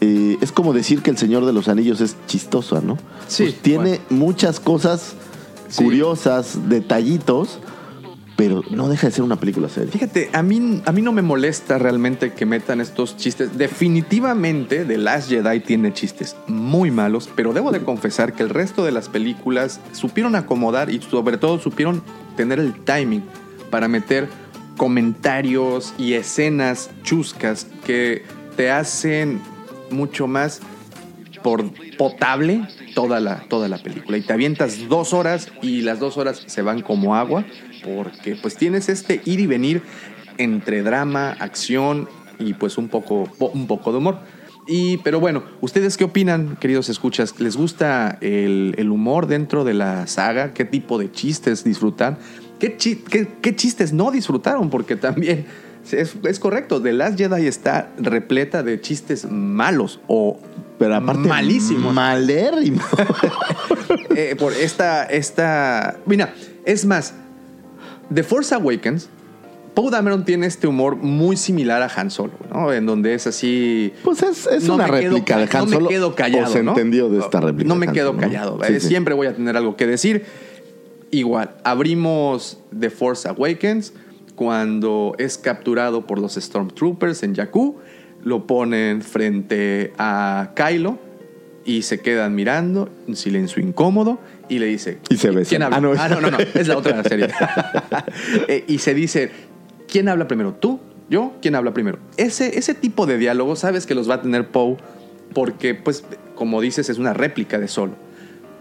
Eh, 0.00 0.36
es 0.40 0.52
como 0.52 0.72
decir 0.72 1.02
que 1.02 1.10
el 1.10 1.18
Señor 1.18 1.44
de 1.44 1.52
los 1.52 1.66
Anillos 1.68 2.00
es 2.00 2.16
chistoso, 2.28 2.80
¿no? 2.80 2.96
Sí, 3.26 3.44
Pues 3.44 3.62
tiene 3.62 3.88
bueno. 3.88 4.04
muchas 4.10 4.60
cosas 4.60 5.14
Sí. 5.68 5.82
curiosas, 5.84 6.68
detallitos, 6.68 7.58
pero 8.38 8.62
no 8.70 8.88
deja 8.88 9.08
de 9.08 9.12
ser 9.12 9.24
una 9.24 9.34
película 9.34 9.68
seria. 9.68 9.90
Fíjate, 9.90 10.30
a 10.32 10.44
mí, 10.44 10.80
a 10.86 10.92
mí 10.92 11.02
no 11.02 11.10
me 11.10 11.22
molesta 11.22 11.76
realmente 11.76 12.34
que 12.34 12.46
metan 12.46 12.80
estos 12.80 13.16
chistes. 13.16 13.58
Definitivamente, 13.58 14.84
The 14.84 14.96
Last 14.96 15.28
Jedi 15.28 15.58
tiene 15.58 15.92
chistes 15.92 16.36
muy 16.46 16.92
malos, 16.92 17.28
pero 17.34 17.52
debo 17.52 17.72
de 17.72 17.82
confesar 17.82 18.34
que 18.34 18.44
el 18.44 18.50
resto 18.50 18.84
de 18.84 18.92
las 18.92 19.08
películas 19.08 19.80
supieron 19.90 20.36
acomodar 20.36 20.88
y 20.88 21.02
sobre 21.02 21.36
todo 21.36 21.58
supieron 21.58 22.00
tener 22.36 22.60
el 22.60 22.74
timing 22.84 23.24
para 23.70 23.88
meter 23.88 24.28
comentarios 24.76 25.92
y 25.98 26.12
escenas 26.12 26.90
chuscas 27.02 27.66
que 27.84 28.22
te 28.56 28.70
hacen 28.70 29.40
mucho 29.90 30.28
más 30.28 30.60
por 31.42 31.64
potable 31.96 32.68
toda 32.94 33.20
la, 33.20 33.40
toda 33.48 33.68
la 33.68 33.78
película. 33.78 34.16
Y 34.18 34.22
te 34.22 34.32
avientas 34.32 34.88
dos 34.88 35.12
horas 35.12 35.50
y 35.62 35.82
las 35.82 35.98
dos 35.98 36.16
horas 36.16 36.42
se 36.46 36.62
van 36.62 36.82
como 36.82 37.16
agua 37.16 37.44
porque 37.84 38.36
pues 38.36 38.56
tienes 38.56 38.88
este 38.88 39.20
ir 39.24 39.40
y 39.40 39.46
venir 39.46 39.82
entre 40.36 40.82
drama, 40.82 41.30
acción 41.38 42.08
y 42.38 42.54
pues 42.54 42.78
un 42.78 42.88
poco, 42.88 43.28
un 43.38 43.66
poco 43.66 43.92
de 43.92 43.98
humor. 43.98 44.20
Y, 44.66 44.98
pero 44.98 45.18
bueno, 45.18 45.44
¿ustedes 45.62 45.96
qué 45.96 46.04
opinan, 46.04 46.56
queridos 46.56 46.90
escuchas? 46.90 47.40
¿Les 47.40 47.56
gusta 47.56 48.18
el, 48.20 48.74
el 48.76 48.90
humor 48.90 49.26
dentro 49.26 49.64
de 49.64 49.72
la 49.72 50.06
saga? 50.06 50.52
¿Qué 50.52 50.66
tipo 50.66 50.98
de 50.98 51.10
chistes 51.10 51.64
disfrutan? 51.64 52.18
¿Qué, 52.58 52.76
qué, 52.76 53.28
qué 53.40 53.56
chistes 53.56 53.94
no 53.94 54.10
disfrutaron? 54.10 54.68
Porque 54.68 54.96
también 54.96 55.46
es, 55.92 56.16
es, 56.22 56.38
correcto, 56.38 56.82
The 56.82 56.92
Last 56.92 57.18
Jedi 57.18 57.46
está 57.46 57.90
repleta 57.98 58.62
de 58.62 58.80
chistes 58.80 59.30
malos 59.30 60.00
o 60.06 60.38
pero 60.78 60.94
aparte 60.94 61.28
malísimos. 61.28 61.92
Malérrimo. 61.92 62.80
eh, 64.16 64.36
por 64.38 64.52
esta, 64.52 65.04
esta. 65.04 65.98
Mira, 66.06 66.34
es 66.64 66.84
más, 66.84 67.14
The 68.12 68.22
Force 68.22 68.54
Awakens 68.54 69.08
Poe 69.78 69.92
Dameron 69.92 70.24
tiene 70.24 70.48
este 70.48 70.66
humor 70.66 70.96
muy 70.96 71.36
similar 71.36 71.82
a 71.82 71.90
Han 71.94 72.10
Solo, 72.10 72.32
¿no? 72.52 72.72
En 72.72 72.84
donde 72.84 73.14
es 73.14 73.28
así. 73.28 73.92
Pues 74.02 74.24
es, 74.24 74.48
es 74.48 74.64
no 74.64 74.74
una 74.74 74.88
réplica 74.88 75.36
de 75.36 75.44
Han 75.44 75.68
Solo. 75.68 75.68
No 75.68 75.80
me 75.82 75.88
quedo 75.88 76.14
callado. 76.16 76.50
O 76.50 76.52
se 76.52 76.58
entendió 76.58 77.08
de 77.08 77.20
esta 77.20 77.40
réplica. 77.40 77.68
No 77.68 77.76
me 77.76 77.86
quedo 77.92 78.08
Solo, 78.08 78.18
callado. 78.20 78.58
¿no? 78.58 78.64
Sí, 78.64 78.80
Siempre 78.80 79.14
voy 79.14 79.28
a 79.28 79.36
tener 79.36 79.56
algo 79.56 79.76
que 79.76 79.86
decir. 79.86 80.24
Igual, 81.12 81.54
abrimos 81.62 82.58
The 82.76 82.90
Force 82.90 83.28
Awakens 83.28 83.92
cuando 84.34 85.14
es 85.16 85.38
capturado 85.38 86.08
por 86.08 86.18
los 86.18 86.34
Stormtroopers 86.34 87.22
en 87.22 87.36
Jakku. 87.36 87.76
Lo 88.24 88.46
ponen 88.46 89.02
frente 89.02 89.92
a 89.98 90.52
Kylo 90.54 90.98
y 91.64 91.82
se 91.82 92.00
quedan 92.00 92.34
mirando, 92.34 92.88
un 93.06 93.14
silencio 93.14 93.62
incómodo, 93.62 94.18
y 94.48 94.58
le 94.58 94.66
dice... 94.66 94.98
Y 95.10 95.18
se 95.18 95.30
besan. 95.30 95.50
¿Quién 95.50 95.62
habla? 95.62 95.76
Ah, 95.76 95.80
no, 95.80 95.92
ah, 95.98 96.08
no, 96.08 96.20
no, 96.20 96.30
no, 96.30 96.38
es 96.38 96.66
la 96.66 96.78
otra 96.78 97.04
serie. 97.08 97.28
eh, 98.48 98.64
y 98.66 98.78
se 98.78 98.94
dice, 98.94 99.30
¿quién 99.86 100.08
habla 100.08 100.26
primero? 100.26 100.54
¿Tú? 100.54 100.80
¿Yo? 101.10 101.34
¿Quién 101.42 101.54
habla 101.54 101.72
primero? 101.74 101.98
Ese, 102.16 102.58
ese 102.58 102.74
tipo 102.74 103.06
de 103.06 103.18
diálogo 103.18 103.54
sabes 103.54 103.86
que 103.86 103.94
los 103.94 104.08
va 104.08 104.14
a 104.14 104.22
tener 104.22 104.48
Poe 104.48 104.76
porque, 105.34 105.74
pues, 105.74 106.04
como 106.34 106.60
dices, 106.60 106.88
es 106.88 106.98
una 106.98 107.12
réplica 107.12 107.58
de 107.58 107.68
Solo. 107.68 107.94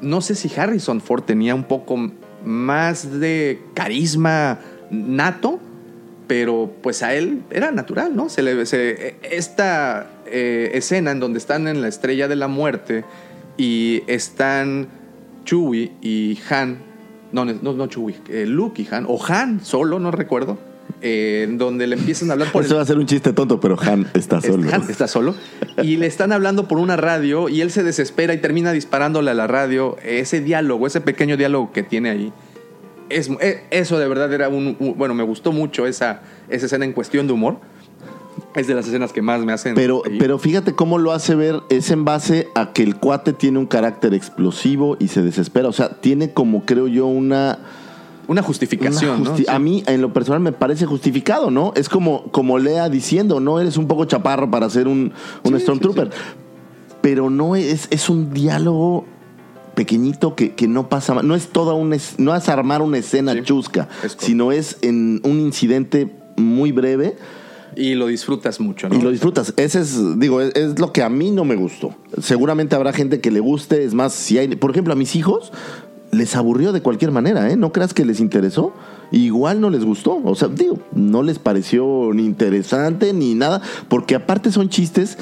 No 0.02 0.22
sé 0.22 0.36
si 0.36 0.52
Harrison 0.60 1.02
Ford 1.02 1.24
tenía 1.24 1.56
un 1.56 1.64
poco 1.64 2.12
más 2.44 3.20
de 3.20 3.62
carisma 3.74 4.60
nato, 4.90 5.60
pero 6.28 6.72
pues 6.82 7.04
a 7.04 7.14
él 7.14 7.42
era 7.50 7.72
natural, 7.72 8.16
¿no? 8.16 8.30
Se 8.30 8.44
le, 8.44 8.66
se, 8.66 9.16
esta 9.24 10.08
eh, 10.26 10.72
escena 10.74 11.12
en 11.12 11.20
donde 11.20 11.40
están 11.40 11.68
en 11.68 11.82
la 11.82 11.88
estrella 11.88 12.28
de 12.28 12.36
la 12.36 12.48
muerte 12.48 13.06
y 13.58 14.04
están 14.08 14.88
Chewie 15.46 15.94
y 16.02 16.38
Han, 16.50 16.80
no, 17.32 17.46
no, 17.46 17.74
no 17.74 17.88
Chewie, 17.88 18.16
eh, 18.30 18.46
Luke 18.46 18.82
y 18.82 18.88
Han, 18.94 19.06
o 19.08 19.20
Han 19.26 19.64
solo, 19.64 20.00
no 20.00 20.12
recuerdo, 20.12 20.58
eh, 21.02 21.46
en 21.48 21.58
donde 21.58 21.88
le 21.88 21.96
empiezan 21.96 22.30
a 22.30 22.34
hablar 22.34 22.52
por... 22.52 22.64
Eso 22.64 22.74
el... 22.74 22.80
va 22.80 22.84
a 22.84 22.86
ser 22.86 22.98
un 22.98 23.06
chiste 23.06 23.32
tonto, 23.32 23.60
pero 23.60 23.78
Han 23.80 24.08
está 24.14 24.42
solo. 24.42 24.68
Han 24.72 24.90
está 24.90 25.08
solo. 25.08 25.36
y 25.82 25.96
le 25.96 26.08
están 26.08 26.32
hablando 26.32 26.68
por 26.68 26.80
una 26.80 26.98
radio 26.98 27.50
y 27.50 27.62
él 27.62 27.72
se 27.72 27.84
desespera 27.84 28.34
y 28.34 28.38
termina 28.40 28.72
disparándole 28.72 29.32
a 29.32 29.34
la 29.34 29.48
radio. 29.48 29.96
Ese 30.04 30.42
diálogo, 30.42 30.88
ese 30.88 31.02
pequeño 31.02 31.38
diálogo 31.38 31.72
que 31.72 31.84
tiene 31.84 32.10
ahí, 32.10 32.34
es, 33.10 33.30
eso 33.72 33.98
de 33.98 34.08
verdad 34.08 34.32
era 34.34 34.50
un, 34.50 34.76
un, 34.80 34.98
Bueno, 34.98 35.14
me 35.14 35.24
gustó 35.24 35.52
mucho 35.52 35.86
esa, 35.86 36.22
esa 36.50 36.66
escena 36.66 36.86
en 36.86 36.94
cuestión 36.94 37.28
de 37.28 37.34
humor. 37.34 37.58
Es 38.56 38.68
de 38.68 38.76
las 38.76 38.88
escenas 38.88 39.14
que 39.14 39.22
más 39.22 39.42
me 39.42 39.54
hacen. 39.54 39.76
Pero, 39.76 40.02
pero 40.20 40.40
fíjate 40.40 40.74
cómo 40.74 40.98
lo 40.98 41.12
hace 41.12 41.36
ver. 41.36 41.62
Es 41.70 41.92
en 41.92 42.06
base 42.06 42.48
a 42.56 42.74
que 42.74 42.84
el 42.84 42.96
cuate 42.96 43.34
tiene 43.34 43.60
un 43.60 43.66
carácter 43.66 44.14
explosivo 44.14 44.98
y 45.00 45.10
se 45.10 45.22
desespera. 45.22 45.68
O 45.68 45.74
sea, 45.74 45.90
tiene 45.90 46.34
como 46.34 46.66
creo 46.66 46.88
yo 46.88 47.08
una. 47.08 47.60
Una 48.28 48.42
justificación. 48.42 49.22
Una 49.22 49.30
justi 49.30 49.46
¿no? 49.48 49.54
A 49.54 49.60
mí, 49.60 49.84
en 49.88 50.02
lo 50.02 50.12
personal, 50.12 50.42
me 50.42 50.52
parece 50.52 50.86
justificado, 50.86 51.50
¿no? 51.50 51.72
Es 51.76 51.88
como, 51.88 52.30
como 52.32 52.60
Lea 52.60 52.90
diciendo, 52.90 53.40
no 53.40 53.60
eres 53.60 53.78
un 53.78 53.88
poco 53.88 54.04
chaparro 54.06 54.52
para 54.52 54.70
ser 54.70 54.88
un, 54.88 55.14
un 55.44 55.54
sí, 55.54 55.62
Stormtrooper. 55.62 56.10
Sí. 56.12 56.20
Pero 57.02 57.30
no 57.30 57.56
es, 57.56 57.88
es 57.90 58.10
un 58.10 58.34
diálogo 58.34 59.06
pequeñito 59.78 60.34
que, 60.34 60.56
que, 60.56 60.68
no 60.68 60.90
pasa 60.90 61.22
no 61.22 61.36
es 61.36 61.50
toda 61.50 61.76
un 61.76 61.96
no 62.18 62.36
es 62.36 62.50
armar 62.50 62.82
una 62.82 62.98
escena 62.98 63.34
sí, 63.34 63.42
chusca 63.44 63.88
es 64.04 64.18
sino 64.20 64.52
es 64.52 64.80
en 64.82 65.22
un 65.24 65.40
incidente 65.40 66.12
muy 66.36 66.72
breve 66.72 67.16
y 67.76 67.94
lo 67.94 68.08
disfrutas 68.08 68.60
mucho, 68.60 68.90
¿no? 68.90 68.96
Y 68.96 69.02
lo 69.02 69.12
disfrutas. 69.12 69.54
Ese 69.56 69.82
es, 69.82 70.20
digo, 70.20 70.42
es, 70.42 70.56
es, 70.56 70.80
lo 70.80 70.92
que 70.92 71.04
a 71.04 71.10
mí 71.10 71.30
no 71.30 71.46
me 71.46 71.56
gustó. 71.56 71.94
Seguramente 72.20 72.76
habrá 72.76 72.92
gente 72.92 73.22
que 73.22 73.30
le 73.30 73.40
guste. 73.40 73.84
Es 73.84 73.94
más, 73.94 74.14
si 74.14 74.40
hay, 74.40 74.48
por 74.56 74.72
ejemplo, 74.72 74.94
a 74.94 74.96
mis 74.96 75.16
hijos 75.16 75.52
les 76.12 76.36
aburrió 76.36 76.72
de 76.72 76.82
cualquier 76.82 77.12
manera, 77.12 77.52
¿eh? 77.52 77.56
No 77.56 77.72
creas 77.72 77.94
que 77.94 78.04
les 78.04 78.20
interesó. 78.20 78.74
Igual 79.12 79.62
no 79.62 79.70
les 79.70 79.86
gustó. 79.86 80.20
O 80.24 80.34
sea, 80.34 80.48
digo, 80.48 80.80
no 80.94 81.22
les 81.22 81.38
pareció 81.38 82.12
ni 82.14 82.26
interesante 82.26 83.14
ni 83.14 83.36
nada. 83.36 83.62
Porque 83.90 84.16
aparte 84.16 84.52
son 84.52 84.70
chistes 84.70 85.20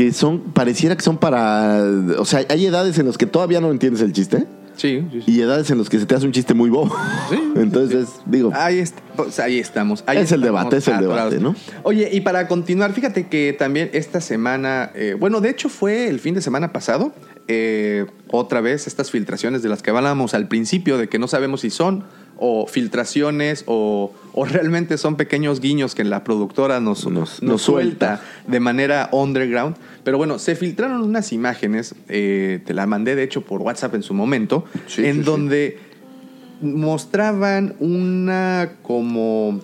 que 0.00 0.14
son, 0.14 0.40
pareciera 0.54 0.96
que 0.96 1.02
son 1.02 1.18
para. 1.18 1.84
O 2.18 2.24
sea, 2.24 2.46
hay 2.48 2.64
edades 2.64 2.98
en 2.98 3.04
las 3.04 3.18
que 3.18 3.26
todavía 3.26 3.60
no 3.60 3.70
entiendes 3.70 4.00
el 4.00 4.14
chiste. 4.14 4.46
Sí, 4.74 5.06
sí, 5.12 5.20
sí, 5.20 5.30
Y 5.30 5.42
edades 5.42 5.70
en 5.70 5.76
las 5.76 5.90
que 5.90 5.98
se 5.98 6.06
te 6.06 6.14
hace 6.14 6.24
un 6.24 6.32
chiste 6.32 6.54
muy 6.54 6.70
bobo. 6.70 6.96
Sí, 7.28 7.38
Entonces, 7.56 8.08
digo. 8.24 8.50
Ahí, 8.54 8.78
est 8.78 8.96
pues 9.14 9.38
ahí 9.38 9.58
estamos. 9.58 10.02
Ahí 10.06 10.16
es 10.16 10.24
estamos 10.24 10.38
el 10.38 10.46
debate, 10.46 10.76
es 10.78 10.88
el 10.88 11.00
debate, 11.00 11.38
¿no? 11.38 11.54
Oye, 11.82 12.08
y 12.10 12.22
para 12.22 12.48
continuar, 12.48 12.94
fíjate 12.94 13.28
que 13.28 13.54
también 13.58 13.90
esta 13.92 14.22
semana, 14.22 14.90
eh, 14.94 15.16
bueno, 15.20 15.42
de 15.42 15.50
hecho 15.50 15.68
fue 15.68 16.08
el 16.08 16.18
fin 16.18 16.34
de 16.34 16.40
semana 16.40 16.72
pasado, 16.72 17.12
eh, 17.46 18.06
otra 18.28 18.62
vez 18.62 18.86
estas 18.86 19.10
filtraciones 19.10 19.62
de 19.62 19.68
las 19.68 19.82
que 19.82 19.90
hablábamos 19.90 20.32
al 20.32 20.48
principio, 20.48 20.96
de 20.96 21.10
que 21.10 21.18
no 21.18 21.28
sabemos 21.28 21.60
si 21.60 21.68
son 21.68 22.04
o 22.40 22.66
filtraciones 22.66 23.64
o, 23.66 24.12
o 24.32 24.44
realmente 24.44 24.98
son 24.98 25.16
pequeños 25.16 25.60
guiños 25.60 25.94
que 25.94 26.02
la 26.04 26.24
productora 26.24 26.80
nos, 26.80 27.04
nos, 27.04 27.12
nos, 27.12 27.42
nos 27.42 27.62
suelta, 27.62 28.16
suelta 28.16 28.50
de 28.50 28.60
manera 28.60 29.08
underground. 29.12 29.76
Pero 30.02 30.18
bueno, 30.18 30.38
se 30.38 30.56
filtraron 30.56 31.02
unas 31.02 31.32
imágenes, 31.32 31.94
eh, 32.08 32.60
te 32.64 32.74
la 32.74 32.86
mandé 32.86 33.14
de 33.14 33.22
hecho 33.22 33.42
por 33.42 33.60
WhatsApp 33.60 33.94
en 33.94 34.02
su 34.02 34.14
momento, 34.14 34.64
sí, 34.86 35.04
en 35.04 35.16
sí, 35.16 35.22
donde 35.22 35.78
sí. 36.60 36.66
mostraban 36.66 37.76
una 37.78 38.72
como, 38.82 39.60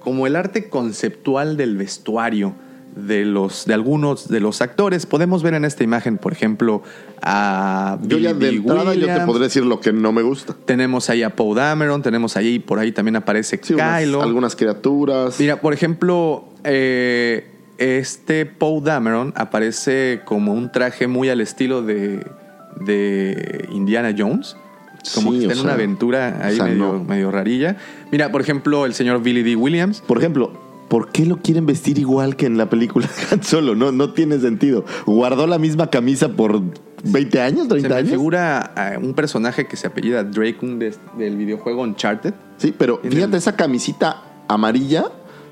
como 0.00 0.26
el 0.26 0.34
arte 0.36 0.68
conceptual 0.68 1.56
del 1.56 1.76
vestuario 1.76 2.54
de 2.94 3.24
los 3.24 3.64
de 3.66 3.74
algunos 3.74 4.28
de 4.28 4.40
los 4.40 4.60
actores. 4.60 5.06
Podemos 5.06 5.42
ver 5.42 5.54
en 5.54 5.64
esta 5.64 5.84
imagen, 5.84 6.18
por 6.18 6.32
ejemplo, 6.32 6.82
a 7.22 7.98
yo 8.02 8.18
ya 8.18 8.34
de 8.34 8.48
entrada 8.48 8.90
Williams. 8.90 9.14
yo 9.14 9.20
te 9.20 9.26
podré 9.26 9.44
decir 9.44 9.64
lo 9.64 9.80
que 9.80 9.92
no 9.92 10.12
me 10.12 10.22
gusta. 10.22 10.54
Tenemos 10.64 11.10
ahí 11.10 11.22
a 11.22 11.30
Poe 11.30 11.54
Dameron, 11.54 12.02
tenemos 12.02 12.36
ahí 12.36 12.58
por 12.58 12.78
ahí 12.78 12.92
también 12.92 13.16
aparece 13.16 13.60
sí, 13.62 13.74
Kylo. 13.74 14.18
Unas, 14.18 14.26
algunas 14.26 14.56
criaturas. 14.56 15.36
Mira, 15.38 15.60
por 15.60 15.72
ejemplo, 15.72 16.44
eh, 16.64 17.50
este 17.78 18.46
Poe 18.46 18.80
Dameron 18.82 19.32
aparece 19.36 20.20
como 20.24 20.52
un 20.52 20.70
traje 20.72 21.06
muy 21.06 21.28
al 21.28 21.40
estilo 21.40 21.82
de, 21.82 22.26
de 22.80 23.68
Indiana 23.72 24.14
Jones. 24.16 24.56
Como 25.14 25.32
sí, 25.32 25.38
que 25.38 25.44
está 25.44 25.52
en 25.52 25.56
sea, 25.56 25.64
una 25.64 25.72
aventura 25.72 26.40
ahí 26.42 26.52
o 26.52 26.56
sea, 26.56 26.64
medio, 26.66 26.92
no. 26.92 27.04
medio 27.04 27.30
rarilla. 27.30 27.76
Mira, 28.12 28.30
por 28.30 28.42
ejemplo, 28.42 28.84
el 28.84 28.92
señor 28.92 29.22
Billy 29.22 29.42
D. 29.42 29.56
Williams. 29.56 30.02
Por 30.02 30.18
ejemplo, 30.18 30.52
¿por 30.90 31.12
qué 31.12 31.24
lo 31.24 31.36
quieren 31.38 31.64
vestir 31.64 31.98
igual 31.98 32.36
que 32.36 32.44
en 32.46 32.58
la 32.58 32.68
película 32.68 33.08
Han 33.30 33.42
Solo? 33.42 33.74
No, 33.74 33.92
no 33.92 34.12
tiene 34.12 34.38
sentido. 34.40 34.84
Guardó 35.06 35.46
la 35.46 35.58
misma 35.58 35.88
camisa 35.88 36.32
por 36.32 36.60
20 37.04 37.40
años, 37.40 37.68
30 37.68 37.80
se 37.80 37.88
me 37.88 37.94
años. 38.00 38.10
figura 38.10 38.58
a 38.58 38.98
un 38.98 39.14
personaje 39.14 39.66
que 39.66 39.76
se 39.76 39.86
apellida 39.86 40.24
Drake 40.24 40.58
de, 40.60 40.94
del 41.16 41.36
videojuego 41.36 41.82
Uncharted. 41.82 42.34
Sí, 42.58 42.74
pero 42.76 42.98
fíjate, 43.02 43.24
el... 43.24 43.34
esa 43.34 43.56
camisita 43.56 44.44
amarilla, 44.48 45.04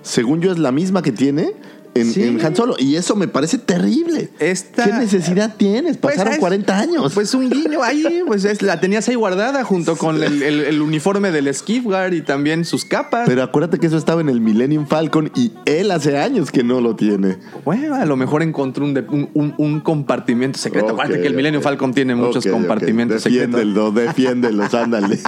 según 0.02 0.40
yo, 0.40 0.50
es 0.50 0.58
la 0.58 0.72
misma 0.72 1.02
que 1.02 1.12
tiene 1.12 1.54
en, 1.94 2.12
sí. 2.12 2.22
en, 2.22 2.44
Han 2.44 2.56
Solo. 2.56 2.76
Y 2.78 2.96
eso 2.96 3.16
me 3.16 3.28
parece 3.28 3.58
terrible. 3.58 4.30
Esta, 4.38 4.84
¿Qué 4.84 4.92
necesidad 4.92 5.54
tienes? 5.56 5.96
Pasaron 5.96 6.24
pues 6.26 6.36
es, 6.36 6.40
40 6.40 6.78
años. 6.78 7.14
Pues 7.14 7.34
un 7.34 7.50
guiño 7.50 7.82
ahí, 7.82 8.22
pues 8.26 8.44
es, 8.44 8.62
la 8.62 8.80
tenías 8.80 9.08
ahí 9.08 9.14
guardada 9.14 9.64
junto 9.64 9.96
con 9.96 10.22
el, 10.22 10.42
el, 10.42 10.60
el 10.60 10.80
uniforme 10.80 11.30
del 11.30 11.52
Skiffguard 11.52 12.12
y 12.14 12.22
también 12.22 12.64
sus 12.64 12.84
capas. 12.84 13.28
Pero 13.28 13.42
acuérdate 13.42 13.78
que 13.78 13.86
eso 13.86 13.96
estaba 13.96 14.20
en 14.20 14.28
el 14.28 14.40
Millennium 14.40 14.86
Falcon 14.86 15.30
y 15.34 15.52
él 15.66 15.90
hace 15.90 16.18
años 16.18 16.50
que 16.50 16.62
no 16.62 16.80
lo 16.80 16.96
tiene. 16.96 17.38
Bueno, 17.64 17.94
a 17.94 18.04
lo 18.04 18.16
mejor 18.16 18.42
encontró 18.42 18.84
un, 18.84 18.96
un, 19.10 19.30
un, 19.34 19.54
un 19.56 19.80
compartimento 19.80 20.58
secreto. 20.58 20.86
Okay, 20.86 20.94
Acuérdate 20.94 21.22
que 21.22 21.28
el 21.28 21.34
Millennium 21.34 21.60
okay. 21.60 21.72
Falcon 21.72 21.94
tiene 21.94 22.14
muchos 22.14 22.44
okay, 22.44 22.52
compartimentos 22.52 23.24
defiéndelo, 23.24 23.88
secretos. 23.88 23.94
Defiéndelos, 23.94 24.74
ándale. 24.74 25.18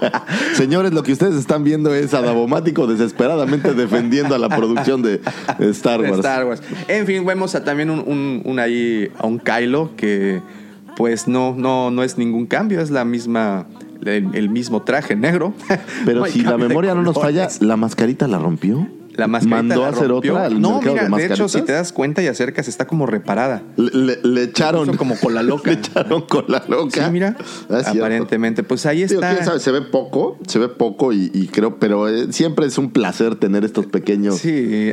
Señores, 0.54 0.92
lo 0.92 1.02
que 1.02 1.12
ustedes 1.12 1.34
están 1.34 1.64
viendo 1.64 1.94
es 1.94 2.14
a 2.14 2.20
Davomático 2.20 2.86
desesperadamente 2.86 3.74
defendiendo 3.74 4.34
a 4.34 4.38
la 4.38 4.48
producción 4.48 5.02
de 5.02 5.20
Star 5.58 6.03
Wars. 6.10 6.22
De 6.22 6.28
Star 6.28 6.46
Wars. 6.46 6.62
En 6.88 7.06
fin, 7.06 7.24
vemos 7.26 7.54
a 7.54 7.64
también 7.64 7.90
un, 7.90 8.00
un, 8.00 8.42
un, 8.44 8.58
ahí 8.58 9.10
a 9.18 9.26
un 9.26 9.38
Kylo 9.38 9.90
que 9.96 10.40
pues 10.96 11.26
no, 11.26 11.54
no, 11.56 11.90
no 11.90 12.02
es 12.04 12.18
ningún 12.18 12.46
cambio, 12.46 12.80
es 12.80 12.90
la 12.90 13.04
misma, 13.04 13.66
el, 14.04 14.28
el 14.34 14.48
mismo 14.48 14.82
traje 14.82 15.16
negro. 15.16 15.52
Pero 16.04 16.20
No 16.20 16.26
si 16.26 16.42
la 16.42 16.56
memoria 16.58 16.94
no 16.94 17.02
nos 17.02 17.16
falla. 17.20 17.48
¿la 17.60 17.76
mascarita 17.76 18.28
la 18.28 18.38
rompió? 18.38 18.86
La 19.16 19.28
mascarita 19.28 19.56
Mandó 19.62 19.80
la 19.82 19.86
a 19.86 19.90
hacer 19.90 20.08
rompió. 20.08 20.32
otra 20.32 20.46
al 20.46 20.60
No, 20.60 20.80
mercado 20.80 20.94
mira, 20.94 21.16
de 21.16 21.28
de, 21.28 21.34
hecho, 21.34 21.48
si 21.48 21.62
te 21.62 21.70
das 21.70 21.92
cuenta 21.92 22.20
y 22.20 22.26
acercas, 22.26 22.66
está 22.66 22.88
como 22.88 23.06
reparada. 23.06 23.62
Le, 23.76 23.90
le- 23.92 24.18
le 24.24 24.42
echaron. 24.42 24.96
Como 24.96 25.14
cola 25.16 25.40
loca. 25.44 25.70
le 25.70 25.76
echaron 25.78 26.22
cola 26.22 26.64
loca. 26.68 27.04
Sí, 27.06 27.12
mira. 27.12 27.36
Ah, 27.70 27.80
cierto. 27.82 27.90
Aparentemente, 28.00 28.64
pues 28.64 28.86
ahí 28.86 29.04
Digo, 29.06 29.22
está. 29.22 29.44
sabe, 29.44 29.60
se 29.60 29.70
ve 29.70 29.82
poco, 29.82 30.36
se 30.48 30.58
ve 30.58 30.66
poco 30.68 31.12
y, 31.12 31.30
y 31.32 31.46
creo, 31.46 31.78
pero 31.78 32.08
eh, 32.08 32.32
siempre 32.32 32.66
es 32.66 32.76
un 32.76 32.90
placer 32.90 33.36
tener 33.36 33.64
estos 33.64 33.86
pequeños. 33.86 34.38
Sí, 34.38 34.92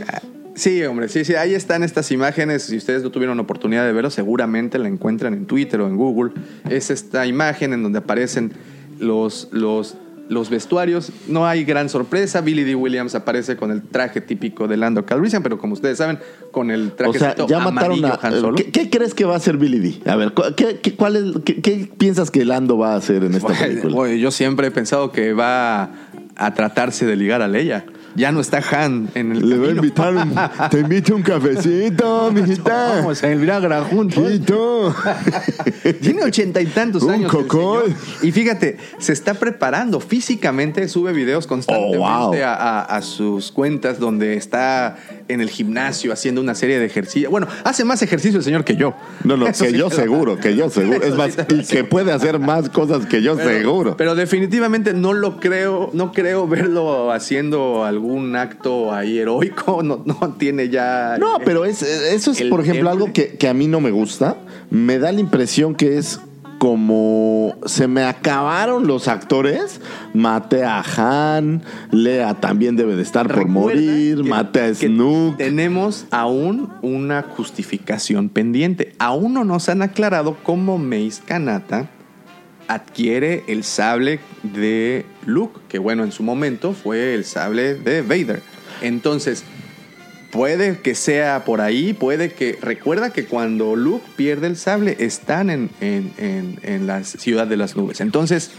sí, 0.55 0.83
hombre, 0.83 1.07
sí, 1.09 1.23
sí, 1.25 1.35
ahí 1.35 1.53
están 1.53 1.83
estas 1.83 2.11
imágenes. 2.11 2.63
Si 2.63 2.77
ustedes 2.77 3.03
no 3.03 3.11
tuvieron 3.11 3.39
oportunidad 3.39 3.85
de 3.85 3.93
verlo, 3.93 4.09
seguramente 4.09 4.77
la 4.79 4.87
encuentran 4.87 5.33
en 5.33 5.45
Twitter 5.45 5.81
o 5.81 5.87
en 5.87 5.95
Google. 5.97 6.31
Es 6.69 6.89
esta 6.89 7.25
imagen 7.25 7.73
en 7.73 7.83
donde 7.83 7.99
aparecen 7.99 8.51
los, 8.99 9.47
los, 9.51 9.95
los 10.29 10.49
vestuarios. 10.49 11.11
No 11.27 11.45
hay 11.47 11.63
gran 11.63 11.89
sorpresa. 11.89 12.41
Billy 12.41 12.63
D. 12.63 12.75
Williams 12.75 13.15
aparece 13.15 13.55
con 13.57 13.71
el 13.71 13.81
traje 13.81 14.21
típico 14.21 14.67
de 14.67 14.77
Lando 14.77 15.05
Calrissian, 15.05 15.41
pero 15.43 15.57
como 15.57 15.73
ustedes 15.73 15.97
saben, 15.97 16.19
con 16.51 16.69
el 16.71 16.89
O 16.89 16.91
traje 16.91 17.19
sea, 17.19 17.35
ya 17.47 17.59
mataron 17.59 18.03
a. 18.05 18.19
Han 18.21 18.39
Solo. 18.39 18.55
¿qué, 18.55 18.71
qué 18.71 18.89
crees 18.89 19.13
que 19.13 19.25
va 19.25 19.33
a 19.33 19.37
hacer 19.37 19.57
Billy 19.57 19.79
D? 19.79 20.09
A 20.09 20.15
ver, 20.15 20.33
¿qué, 20.55 20.79
qué- 20.81 20.95
cuál 20.95 21.15
es, 21.15 21.23
qué, 21.43 21.61
qué 21.61 21.89
piensas 21.97 22.29
que 22.31 22.45
Lando 22.45 22.77
va 22.77 22.93
a 22.93 22.97
hacer 22.97 23.23
en 23.23 23.33
esta 23.33 23.47
Bueno, 23.47 23.61
película? 23.65 23.95
bueno, 23.95 24.15
yo 24.15 24.31
siempre 24.31 24.67
he 24.67 24.71
pensado 24.71 25.11
que 25.11 25.33
va 25.33 25.91
a 26.35 26.53
tratarse 26.53 27.05
de 27.05 27.15
ligar 27.15 27.41
a 27.41 27.47
Leia. 27.47 27.85
Ya 28.15 28.31
no 28.31 28.41
está 28.41 28.61
Han 28.71 29.09
en 29.15 29.31
el 29.31 29.49
Le 29.49 29.57
va 29.57 29.67
a 29.67 29.71
invitar 29.71 30.13
un, 30.15 30.35
te 30.69 30.79
invito 30.79 31.15
un 31.15 31.21
cafecito, 31.23 32.31
mijita. 32.31 32.95
Vamos 32.97 33.23
a 33.23 33.31
el 33.31 33.39
Viagra 33.39 33.81
juntos. 33.83 34.23
Tiene 36.01 36.23
ochenta 36.23 36.61
y 36.61 36.65
tantos 36.67 37.03
Un 37.03 37.11
años. 37.11 37.33
el 37.33 37.47
cocol. 37.47 37.83
señor. 37.85 37.97
Y 38.23 38.31
fíjate, 38.31 38.77
se 38.99 39.13
está 39.13 39.33
preparando 39.33 39.99
físicamente, 39.99 40.87
sube 40.87 41.13
videos 41.13 41.47
constantemente 41.47 41.97
Oh, 41.97 42.29
wow. 42.29 42.33
a, 42.43 42.53
a- 42.53 42.81
a 42.97 43.01
sus 43.01 43.51
cuentas 43.51 43.99
donde 43.99 44.35
está 44.35 44.97
en 45.27 45.41
el 45.41 45.49
gimnasio 45.49 46.11
haciendo 46.13 46.41
una 46.41 46.53
serie 46.55 46.79
de 46.79 46.85
ejercicios. 46.85 47.31
Bueno, 47.31 47.47
hace 47.63 47.83
más 47.85 48.01
ejercicio 48.01 48.37
el 48.37 48.43
señor 48.43 48.63
que 48.63 48.75
yo. 48.75 48.93
No, 49.23 49.37
no, 49.37 49.47
Eso 49.51 49.63
que 49.65 49.71
sí 49.71 49.77
yo 49.77 49.87
te 49.89 49.95
lo- 49.95 50.01
seguro, 50.01 50.37
que 50.37 50.55
yo 50.55 50.69
seguro. 50.69 50.97
Eso 50.97 51.05
Es 51.07 51.11
sí 51.13 51.17
más, 51.17 51.47
te 51.47 51.55
lo 51.55 51.61
y 51.61 51.65
que 51.65 51.83
puede 51.83 52.11
hacer 52.11 52.39
más 52.39 52.69
cosas 52.69 53.05
que 53.05 53.21
yo 53.21 53.35
Pero- 53.35 53.49
seguro. 53.49 53.97
Pero 53.97 54.15
definitivamente 54.15 54.93
no 54.93 55.13
lo 55.13 55.39
creo, 55.39 55.89
no 55.93 56.11
creo 56.11 56.47
verlo 56.47 57.11
haciendo 57.11 57.83
algún 58.01 58.35
acto 58.35 58.93
ahí 58.93 59.19
heroico. 59.19 59.81
No, 59.91 60.03
no 60.05 60.35
tiene 60.37 60.69
ya. 60.69 61.17
No, 61.19 61.37
pero 61.43 61.65
es, 61.65 61.81
eso 61.81 62.31
es, 62.31 62.41
el 62.41 62.49
por 62.49 62.61
ejemplo, 62.61 62.89
algo 62.89 63.11
que, 63.11 63.35
que 63.35 63.47
a 63.47 63.53
mí 63.53 63.67
no 63.67 63.81
me 63.81 63.91
gusta. 63.91 64.37
Me 64.69 64.99
da 64.99 65.11
la 65.11 65.19
impresión 65.19 65.75
que 65.75 65.97
es 65.97 66.19
como 66.59 67.55
se 67.65 67.87
me 67.87 68.03
acabaron 68.03 68.85
los 68.85 69.07
actores. 69.07 69.81
Maté 70.13 70.63
a 70.63 70.83
Han, 70.95 71.63
Lea 71.91 72.35
también 72.35 72.75
debe 72.75 72.95
de 72.95 73.01
estar 73.01 73.27
por 73.27 73.47
morir, 73.47 74.23
maté 74.23 74.61
a 74.61 74.73
Snook. 74.73 75.37
Tenemos 75.37 76.05
aún 76.11 76.69
una 76.83 77.23
justificación 77.23 78.29
pendiente. 78.29 78.93
Aún 78.99 79.33
no 79.33 79.43
nos 79.43 79.67
han 79.67 79.81
aclarado 79.81 80.37
cómo 80.43 80.77
Mace 80.77 81.21
Kanata 81.25 81.89
adquiere 82.73 83.43
el 83.47 83.63
sable 83.63 84.19
de 84.43 85.05
Luke, 85.25 85.59
que 85.69 85.79
bueno, 85.79 86.03
en 86.03 86.11
su 86.11 86.23
momento 86.23 86.73
fue 86.73 87.13
el 87.13 87.25
sable 87.25 87.75
de 87.75 88.01
Vader. 88.01 88.41
Entonces, 88.81 89.43
puede 90.31 90.79
que 90.79 90.95
sea 90.95 91.43
por 91.43 91.61
ahí, 91.61 91.93
puede 91.93 92.31
que... 92.33 92.57
Recuerda 92.61 93.11
que 93.11 93.25
cuando 93.25 93.75
Luke 93.75 94.05
pierde 94.15 94.47
el 94.47 94.55
sable, 94.57 94.95
están 94.99 95.49
en, 95.49 95.69
en- 95.81 96.13
en- 96.17 96.59
en 96.63 96.87
la 96.87 97.03
ciudad 97.03 97.47
de 97.47 97.57
las 97.57 97.75
nubes. 97.75 97.99
Entonces, 98.01 98.51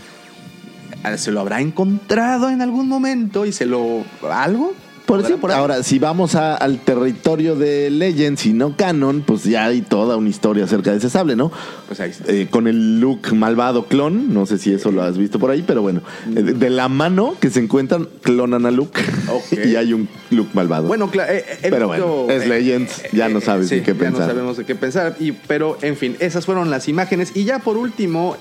¿se 1.17 1.33
lo 1.33 1.41
habrá 1.41 1.61
encontrado 1.61 2.51
en 2.51 2.61
algún 2.63 2.89
momento 2.89 3.47
y 3.47 3.53
se 3.53 3.67
lo... 3.67 4.05
algo? 4.31 4.75
Por 5.13 5.21
¿Podrá 5.21 5.35
sí, 5.37 5.41
por 5.43 5.51
ahí? 5.51 5.59
ahora, 5.59 5.83
si 5.83 5.99
vamos 5.99 6.35
a- 6.37 6.55
al 6.57 6.79
territorio 6.79 7.55
de 7.55 7.91
Legends 7.91 8.47
y 8.47 8.55
no 8.55 8.75
Canon, 8.79 9.21
pues 9.27 9.45
ya 9.45 9.67
hay 9.67 9.83
toda 9.83 10.17
una 10.17 10.31
historia 10.31 10.65
acerca 10.65 10.91
de 10.91 10.97
ese 10.97 11.11
sable, 11.11 11.37
¿no? 11.37 11.53
Pues 11.87 12.01
ahí 12.01 12.09
está. 12.13 12.33
Eh, 12.33 12.47
con 12.51 12.67
el 12.67 12.99
look 12.99 13.35
malvado 13.35 13.85
clon, 13.89 14.33
no 14.33 14.47
sé 14.47 14.57
si 14.57 14.73
eso 14.73 14.91
lo 14.91 15.03
has 15.03 15.19
visto 15.19 15.39
por 15.39 15.51
ahí, 15.51 15.63
pero 15.67 15.83
bueno, 15.83 16.01
eh, 16.35 16.43
de, 16.43 16.55
de 16.55 16.71
la 16.71 16.89
mano 16.89 17.35
que 17.39 17.51
se 17.51 17.61
encuentran, 17.61 18.09
clonan 18.23 18.65
a 18.65 18.71
Luke 18.71 19.03
y 19.67 19.77
hay 19.77 19.93
un 19.93 20.09
look 20.31 20.49
malvado. 20.55 20.89
Bueno, 20.89 21.13
cla- 21.13 21.27
eh, 21.29 21.45
Pero 21.61 21.89
bueno, 21.89 22.27
es 22.31 22.49
Legends, 22.49 23.03
ya 23.13 23.29
no 23.29 23.43
sabes 23.43 23.69
sí, 23.69 23.75
ni 23.77 23.81
qué 23.83 23.93
ya 23.93 23.99
pensar. 23.99 24.21
no 24.23 24.27
sabemos 24.29 24.57
de 24.57 24.65
qué 24.65 24.75
pensar. 24.77 25.17
Y, 25.21 25.33
pero, 25.33 25.77
en 25.83 25.99
fin, 25.99 26.17
esas 26.21 26.47
fueron 26.47 26.71
las 26.71 26.89
imágenes. 26.89 27.33
Y 27.37 27.45
ya 27.45 27.59
por 27.59 27.77
último, 27.77 28.39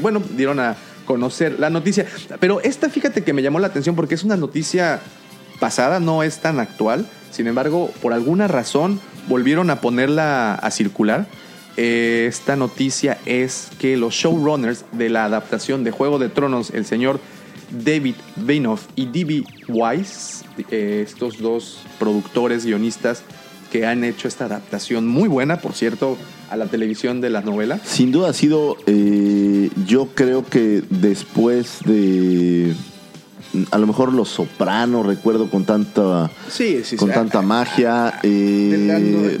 bueno, 0.00 0.22
dieron 0.36 0.58
a 0.58 0.74
conocer 1.12 1.60
la 1.60 1.68
noticia. 1.68 2.06
Pero 2.40 2.62
esta, 2.62 2.88
fíjate 2.88 3.22
que 3.22 3.34
me 3.34 3.42
llamó 3.42 3.58
la 3.58 3.66
atención 3.66 3.94
porque 3.94 4.14
es 4.14 4.24
una 4.24 4.38
noticia 4.38 4.98
pasada, 5.60 6.00
no 6.00 6.22
es 6.22 6.38
tan 6.38 6.58
actual. 6.58 7.06
Sin 7.30 7.46
embargo, 7.46 7.92
por 8.00 8.14
alguna 8.14 8.48
razón 8.48 8.98
volvieron 9.28 9.68
a 9.68 9.82
ponerla 9.82 10.54
a 10.54 10.70
circular. 10.70 11.26
Eh, 11.76 12.24
esta 12.28 12.56
noticia 12.56 13.18
es 13.26 13.68
que 13.78 13.98
los 13.98 14.14
showrunners 14.14 14.86
de 14.92 15.10
la 15.10 15.26
adaptación 15.26 15.84
de 15.84 15.90
Juego 15.90 16.18
de 16.18 16.30
Tronos, 16.30 16.70
el 16.70 16.86
señor 16.86 17.20
David 17.70 18.14
Benioff 18.36 18.86
y 18.96 19.04
D.B. 19.04 19.44
Weiss, 19.68 20.46
eh, 20.70 21.04
estos 21.06 21.40
dos 21.40 21.80
productores, 21.98 22.64
guionistas 22.64 23.22
que 23.70 23.84
han 23.86 24.02
hecho 24.02 24.28
esta 24.28 24.46
adaptación 24.46 25.06
muy 25.06 25.28
buena, 25.28 25.60
por 25.60 25.74
cierto, 25.74 26.16
a 26.52 26.56
la 26.56 26.66
televisión 26.66 27.20
de 27.22 27.30
la 27.30 27.40
novela. 27.40 27.78
Sin 27.82 28.12
duda 28.12 28.28
ha 28.28 28.32
sido, 28.34 28.76
eh, 28.86 29.70
yo 29.86 30.08
creo 30.14 30.44
que 30.44 30.82
después 30.90 31.78
de, 31.86 32.74
a 33.70 33.78
lo 33.78 33.86
mejor 33.86 34.12
Los 34.12 34.28
Sopranos, 34.28 35.06
recuerdo 35.06 35.48
con 35.48 35.64
tanta, 35.64 36.30
Sí, 36.50 36.82
sí, 36.84 36.96
con 36.96 37.08
sí. 37.08 37.14
tanta 37.14 37.40
magia, 37.40 38.20
eh, 38.22 38.84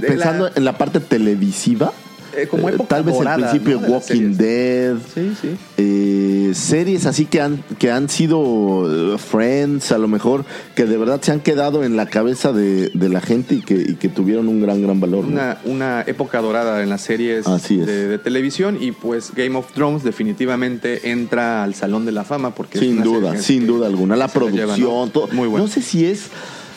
la- 0.00 0.06
pensando 0.06 0.44
la- 0.48 0.52
en 0.56 0.64
la 0.64 0.78
parte 0.78 1.00
televisiva, 1.00 1.92
Eh, 2.36 2.46
como 2.46 2.68
eh, 2.68 2.74
época 2.74 2.88
tal 2.88 3.02
vez 3.04 3.16
el 3.20 3.28
principio 3.34 3.80
¿no? 3.80 3.86
de 3.86 3.92
Walking. 3.92 4.32
Dead, 4.36 4.96
Sí, 5.14 5.32
sí. 5.40 5.48
eh, 5.76 6.52
series 6.54 7.06
así 7.06 7.26
que 7.26 7.40
han, 7.40 7.62
que 7.78 7.90
han 7.90 8.08
sido 8.08 9.18
Friends, 9.18 9.92
a 9.92 9.98
lo 9.98 10.08
mejor, 10.08 10.44
que 10.74 10.84
de 10.84 10.96
verdad 10.96 11.20
se 11.22 11.32
han 11.32 11.40
quedado 11.40 11.84
en 11.84 11.96
la 11.96 12.06
cabeza 12.06 12.52
de, 12.52 12.90
de 12.94 13.08
la 13.08 13.20
gente 13.20 13.56
y 13.56 13.60
que, 13.62 13.74
y 13.74 13.94
que 13.94 14.08
tuvieron 14.08 14.48
un 14.48 14.60
gran, 14.60 14.82
gran 14.82 15.00
valor. 15.00 15.24
¿no? 15.24 15.30
Una, 15.32 15.58
una 15.64 16.02
época 16.06 16.40
dorada 16.40 16.82
en 16.82 16.88
las 16.88 17.02
series 17.02 17.46
Así 17.46 17.80
es. 17.80 17.86
de, 17.86 18.08
de 18.08 18.18
televisión 18.18 18.78
y 18.80 18.92
pues 18.92 19.32
Game 19.34 19.56
of 19.56 19.72
Thrones 19.72 20.02
definitivamente 20.02 21.10
entra 21.10 21.62
al 21.64 21.74
Salón 21.74 22.04
de 22.04 22.12
la 22.12 22.24
Fama 22.24 22.54
porque 22.54 22.78
es 22.78 22.84
Sin 22.84 22.94
una 22.96 23.04
duda, 23.04 23.28
serie 23.30 23.42
sin 23.42 23.66
duda 23.66 23.86
alguna. 23.86 24.16
La 24.16 24.26
lleva, 24.26 24.32
producción, 24.34 24.80
¿no? 24.90 25.08
todo. 25.08 25.28
Muy 25.32 25.48
bueno. 25.48 25.66
No 25.66 25.72
sé 25.72 25.82
si 25.82 26.04
es 26.06 26.24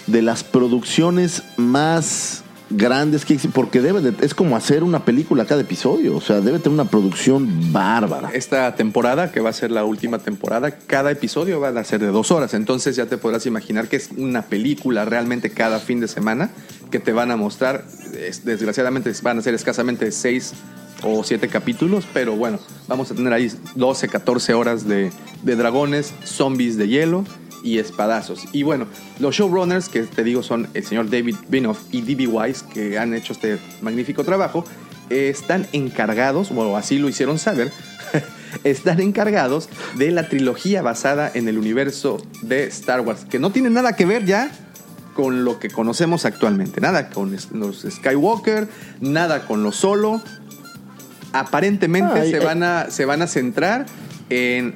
de 0.08 0.22
las 0.22 0.44
producciones 0.44 1.44
más 1.58 2.44
grandes 2.70 3.22
existen, 3.22 3.52
porque 3.52 3.82
debe 3.82 4.02
de, 4.02 4.14
es 4.26 4.34
como 4.34 4.56
hacer 4.56 4.84
una 4.84 5.06
película 5.06 5.46
cada 5.46 5.62
episodio, 5.62 6.16
o 6.18 6.22
sea, 6.22 6.42
debe 6.42 6.60
tener 6.60 6.74
una 6.80 6.90
producción 6.90 7.72
bárbara. 7.72 8.32
Esta 8.34 8.76
temporada, 8.76 9.32
que 9.32 9.40
va 9.40 9.50
a 9.50 9.54
ser 9.54 9.72
la 9.72 9.84
última 9.86 10.20
temporada, 10.20 10.72
cada 10.72 11.12
episodio 11.12 11.60
va 11.60 11.70
a 11.70 11.84
ser 11.84 12.00
de 12.00 12.08
dos 12.08 12.32
horas. 12.32 12.54
Entonces 12.54 12.96
ya 12.96 13.06
te 13.06 13.18
podrás 13.18 13.46
imaginar 13.46 13.88
que 13.88 13.98
es 13.98 14.10
una 14.18 14.42
película 14.44 15.06
realmente 15.06 15.50
cada 15.52 15.80
fin 15.80 16.00
de 16.00 16.08
semana 16.08 16.50
que 16.92 17.00
te 17.00 17.14
van 17.14 17.32
a 17.32 17.38
mostrar. 17.38 17.86
Es- 18.20 18.46
Desgraciadamente 18.46 19.12
van 19.22 19.38
a 19.40 19.42
ser 19.42 19.54
escasamente 19.54 20.12
seis 20.12 20.54
o 21.04 21.24
siete 21.24 21.50
capítulos, 21.50 22.06
pero 22.14 22.36
bueno, 22.36 22.58
vamos 22.88 23.12
a 23.12 23.16
tener 23.16 23.32
ahí 23.34 23.52
12, 23.76 24.08
14 24.08 24.54
horas 24.54 24.88
de, 24.88 25.12
de 25.44 25.56
dragones, 25.56 26.14
zombies 26.24 26.78
de 26.78 26.88
hielo 26.88 27.26
y 27.66 27.80
espadazos. 27.80 28.46
Y 28.54 28.64
bueno, 28.64 28.86
los 29.20 29.36
showrunners, 29.36 29.90
que 29.90 30.04
te 30.04 30.24
digo 30.24 30.44
son 30.44 30.70
el 30.76 30.86
señor 30.86 31.10
David 31.10 31.36
Benioff 31.50 31.80
y 31.92 32.02
D.B. 32.02 32.28
Weiss, 32.28 32.62
que 32.62 33.00
han 33.00 33.14
hecho 33.16 33.34
este 33.34 33.58
magnífico 33.82 34.24
trabajo, 34.24 34.64
eh, 35.10 35.30
están 35.30 35.68
encargados, 35.74 36.52
o 36.52 36.78
así 36.78 37.00
lo 37.00 37.10
hicieron 37.10 37.40
saber, 37.40 37.72
están 38.64 39.02
encargados 39.02 39.68
de 39.96 40.12
la 40.12 40.30
trilogía 40.30 40.84
basada 40.84 41.32
en 41.34 41.48
el 41.48 41.58
universo 41.58 42.24
de 42.44 42.66
Star 42.66 43.02
Wars, 43.02 43.26
que 43.26 43.40
no 43.40 43.52
tiene 43.52 43.72
nada 43.72 43.94
que 43.94 44.06
ver 44.06 44.26
ya 44.26 44.52
con 45.16 45.44
lo 45.44 45.60
que 45.60 45.70
conocemos 45.70 46.26
actualmente. 46.26 46.82
Nada 46.82 47.10
con 47.10 47.36
los 47.54 47.86
Skywalker, 47.90 48.68
nada 49.02 49.48
con 49.48 49.64
los 49.64 49.76
solo. 49.78 50.22
Aparentemente 51.34 52.20
Ay, 52.20 52.32
se, 52.32 52.38
eh. 52.38 52.46
van 52.46 52.62
a, 52.62 52.92
se 52.92 53.06
van 53.06 53.24
a 53.24 53.28
centrar 53.28 53.86
en, 54.30 54.76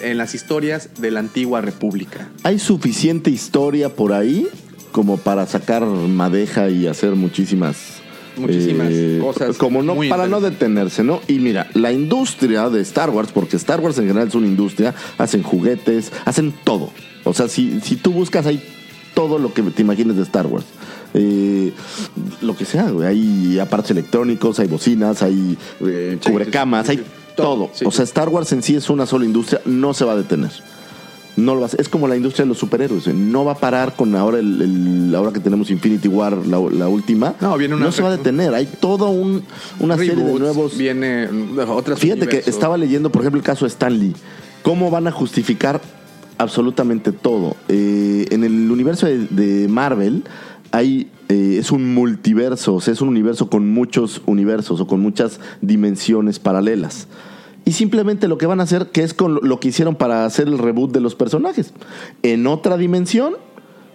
en 0.00 0.18
las 0.18 0.34
historias 0.34 0.90
de 0.98 1.10
la 1.10 1.20
antigua 1.20 1.60
república. 1.60 2.28
Hay 2.42 2.58
suficiente 2.58 3.30
historia 3.30 3.90
por 3.90 4.12
ahí 4.12 4.48
como 4.92 5.16
para 5.16 5.46
sacar 5.46 5.84
madeja 5.84 6.68
y 6.68 6.86
hacer 6.86 7.14
muchísimas 7.14 8.02
eh, 8.36 8.40
Muchísimas 8.40 8.92
cosas 9.20 9.56
como 9.58 9.82
no 9.82 9.94
para 10.08 10.26
no 10.26 10.40
detenerse 10.40 11.04
no 11.04 11.20
y 11.28 11.38
mira 11.38 11.68
la 11.74 11.92
industria 11.92 12.70
de 12.70 12.80
Star 12.80 13.10
Wars 13.10 13.30
porque 13.32 13.56
Star 13.56 13.80
Wars 13.80 13.98
en 13.98 14.06
general 14.06 14.28
es 14.28 14.34
una 14.34 14.46
industria 14.46 14.94
hacen 15.18 15.42
juguetes 15.42 16.12
hacen 16.24 16.54
todo. 16.64 16.90
O 17.24 17.34
sea 17.34 17.48
si, 17.48 17.80
si 17.80 17.96
tú 17.96 18.12
buscas 18.12 18.46
hay 18.46 18.62
todo 19.14 19.38
lo 19.38 19.52
que 19.52 19.62
te 19.62 19.82
imagines 19.82 20.16
de 20.16 20.22
Star 20.22 20.46
Wars. 20.46 20.64
Eh, 21.14 21.72
lo 22.40 22.56
que 22.56 22.64
sea 22.64 22.90
güey. 22.90 23.06
hay 23.06 23.58
aparatos 23.58 23.90
electrónicos 23.90 24.58
hay 24.60 24.66
bocinas 24.66 25.22
hay 25.22 25.58
eh, 25.84 26.16
cubrecamas 26.24 26.88
hay 26.88 27.04
Todo. 27.36 27.70
Sí. 27.72 27.84
O 27.86 27.90
sea, 27.90 28.04
Star 28.04 28.28
Wars 28.28 28.52
en 28.52 28.62
sí 28.62 28.74
es 28.76 28.88
una 28.90 29.06
sola 29.06 29.24
industria, 29.24 29.60
no 29.64 29.94
se 29.94 30.04
va 30.04 30.12
a 30.12 30.16
detener. 30.16 30.50
No 31.34 31.54
lo 31.54 31.60
va 31.60 31.64
a 31.64 31.68
hacer. 31.68 31.80
Es 31.80 31.88
como 31.88 32.06
la 32.08 32.14
industria 32.16 32.44
de 32.44 32.50
los 32.50 32.58
superhéroes. 32.58 33.06
No 33.08 33.44
va 33.46 33.52
a 33.52 33.58
parar 33.58 33.96
con 33.96 34.14
ahora 34.16 34.38
el, 34.38 34.60
el- 35.08 35.14
ahora 35.14 35.32
que 35.32 35.40
tenemos 35.40 35.70
Infinity 35.70 36.06
War, 36.06 36.36
la, 36.46 36.58
la 36.70 36.88
última. 36.88 37.34
No, 37.40 37.56
viene 37.56 37.74
una- 37.74 37.90
se 37.90 38.02
va 38.02 38.08
a 38.08 38.16
detener. 38.18 38.52
Hay 38.52 38.66
toda 38.66 39.06
un, 39.08 39.42
una 39.80 39.96
serie 39.96 40.16
de 40.16 40.38
nuevos. 40.38 40.76
Viene 40.76 41.28
otras 41.68 41.98
Fíjate 41.98 42.26
que 42.28 42.42
estaba 42.46 42.76
leyendo, 42.76 43.10
por 43.10 43.22
ejemplo, 43.22 43.38
el 43.38 43.44
caso 43.46 43.64
de 43.64 43.70
Stan 43.70 43.98
Lee. 43.98 44.14
¿Cómo 44.62 44.90
van 44.90 45.06
a 45.06 45.10
justificar 45.10 45.80
absolutamente 46.38 47.12
todo? 47.12 47.56
Eh, 47.68 48.26
en 48.30 48.44
el 48.44 48.70
universo 48.70 49.06
de, 49.06 49.26
de 49.28 49.68
Marvel 49.68 50.24
hay 50.70 51.08
eh, 51.32 51.58
es 51.58 51.72
un 51.72 51.94
multiverso, 51.94 52.74
o 52.74 52.80
sea, 52.82 52.92
es 52.92 53.00
un 53.00 53.08
universo 53.08 53.48
con 53.48 53.66
muchos 53.66 54.20
universos 54.26 54.80
o 54.80 54.86
con 54.86 55.00
muchas 55.00 55.40
dimensiones 55.62 56.38
paralelas. 56.38 57.08
Y 57.64 57.72
simplemente 57.72 58.28
lo 58.28 58.36
que 58.36 58.44
van 58.44 58.60
a 58.60 58.64
hacer, 58.64 58.90
que 58.90 59.02
es 59.02 59.16
lo 59.18 59.58
que 59.60 59.68
hicieron 59.68 59.94
para 59.94 60.26
hacer 60.26 60.48
el 60.48 60.58
reboot 60.58 60.92
de 60.92 61.00
los 61.00 61.14
personajes. 61.14 61.72
En 62.22 62.46
otra 62.46 62.76
dimensión, 62.76 63.34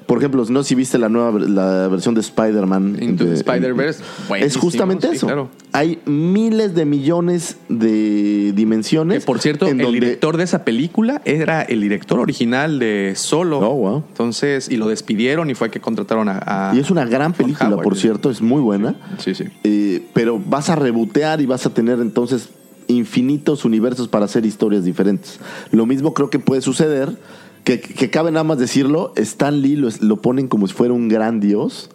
por 0.08 0.18
ejemplo, 0.18 0.44
no 0.50 0.64
si 0.64 0.74
viste 0.74 0.98
la 0.98 1.10
nueva 1.10 1.38
la 1.40 1.88
versión 1.90 2.16
de 2.16 2.22
Spider-Man. 2.22 2.98
Into 3.02 3.26
the 3.26 3.30
de- 3.32 3.36
Spider-Verse, 3.36 4.04
Es 4.40 4.56
justamente 4.58 5.10
sí, 5.10 5.16
eso. 5.18 5.28
claro. 5.28 5.50
Hay 5.74 6.00
miles 6.06 6.74
de 6.74 6.86
millones 6.86 7.58
de 7.70 8.54
dimensiones. 8.56 9.20
Que 9.20 9.26
por 9.26 9.40
cierto, 9.40 9.68
el 9.68 9.78
donde- 9.78 9.92
director 10.00 10.38
de 10.38 10.44
esa 10.46 10.64
película 10.66 11.22
era 11.26 11.62
el 11.62 11.82
director 11.82 12.20
original 12.20 12.80
de 12.80 13.14
Solo. 13.16 13.60
Oh, 13.60 13.76
wow. 13.76 14.04
Entonces, 14.08 14.70
y 14.70 14.78
lo 14.78 14.88
despidieron 14.88 15.50
y 15.50 15.56
fue 15.56 15.70
que 15.70 15.80
contrataron 15.80 16.30
a. 16.30 16.40
a- 16.72 16.76
Y 16.76 16.80
es 16.80 16.90
una 16.90 17.06
gran 17.06 17.34
película, 17.34 17.70
Howard. 17.72 17.84
por 17.84 17.98
cierto, 17.98 18.30
es 18.32 18.42
muy 18.42 18.62
buena. 18.62 18.96
Sí, 19.20 19.36
sí. 19.36 19.44
Eh, 19.64 20.04
pero 20.14 20.40
vas 20.40 20.70
a 20.70 20.76
rebotear 20.76 21.42
y 21.42 21.46
vas 21.46 21.66
a 21.66 21.70
tener 21.74 22.00
entonces 22.00 22.50
infinitos 22.88 23.66
universos 23.66 24.08
para 24.08 24.26
hacer 24.26 24.46
historias 24.46 24.86
diferentes. 24.86 25.40
Lo 25.72 25.86
mismo 25.86 26.14
creo 26.14 26.30
que 26.30 26.40
puede 26.40 26.62
suceder, 26.62 27.10
que, 27.68 27.82
que 27.82 28.10
cabe 28.10 28.32
nada 28.32 28.46
más 28.46 28.58
decirlo, 28.60 29.12
Stan 29.18 29.62
Lee 29.62 29.76
lo, 29.76 29.90
lo 30.00 30.22
ponen 30.22 30.48
como 30.48 30.68
si 30.68 30.74
fuera 30.74 30.94
un 30.94 31.10
gran 31.10 31.40
dios, 31.42 31.90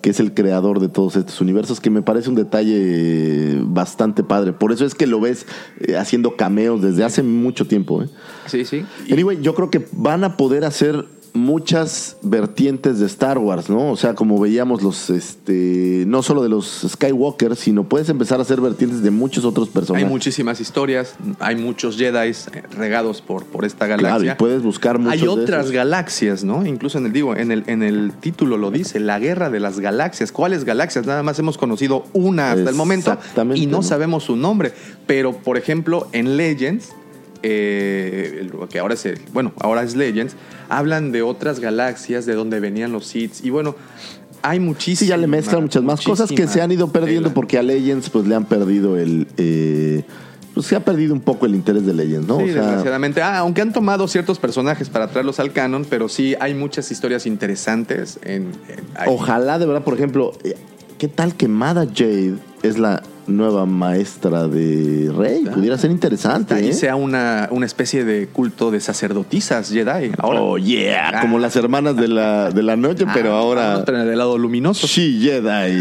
que 0.00 0.10
es 0.10 0.20
el 0.20 0.32
creador 0.32 0.80
de 0.80 0.88
todos 0.88 1.16
estos 1.16 1.40
universos, 1.40 1.80
que 1.80 1.90
me 1.90 2.02
parece 2.02 2.28
un 2.30 2.34
detalle 2.34 3.58
bastante 3.64 4.22
padre. 4.22 4.52
Por 4.52 4.72
eso 4.72 4.84
es 4.86 4.94
que 4.94 5.06
lo 5.06 5.20
ves 5.20 5.44
eh, 5.80 5.96
haciendo 5.96 6.36
cameos 6.36 6.80
desde 6.80 7.04
hace 7.04 7.22
mucho 7.22 7.66
tiempo. 7.66 8.02
¿eh? 8.02 8.08
Sí, 8.46 8.64
sí. 8.64 8.84
Y- 9.06 9.12
Anyway, 9.12 9.38
yo 9.42 9.54
creo 9.54 9.70
que 9.70 9.86
van 9.92 10.24
a 10.24 10.36
poder 10.36 10.64
hacer 10.64 11.04
muchas 11.32 12.16
vertientes 12.22 12.98
de 12.98 13.06
Star 13.06 13.38
Wars, 13.38 13.68
¿no? 13.70 13.90
O 13.90 13.96
sea, 13.96 14.14
como 14.14 14.38
veíamos 14.38 14.82
los, 14.82 15.10
este, 15.10 16.04
no 16.06 16.22
solo 16.22 16.42
de 16.42 16.48
los 16.48 16.86
Skywalker, 16.88 17.56
sino 17.56 17.84
puedes 17.84 18.08
empezar 18.08 18.38
a 18.38 18.42
hacer 18.42 18.60
vertientes 18.60 19.02
de 19.02 19.10
muchos 19.10 19.44
otros 19.44 19.68
hay 19.68 19.74
personajes. 19.74 20.08
muchísimas 20.08 20.60
historias, 20.60 21.14
hay 21.40 21.56
muchos 21.56 21.96
Jedi 21.96 22.32
regados 22.76 23.22
por, 23.22 23.44
por 23.44 23.64
esta 23.64 23.86
Claro, 23.86 24.02
galaxia. 24.02 24.32
y 24.32 24.36
puedes 24.36 24.62
buscar 24.62 24.98
muchos 24.98 25.20
Hay 25.22 25.28
otras 25.28 25.70
galaxias, 25.70 26.44
¿no? 26.44 26.66
Incluso 26.66 26.98
en 26.98 27.06
el 27.06 27.12
digo, 27.12 27.34
en 27.36 27.50
el, 27.52 27.64
en 27.66 27.82
el 27.82 28.12
título 28.12 28.56
lo 28.56 28.70
dice, 28.70 29.00
la 29.00 29.18
guerra 29.18 29.50
de 29.50 29.60
las 29.60 29.80
galaxias. 29.80 30.32
¿Cuáles 30.32 30.64
galaxias? 30.64 31.06
Nada 31.06 31.22
más 31.22 31.38
hemos 31.38 31.58
conocido 31.58 32.04
una 32.12 32.52
hasta 32.52 32.70
el 32.70 32.76
momento 32.76 33.16
y 33.54 33.66
no, 33.66 33.78
¿no? 33.78 33.82
sabemos 33.82 34.24
su 34.24 34.36
nombre. 34.36 34.72
Pero, 35.06 35.32
por 35.32 35.56
ejemplo, 35.56 36.08
en 36.12 36.36
Legends, 36.36 36.92
eh, 37.42 38.48
que 38.70 38.78
ahora 38.78 38.94
es 38.94 39.06
el- 39.06 39.20
bueno, 39.32 39.52
ahora 39.60 39.82
es 39.82 39.94
Legends, 39.96 40.34
hablan 40.68 41.12
de 41.12 41.22
otras 41.22 41.60
galaxias, 41.60 42.26
de 42.26 42.34
donde 42.34 42.60
venían 42.60 42.92
los 42.92 43.06
Sith. 43.06 43.44
Y 43.44 43.50
bueno, 43.50 43.74
hay 44.42 44.60
muchísimas. 44.60 44.98
Sí, 45.00 45.06
ya 45.06 45.16
le 45.16 45.26
mezclan 45.26 45.62
muchas 45.62 45.82
más 45.82 46.00
cosas 46.00 46.30
que 46.30 46.46
se 46.46 46.60
han 46.60 46.70
ido 46.70 46.88
perdiendo 46.92 47.32
porque 47.34 47.58
a 47.58 47.62
Legends 47.62 48.10
pues 48.10 48.26
le 48.26 48.34
han 48.34 48.44
perdido 48.44 48.96
el... 48.96 49.26
eh, 49.36 50.02
pues 50.54 50.66
se 50.66 50.74
ha 50.74 50.80
perdido 50.84 51.14
un 51.14 51.20
poco 51.20 51.46
el 51.46 51.54
interés 51.54 51.86
de 51.86 51.94
Legends, 51.94 52.26
¿no? 52.26 52.38
Sí, 52.38 52.50
O 52.50 52.52
sea, 52.52 52.62
desgraciadamente. 52.62 53.22
Ah, 53.22 53.38
aunque 53.38 53.60
han 53.62 53.72
tomado 53.72 54.08
ciertos 54.08 54.38
personajes 54.40 54.88
para 54.88 55.06
traerlos 55.08 55.38
al 55.38 55.52
canon, 55.52 55.86
pero 55.88 56.08
sí 56.08 56.34
hay 56.40 56.52
muchas 56.54 56.90
historias 56.90 57.26
interesantes 57.26 58.18
en, 58.24 58.52
en- 58.68 58.84
ahí. 58.96 59.06
Ojalá 59.08 59.58
de 59.60 59.66
verdad, 59.66 59.84
por 59.84 59.94
ejemplo, 59.94 60.32
eh, 60.42 60.54
¿qué 60.98 61.06
tal 61.06 61.36
que 61.36 61.46
Mada 61.46 61.86
Jade 61.86 62.34
es 62.64 62.76
la 62.78 63.02
nueva 63.28 63.66
maestra 63.66 64.48
de 64.48 65.12
Rey? 65.16 65.44
Pudiera 65.44 65.78
ser 65.78 65.90
interesante. 65.90 66.54
Ahí 66.54 66.68
¿eh? 66.68 66.72
sea 66.72 66.96
una, 66.96 67.48
una 67.50 67.66
especie 67.66 68.04
de 68.04 68.26
culto 68.28 68.70
de 68.70 68.80
sacerdotisas 68.80 69.70
Jedi. 69.70 70.12
Ahora. 70.18 70.40
Oh, 70.42 70.58
yeah. 70.58 71.10
Ah. 71.14 71.20
Como 71.20 71.38
las 71.38 71.54
hermanas 71.56 71.96
de 71.96 72.08
la, 72.08 72.50
de 72.50 72.62
la 72.62 72.76
noche, 72.76 73.04
pero 73.12 73.34
Ah, 73.36 73.40
ahora. 73.40 73.78
otra 73.78 74.04
del 74.04 74.18
lado 74.18 74.38
luminoso. 74.38 74.86
She 74.86 75.18
Jedi. 75.20 75.78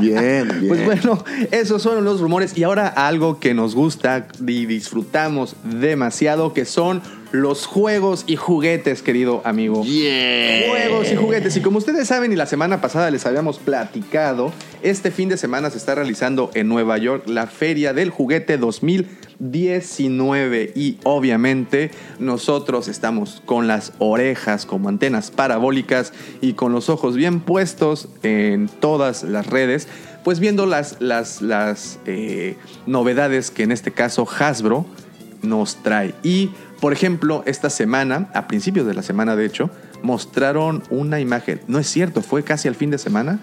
Bien, 0.00 0.48
bien. 0.60 0.68
Pues 0.68 0.84
bueno, 0.84 1.24
esos 1.50 1.82
son 1.82 2.04
los 2.04 2.20
rumores. 2.20 2.56
Y 2.56 2.64
ahora 2.64 2.88
algo 2.88 3.40
que 3.40 3.54
nos 3.54 3.74
gusta 3.74 4.28
y 4.46 4.66
disfrutamos 4.66 5.56
demasiado, 5.64 6.52
que 6.52 6.64
son 6.64 7.00
los 7.32 7.66
juegos 7.66 8.24
y 8.26 8.36
juguetes, 8.36 9.02
querido 9.02 9.42
amigo. 9.44 9.84
Yeah. 9.84 10.68
Juegos 10.68 11.12
y 11.12 11.16
juguetes. 11.16 11.56
Y 11.56 11.60
como 11.60 11.78
ustedes 11.78 12.08
saben, 12.08 12.32
y 12.32 12.36
la 12.36 12.46
semana 12.46 12.80
pasada 12.80 13.10
les 13.10 13.26
habíamos 13.26 13.58
platicado, 13.58 14.52
este 14.82 15.10
fin 15.10 15.28
de 15.28 15.36
semana 15.36 15.68
se 15.70 15.78
está 15.78 15.94
realizando 15.94 16.50
en 16.54 16.68
Nueva 16.68 16.98
York 16.98 17.28
la 17.28 17.46
Feria 17.46 17.92
del 17.92 18.10
Juguete 18.10 18.58
2019. 18.58 20.72
Y 20.74 20.98
obviamente 21.04 21.92
nosotros 22.18 22.88
estamos 22.88 23.42
con 23.46 23.68
las 23.68 23.92
orejas 23.98 24.66
como 24.66 24.88
antenas 24.88 25.30
parabólicas 25.30 26.12
y 26.40 26.54
con 26.54 26.72
los 26.72 26.88
ojos 26.88 27.16
bien 27.16 27.40
puestos 27.40 28.08
en 28.22 28.68
todas 28.68 29.22
las 29.22 29.46
redes. 29.46 29.86
Pues 30.24 30.40
viendo 30.40 30.66
las, 30.66 30.96
las, 31.00 31.40
las 31.40 31.98
eh, 32.06 32.56
novedades 32.86 33.50
que 33.50 33.62
en 33.62 33.72
este 33.72 33.92
caso 33.92 34.28
Hasbro 34.38 34.84
nos 35.42 35.82
trae. 35.82 36.14
Y, 36.22 36.50
por 36.80 36.92
ejemplo, 36.92 37.42
esta 37.46 37.70
semana, 37.70 38.28
a 38.34 38.46
principios 38.48 38.86
de 38.86 38.94
la 38.94 39.02
semana 39.02 39.36
de 39.36 39.44
hecho, 39.46 39.70
mostraron 40.02 40.82
una 40.90 41.20
imagen, 41.20 41.60
no 41.68 41.78
es 41.78 41.86
cierto, 41.88 42.22
fue 42.22 42.42
casi 42.42 42.68
al 42.68 42.74
fin 42.74 42.90
de 42.90 42.98
semana, 42.98 43.38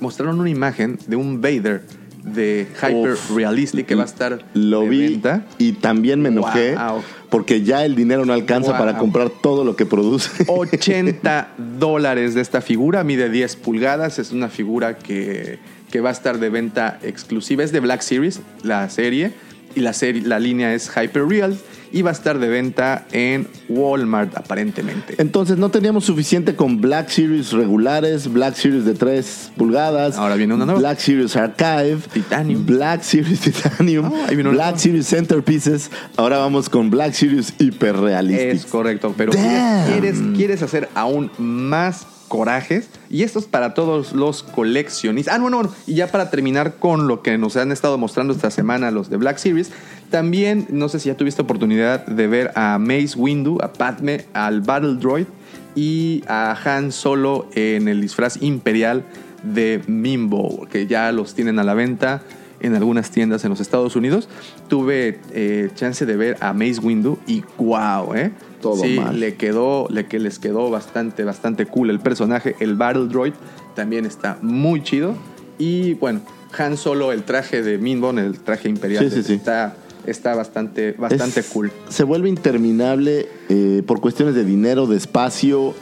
mostraron 0.00 0.40
una 0.40 0.50
imagen 0.50 0.98
de 1.06 1.16
un 1.16 1.40
Vader 1.40 1.82
de 2.24 2.66
Hyper 2.76 3.12
Uf. 3.12 3.30
Realistic 3.34 3.86
que 3.86 3.94
va 3.94 4.02
a 4.02 4.06
estar 4.06 4.44
Lo 4.54 4.82
de 4.82 4.88
vi 4.90 5.00
venta. 5.08 5.44
y 5.56 5.72
también 5.72 6.20
me 6.20 6.28
enojé 6.28 6.74
Wow. 6.74 7.02
porque 7.30 7.62
ya 7.62 7.84
el 7.86 7.94
dinero 7.94 8.26
no 8.26 8.32
alcanza 8.34 8.70
Wow. 8.72 8.78
para 8.78 8.98
comprar 8.98 9.30
todo 9.30 9.64
lo 9.64 9.74
que 9.76 9.86
produce. 9.86 10.44
80 10.48 11.48
dólares 11.78 12.34
de 12.34 12.40
esta 12.42 12.60
figura, 12.60 13.04
mide 13.04 13.30
10 13.30 13.56
pulgadas, 13.56 14.18
es 14.18 14.32
una 14.32 14.48
figura 14.48 14.98
que, 14.98 15.58
que 15.90 16.00
va 16.00 16.10
a 16.10 16.12
estar 16.12 16.38
de 16.38 16.50
venta 16.50 16.98
exclusiva, 17.02 17.62
es 17.64 17.72
de 17.72 17.80
Black 17.80 18.02
Series, 18.02 18.40
la 18.62 18.90
serie, 18.90 19.32
y 19.74 19.80
la, 19.80 19.92
serie, 19.94 20.22
la 20.22 20.38
línea 20.40 20.74
es 20.74 20.90
Hyper 20.94 21.24
Real, 21.26 21.56
y 21.92 22.02
va 22.02 22.10
a 22.10 22.12
estar 22.12 22.38
de 22.38 22.48
venta 22.48 23.06
en 23.12 23.48
Walmart 23.68 24.36
aparentemente. 24.36 25.14
Entonces 25.18 25.58
no 25.58 25.70
teníamos 25.70 26.04
suficiente 26.04 26.54
con 26.54 26.80
Black 26.80 27.08
Series 27.08 27.52
regulares, 27.52 28.32
Black 28.32 28.54
Series 28.54 28.84
de 28.84 28.94
3 28.94 29.52
pulgadas. 29.56 30.16
Ahora 30.16 30.36
viene 30.36 30.54
una 30.54 30.66
nueva. 30.66 30.80
Black 30.80 30.98
Series 30.98 31.36
Archive. 31.36 31.98
Titanium. 32.12 32.66
Black 32.66 33.02
Series 33.02 33.40
Titanium. 33.40 34.12
Ahí 34.28 34.36
viene 34.36 34.50
una 34.50 34.52
Black 34.52 34.66
nueva. 34.66 34.78
Series 34.78 35.06
Centerpieces. 35.06 35.90
Ahora 36.16 36.38
vamos 36.38 36.68
con 36.68 36.90
Black 36.90 37.12
Series 37.12 37.54
Hyper 37.58 37.96
Es 38.30 38.66
correcto, 38.66 39.14
pero 39.16 39.32
quieres, 39.32 40.18
quieres 40.36 40.62
hacer 40.62 40.88
aún 40.94 41.30
más 41.38 42.06
corajes 42.30 42.88
y 43.10 43.24
esto 43.24 43.40
es 43.40 43.46
para 43.46 43.74
todos 43.74 44.12
los 44.12 44.44
coleccionistas. 44.44 45.34
Ah, 45.34 45.38
no, 45.38 45.50
no, 45.50 45.64
no. 45.64 45.74
Y 45.88 45.94
ya 45.94 46.06
para 46.06 46.30
terminar 46.30 46.76
con 46.76 47.08
lo 47.08 47.22
que 47.22 47.36
nos 47.36 47.56
han 47.56 47.72
estado 47.72 47.98
mostrando 47.98 48.32
esta 48.32 48.52
semana 48.52 48.92
los 48.92 49.10
de 49.10 49.16
Black 49.16 49.38
Series, 49.38 49.72
también 50.10 50.68
no 50.70 50.88
sé 50.88 51.00
si 51.00 51.08
ya 51.08 51.16
tuviste 51.16 51.42
oportunidad 51.42 52.06
de 52.06 52.28
ver 52.28 52.52
a 52.54 52.78
Mace 52.78 53.16
Windu, 53.16 53.58
a 53.60 53.72
Padme, 53.72 54.26
al 54.32 54.60
Battle 54.60 54.94
Droid 54.94 55.26
y 55.74 56.22
a 56.28 56.56
Han 56.64 56.92
Solo 56.92 57.48
en 57.54 57.88
el 57.88 58.00
disfraz 58.00 58.40
imperial 58.40 59.04
de 59.42 59.82
Mimbo, 59.88 60.68
que 60.70 60.86
ya 60.86 61.10
los 61.10 61.34
tienen 61.34 61.58
a 61.58 61.64
la 61.64 61.74
venta 61.74 62.22
en 62.60 62.76
algunas 62.76 63.10
tiendas 63.10 63.42
en 63.42 63.50
los 63.50 63.60
Estados 63.60 63.96
Unidos. 63.96 64.28
Tuve 64.68 65.18
eh, 65.32 65.70
chance 65.74 66.06
de 66.06 66.16
ver 66.16 66.36
a 66.40 66.52
Mace 66.52 66.78
Windu 66.80 67.18
y 67.26 67.42
wow, 67.58 68.14
¿eh? 68.14 68.30
Todo 68.60 68.76
sí, 68.82 68.96
mal. 68.98 69.18
le 69.18 69.34
quedó, 69.36 69.86
le 69.90 70.06
que 70.06 70.18
les 70.18 70.38
quedó 70.38 70.70
bastante, 70.70 71.24
bastante 71.24 71.66
cool 71.66 71.90
el 71.90 72.00
personaje. 72.00 72.56
El 72.60 72.74
Battle 72.76 73.06
Droid 73.08 73.32
también 73.74 74.04
está 74.06 74.38
muy 74.42 74.82
chido. 74.82 75.14
Y 75.58 75.94
bueno, 75.94 76.20
Han 76.58 76.76
Solo, 76.76 77.12
el 77.12 77.22
traje 77.24 77.62
de 77.62 77.78
Minbon, 77.78 78.18
el 78.18 78.38
traje 78.40 78.68
imperial, 78.68 79.08
Sí, 79.10 79.16
sí, 79.16 79.22
sí. 79.22 79.32
está, 79.34 79.76
está 80.06 80.34
bastante, 80.34 80.92
bastante 80.92 81.40
Es- 81.40 81.48
cool. 81.48 81.70
Se 81.88 82.04
vuelve 82.04 82.28
interminable 82.28 83.28
eh, 83.48 83.82
por 83.86 84.00
cuestiones 84.00 84.34
de 84.34 84.44
dinero, 84.44 84.86
de 84.86 84.96
espacio. 84.96 85.74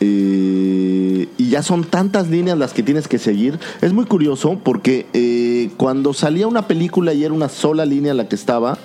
eh, 0.00 1.28
y 1.38 1.48
ya 1.50 1.62
son 1.62 1.84
tantas 1.84 2.28
líneas 2.28 2.58
las 2.58 2.72
que 2.72 2.82
tienes 2.82 3.08
que 3.08 3.18
seguir. 3.18 3.58
Es 3.80 3.92
muy 3.92 4.04
curioso 4.04 4.60
porque 4.62 5.06
eh, 5.12 5.70
cuando 5.76 6.12
salía 6.12 6.46
una 6.46 6.66
película 6.68 7.12
y 7.14 7.24
era 7.24 7.32
una 7.32 7.48
sola 7.48 7.84
línea 7.86 8.12
la 8.14 8.28
que 8.28 8.34
estaba, 8.34 8.78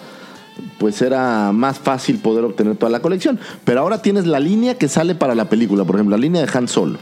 pues 0.78 1.02
era 1.02 1.52
más 1.52 1.80
fácil 1.80 2.18
poder 2.20 2.44
obtener 2.44 2.76
toda 2.76 2.92
la 2.92 3.02
colección. 3.02 3.40
Pero 3.64 3.82
ahora 3.82 4.02
tienes 4.02 4.26
la 4.28 4.40
línea 4.40 4.76
que 4.78 4.88
sale 4.88 5.16
para 5.16 5.36
la 5.36 5.46
película, 5.50 5.84
por 5.86 5.96
ejemplo, 5.96 6.16
la 6.18 6.22
línea 6.22 6.46
de 6.46 6.58
Han 6.58 6.68
Solo. 6.68 6.98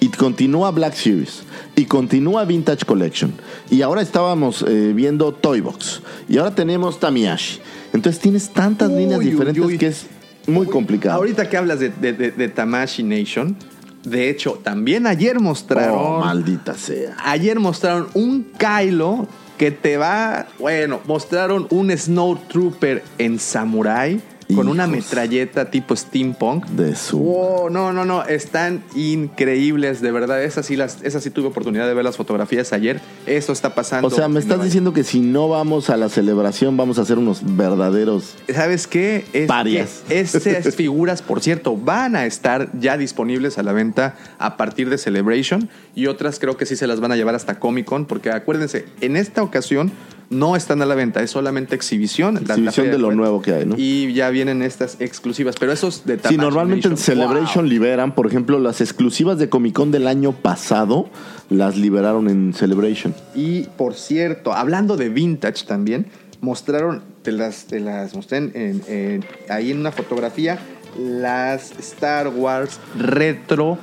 Y 0.00 0.08
continúa 0.08 0.70
Black 0.70 0.94
Series. 0.94 1.42
Y 1.76 1.84
continúa 1.84 2.44
Vintage 2.44 2.84
Collection. 2.86 3.32
Y 3.70 3.82
ahora 3.82 4.00
estábamos 4.02 4.64
eh, 4.66 4.92
viendo 4.94 5.32
Toy 5.32 5.60
Box. 5.60 6.00
Y 6.28 6.38
ahora 6.38 6.54
tenemos 6.54 6.98
Tamiyashi. 6.98 7.60
Entonces 7.92 8.20
tienes 8.20 8.48
tantas 8.50 8.88
Uy, 8.90 8.96
líneas 8.96 9.20
diferentes 9.20 9.62
uy. 9.64 9.76
que 9.78 9.88
es 9.88 10.06
muy 10.46 10.66
complicado. 10.66 11.16
Ahorita 11.18 11.48
que 11.48 11.56
hablas 11.56 11.80
de, 11.80 11.90
de, 11.90 12.12
de- 12.14 12.30
de 12.30 12.48
Tamashii 12.48 13.04
Nation, 13.04 13.56
de 14.04 14.30
hecho, 14.30 14.58
también 14.62 15.06
ayer 15.06 15.38
mostraron. 15.38 15.98
Oh, 15.98 16.20
maldita 16.20 16.74
sea. 16.74 17.16
Ayer 17.22 17.60
mostraron 17.60 18.06
un 18.14 18.44
Kylo 18.58 19.26
que 19.60 19.70
te 19.70 19.98
va. 19.98 20.46
Bueno, 20.58 21.02
mostraron 21.04 21.66
un 21.68 21.94
Snowtrooper 21.94 23.04
en 23.18 23.38
Samurai 23.38 24.18
con 24.54 24.68
una 24.68 24.86
metralleta 24.86 25.70
tipo 25.70 25.96
steampunk. 25.96 26.66
De 26.66 26.94
su. 26.96 27.18
Wow, 27.18 27.70
no, 27.70 27.92
no, 27.92 28.04
no, 28.04 28.24
están 28.24 28.82
increíbles, 28.94 30.00
de 30.00 30.12
verdad. 30.12 30.42
Esas 30.42 30.66
sí, 30.66 30.76
las, 30.76 31.02
esas 31.02 31.22
sí 31.22 31.30
tuve 31.30 31.48
oportunidad 31.48 31.86
de 31.86 31.94
ver 31.94 32.04
las 32.04 32.16
fotografías 32.16 32.72
ayer. 32.72 33.00
Eso 33.26 33.52
está 33.52 33.74
pasando. 33.74 34.08
O 34.08 34.10
sea, 34.10 34.28
me 34.28 34.40
estás 34.40 34.62
diciendo 34.62 34.92
que 34.92 35.04
si 35.04 35.20
no 35.20 35.48
vamos 35.48 35.90
a 35.90 35.96
la 35.96 36.08
celebración, 36.08 36.76
vamos 36.76 36.98
a 36.98 37.02
hacer 37.02 37.18
unos 37.18 37.56
verdaderos. 37.56 38.36
¿Sabes 38.52 38.86
qué? 38.86 39.24
Es 39.32 39.46
Parias. 39.46 40.02
que 40.06 40.20
Estas 40.20 40.74
figuras, 40.76 41.22
por 41.22 41.40
cierto, 41.40 41.76
van 41.76 42.16
a 42.16 42.26
estar 42.26 42.70
ya 42.78 42.96
disponibles 42.96 43.58
a 43.58 43.62
la 43.62 43.72
venta 43.72 44.16
a 44.38 44.56
partir 44.56 44.90
de 44.90 44.98
Celebration 44.98 45.68
y 45.94 46.06
otras 46.06 46.38
creo 46.38 46.56
que 46.56 46.66
sí 46.66 46.76
se 46.76 46.86
las 46.86 47.00
van 47.00 47.12
a 47.12 47.16
llevar 47.16 47.34
hasta 47.34 47.58
Comic 47.58 47.86
Con 47.86 48.06
porque 48.06 48.30
acuérdense, 48.30 48.86
en 49.00 49.16
esta 49.16 49.42
ocasión 49.42 49.92
no 50.30 50.54
están 50.56 50.80
a 50.80 50.86
la 50.86 50.94
venta, 50.94 51.22
es 51.22 51.30
solamente 51.32 51.74
exhibición. 51.74 52.34
la 52.34 52.40
Exhibición 52.54 52.90
de 52.90 52.98
lo 52.98 53.10
nuevo 53.12 53.42
que 53.42 53.52
hay, 53.52 53.66
¿no? 53.66 53.74
Y 53.76 54.12
ya 54.14 54.30
vienen 54.30 54.62
estas 54.62 54.96
exclusivas, 55.00 55.56
pero 55.58 55.72
esos 55.72 56.04
de 56.06 56.18
Sí, 56.26 56.36
normalmente 56.36 56.88
en 56.88 56.96
Celebration 56.96 57.64
wow. 57.64 57.70
liberan, 57.70 58.14
por 58.14 58.26
ejemplo, 58.28 58.58
las 58.60 58.80
exclusivas 58.80 59.38
de 59.38 59.48
Comic 59.48 59.74
Con 59.74 59.90
del 59.90 60.06
año 60.06 60.32
pasado, 60.32 61.08
las 61.48 61.76
liberaron 61.76 62.28
en 62.28 62.54
Celebration. 62.54 63.12
Y 63.34 63.62
por 63.76 63.94
cierto, 63.94 64.52
hablando 64.54 64.96
de 64.96 65.08
vintage 65.08 65.66
también, 65.66 66.06
mostraron, 66.40 67.02
te 67.22 67.32
las, 67.32 67.64
te 67.64 67.80
las 67.80 68.14
mostré 68.14 68.38
en- 68.38 68.52
en- 68.54 68.82
en- 68.86 69.24
ahí 69.48 69.72
en 69.72 69.78
una 69.78 69.90
fotografía, 69.92 70.58
las 70.98 71.72
Star 71.78 72.28
Wars 72.28 72.78
Retro 72.96 73.78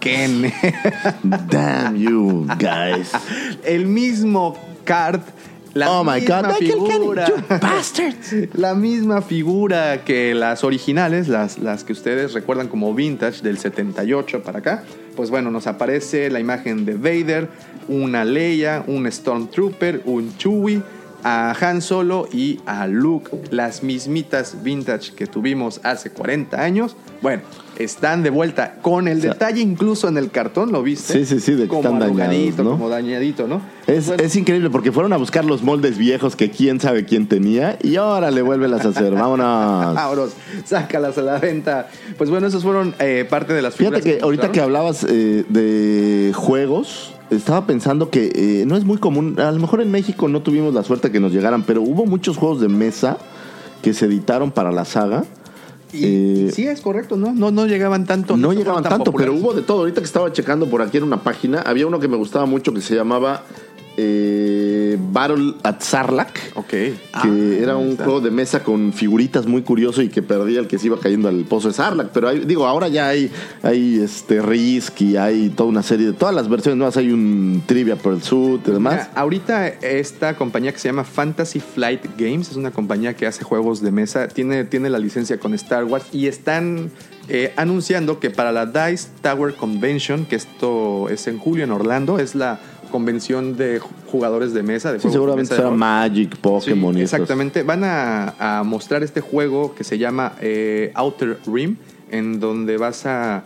Ken. 0.00 0.52
Damn 1.22 1.96
you, 1.96 2.46
guys. 2.58 3.10
El 3.64 3.86
mismo 3.86 4.56
card. 4.84 5.20
La 5.78 5.92
Oh 5.92 6.02
my 6.02 6.20
God, 6.22 6.46
Michael 6.46 6.58
figura. 6.58 7.26
You 7.28 7.34
bastards. 7.60 8.34
La 8.54 8.74
misma 8.74 9.22
figura 9.22 10.02
que 10.04 10.34
las 10.34 10.64
originales, 10.64 11.28
las, 11.28 11.58
las 11.58 11.84
que 11.84 11.92
ustedes 11.92 12.32
recuerdan 12.32 12.66
como 12.66 12.92
vintage 12.94 13.42
del 13.42 13.58
78 13.58 14.42
para 14.42 14.58
acá. 14.58 14.82
Pues 15.14 15.30
bueno, 15.30 15.52
nos 15.52 15.68
aparece 15.68 16.30
la 16.30 16.40
imagen 16.40 16.84
de 16.84 16.94
Vader, 16.94 17.48
una 17.86 18.24
Leia, 18.24 18.82
un 18.88 19.10
Stormtrooper, 19.10 20.02
un 20.04 20.36
Chewie, 20.36 20.82
a 21.22 21.54
Han 21.60 21.80
Solo 21.80 22.26
y 22.32 22.58
a 22.66 22.88
Luke. 22.88 23.30
Las 23.52 23.84
mismitas 23.84 24.64
vintage 24.64 25.12
que 25.14 25.28
tuvimos 25.28 25.80
hace 25.84 26.10
40 26.10 26.60
años. 26.60 26.96
Bueno, 27.22 27.42
están 27.78 28.22
de 28.22 28.30
vuelta 28.30 28.74
con 28.82 29.08
el 29.08 29.22
sea, 29.22 29.32
detalle 29.32 29.60
incluso 29.60 30.08
en 30.08 30.18
el 30.18 30.30
cartón, 30.30 30.72
¿lo 30.72 30.82
viste? 30.82 31.12
Sí, 31.12 31.24
sí, 31.24 31.40
sí, 31.40 31.52
de 31.52 31.62
que 31.62 31.68
como 31.68 31.80
están 31.80 31.98
dañados, 31.98 32.58
¿no? 32.58 32.70
como 32.72 32.88
dañadito, 32.88 33.46
¿no? 33.46 33.60
Es, 33.86 34.08
Bueno, 34.08 34.22
es 34.22 34.36
increíble 34.36 34.68
porque 34.70 34.92
fueron 34.92 35.12
a 35.12 35.16
buscar 35.16 35.44
los 35.44 35.62
moldes 35.62 35.96
viejos 35.96 36.36
que 36.36 36.50
quién 36.50 36.80
sabe 36.80 37.04
quién 37.04 37.28
tenía 37.28 37.78
y 37.82 37.96
ahora 37.96 38.30
le 38.30 38.42
vuelven 38.42 38.74
a 38.74 38.76
hacer. 38.76 39.12
Vámonos. 39.14 39.94
Vámonos, 39.94 40.30
sácalas 40.64 41.16
a 41.18 41.22
la 41.22 41.38
venta. 41.38 41.88
Pues 42.16 42.30
bueno, 42.30 42.46
esos 42.48 42.62
fueron 42.62 42.94
eh, 42.98 43.26
parte 43.28 43.52
de 43.52 43.62
las 43.62 43.76
figuras. 43.76 44.02
Fíjate 44.02 44.18
que 44.18 44.24
ahorita 44.24 44.52
que 44.52 44.60
hablabas 44.60 45.04
eh, 45.08 45.44
de 45.48 46.32
juegos, 46.34 47.14
estaba 47.30 47.66
pensando 47.66 48.10
que 48.10 48.32
eh, 48.34 48.64
no 48.66 48.76
es 48.76 48.84
muy 48.84 48.98
común. 48.98 49.38
A 49.38 49.50
lo 49.50 49.58
mejor 49.58 49.80
en 49.80 49.90
México 49.90 50.28
no 50.28 50.42
tuvimos 50.42 50.74
la 50.74 50.82
suerte 50.82 51.10
que 51.10 51.20
nos 51.20 51.32
llegaran, 51.32 51.62
pero 51.62 51.82
hubo 51.82 52.06
muchos 52.06 52.36
juegos 52.36 52.60
de 52.60 52.68
mesa 52.68 53.18
que 53.82 53.94
se 53.94 54.06
editaron 54.06 54.50
para 54.50 54.72
la 54.72 54.84
saga. 54.84 55.24
Y, 55.92 56.48
Eh, 56.48 56.50
sí, 56.52 56.66
es 56.66 56.80
correcto, 56.80 57.16
¿no? 57.16 57.32
No, 57.32 57.50
no 57.50 57.66
llegaban 57.66 58.04
tanto. 58.06 58.36
no 58.36 58.52
llegaban 58.52 58.82
tan 58.82 58.92
tanto, 58.92 59.12
pero 59.12 59.32
hubo 59.34 59.54
de 59.54 59.62
todo. 59.62 59.80
Ahorita 59.80 60.00
que 60.00 60.06
estaba 60.06 60.32
checando 60.32 60.68
por 60.68 60.82
aquí 60.82 60.98
en 60.98 61.04
una 61.04 61.22
página, 61.22 61.60
había 61.62 61.86
uno 61.86 61.98
que 62.00 62.08
me 62.08 62.16
gustaba 62.16 62.46
mucho 62.46 62.72
que 62.72 62.80
se 62.80 62.94
llamaba 62.94 63.44
eh, 64.00 64.96
Battle 65.12 65.54
at 65.64 65.80
Sarlacc. 65.80 66.38
Ok. 66.54 66.66
que 66.68 66.94
Ah, 67.12 67.26
era 67.60 67.76
un 67.76 67.90
está. 67.90 68.04
juego 68.04 68.20
de 68.20 68.30
mesa 68.30 68.62
con 68.62 68.92
figuritas 68.92 69.46
muy 69.46 69.62
curioso 69.62 70.02
y 70.02 70.08
que 70.08 70.22
perdía 70.22 70.60
el 70.60 70.68
que 70.68 70.78
se 70.78 70.86
iba 70.86 70.98
cayendo 71.00 71.28
al 71.28 71.44
pozo 71.44 71.68
de 71.68 71.74
Sarlacc. 71.74 72.10
Pero 72.12 72.28
hay- 72.28 72.40
digo, 72.40 72.66
ahora 72.66 72.86
ya 72.88 73.08
hay, 73.08 73.30
hay 73.62 73.98
este 74.00 74.40
Risk 74.40 75.00
y 75.02 75.16
hay 75.16 75.48
toda 75.50 75.68
una 75.68 75.82
serie 75.82 76.06
de 76.06 76.12
todas 76.12 76.34
las 76.34 76.48
versiones 76.48 76.78
nuevas. 76.78 76.96
Hay 76.96 77.10
un 77.10 77.62
Trivia 77.66 77.96
Pursuit 77.96 78.66
y 78.68 78.70
demás. 78.70 78.92
Mira, 78.94 79.10
ahorita 79.16 79.66
esta 79.68 80.36
compañía 80.36 80.72
que 80.72 80.78
se 80.78 80.88
llama 80.88 81.04
Fantasy 81.04 81.60
Flight 81.60 82.02
Games 82.16 82.50
es 82.50 82.56
una 82.56 82.70
compañía 82.70 83.14
que 83.14 83.26
hace 83.26 83.42
juegos 83.44 83.80
de 83.82 83.90
mesa, 83.90 84.28
tiene, 84.28 84.64
tiene 84.64 84.90
la 84.90 84.98
licencia 84.98 85.38
con 85.38 85.54
Star 85.54 85.84
Wars 85.84 86.04
y 86.12 86.26
están 86.28 86.90
eh, 87.30 87.52
anunciando 87.56 88.20
que 88.20 88.30
para 88.30 88.52
la 88.52 88.64
Dice 88.64 89.08
Tower 89.22 89.54
Convention, 89.54 90.24
que 90.24 90.36
esto 90.36 91.08
es 91.10 91.26
en 91.26 91.38
julio 91.38 91.64
en 91.64 91.72
Orlando, 91.72 92.18
es 92.18 92.34
la 92.34 92.58
convención 92.88 93.56
de 93.56 93.80
jugadores 94.10 94.52
de 94.54 94.62
mesa. 94.62 94.92
De 94.92 94.98
Sí, 94.98 95.02
juegos 95.08 95.12
de 95.12 95.16
seguramente 95.16 95.54
mesa 95.54 95.62
será. 95.64 95.70
Magic, 95.70 96.36
Pokémon 96.38 96.94
Sí, 96.94 97.00
y 97.00 97.02
estos. 97.04 97.20
exactamente. 97.20 97.62
Van 97.62 97.84
a, 97.84 98.58
a 98.58 98.62
mostrar 98.64 99.02
este 99.02 99.20
juego 99.20 99.74
que 99.74 99.84
se 99.84 99.98
llama 99.98 100.32
eh, 100.40 100.90
Outer 100.94 101.38
Rim, 101.46 101.76
en 102.10 102.40
donde 102.40 102.76
vas 102.76 103.06
a, 103.06 103.44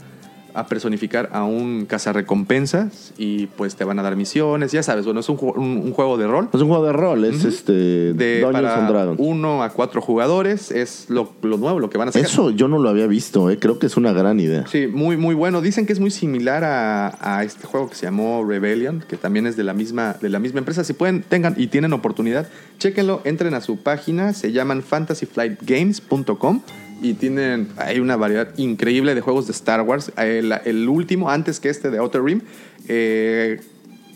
a 0.54 0.66
personificar 0.66 1.28
a 1.32 1.44
un 1.44 1.86
cazarrecompensas 1.86 3.12
y 3.18 3.46
pues 3.46 3.76
te 3.76 3.84
van 3.84 3.98
a 3.98 4.02
dar 4.02 4.16
misiones, 4.16 4.72
ya 4.72 4.82
sabes, 4.82 5.04
bueno, 5.04 5.20
es 5.20 5.28
un, 5.28 5.38
un- 5.40 5.78
un 5.84 5.92
juego 5.92 6.16
de 6.18 6.26
rol. 6.26 6.48
Es 6.52 6.60
un 6.60 6.68
juego 6.68 6.84
de 6.86 6.92
rol, 6.92 7.24
es 7.24 7.44
este 7.44 7.72
De 7.72 8.40
Dungeons 8.40 8.52
para 8.52 8.78
and 8.78 8.88
Dragons. 8.90 9.16
uno 9.20 9.62
a 9.62 9.70
cuatro 9.70 10.00
jugadores, 10.00 10.70
es 10.70 11.06
lo, 11.08 11.32
lo 11.42 11.56
nuevo, 11.56 11.78
lo 11.80 11.90
que 11.90 11.98
van 11.98 12.08
a 12.08 12.10
hacer. 12.10 12.24
Eso 12.24 12.50
yo 12.50 12.68
no 12.68 12.78
lo 12.78 12.88
había 12.88 13.06
visto, 13.06 13.50
eh. 13.50 13.58
creo 13.58 13.78
que 13.78 13.86
es 13.86 13.96
una 13.96 14.12
gran 14.12 14.40
idea. 14.40 14.66
Sí, 14.66 14.86
muy, 14.86 15.16
muy 15.16 15.34
bueno. 15.34 15.60
Dicen 15.60 15.86
que 15.86 15.92
es 15.92 16.00
muy 16.00 16.10
similar 16.10 16.64
a, 16.64 17.16
a 17.20 17.44
este 17.44 17.66
juego 17.66 17.88
que 17.88 17.94
se 17.94 18.06
llamó 18.06 18.44
Rebellion, 18.46 19.04
que 19.08 19.16
también 19.16 19.46
es 19.46 19.56
de 19.56 19.64
la 19.64 19.72
misma, 19.74 20.16
de 20.20 20.28
la 20.28 20.38
misma 20.38 20.58
empresa. 20.58 20.84
Si 20.84 20.92
pueden, 20.92 21.22
tengan 21.22 21.54
y 21.56 21.68
tienen 21.68 21.92
oportunidad, 21.92 22.48
chéquenlo, 22.78 23.20
entren 23.24 23.54
a 23.54 23.60
su 23.60 23.78
página, 23.78 24.32
se 24.32 24.52
llaman 24.52 24.82
fantasyflightgames.com 24.82 26.60
y 27.02 27.14
tienen, 27.14 27.68
hay 27.76 28.00
una 28.00 28.16
variedad 28.16 28.48
increíble 28.56 29.14
de 29.14 29.20
juegos 29.20 29.46
de 29.46 29.52
Star 29.52 29.82
Wars. 29.82 30.12
El, 30.16 30.52
el 30.64 30.88
último, 30.88 31.30
antes 31.30 31.60
que 31.60 31.68
este 31.68 31.90
de 31.90 31.98
Outer 31.98 32.22
Rim, 32.22 32.40
eh, 32.88 33.60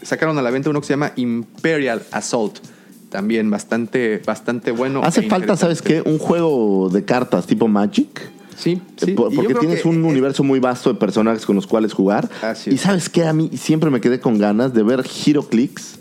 sacaron 0.02 0.38
a 0.38 0.42
la 0.42 0.50
venta 0.50 0.70
uno 0.70 0.80
que 0.80 0.86
se 0.86 0.92
llama 0.92 1.12
Imperial 1.16 2.02
Assault. 2.12 2.58
También 3.10 3.50
bastante, 3.50 4.20
bastante 4.24 4.70
bueno. 4.70 5.02
Hace 5.02 5.20
e 5.20 5.28
falta, 5.28 5.56
¿sabes 5.56 5.82
qué? 5.82 6.02
Un 6.04 6.18
juego 6.18 6.88
de 6.92 7.04
cartas 7.04 7.46
tipo 7.46 7.68
Magic. 7.68 8.20
Sí, 8.56 8.80
sí. 8.96 9.10
Eh, 9.10 9.14
Y 9.14 9.14
yo 9.14 9.30
porque 9.34 9.54
tienes 9.54 9.84
un 9.84 10.04
universo 10.04 10.42
muy 10.42 10.60
vasto 10.60 10.92
de 10.92 10.98
personajes 10.98 11.44
con 11.44 11.56
los 11.56 11.66
cuales 11.66 11.92
jugar. 11.92 12.28
Así 12.42 12.70
y 12.70 12.74
es. 12.74 12.80
sabes 12.80 13.08
qué, 13.08 13.24
a 13.24 13.32
mí 13.32 13.50
siempre 13.54 13.90
me 13.90 14.00
quedé 14.00 14.18
con 14.18 14.38
ganas 14.38 14.72
de 14.74 14.82
ver 14.82 15.04
HeroClix. 15.04 15.98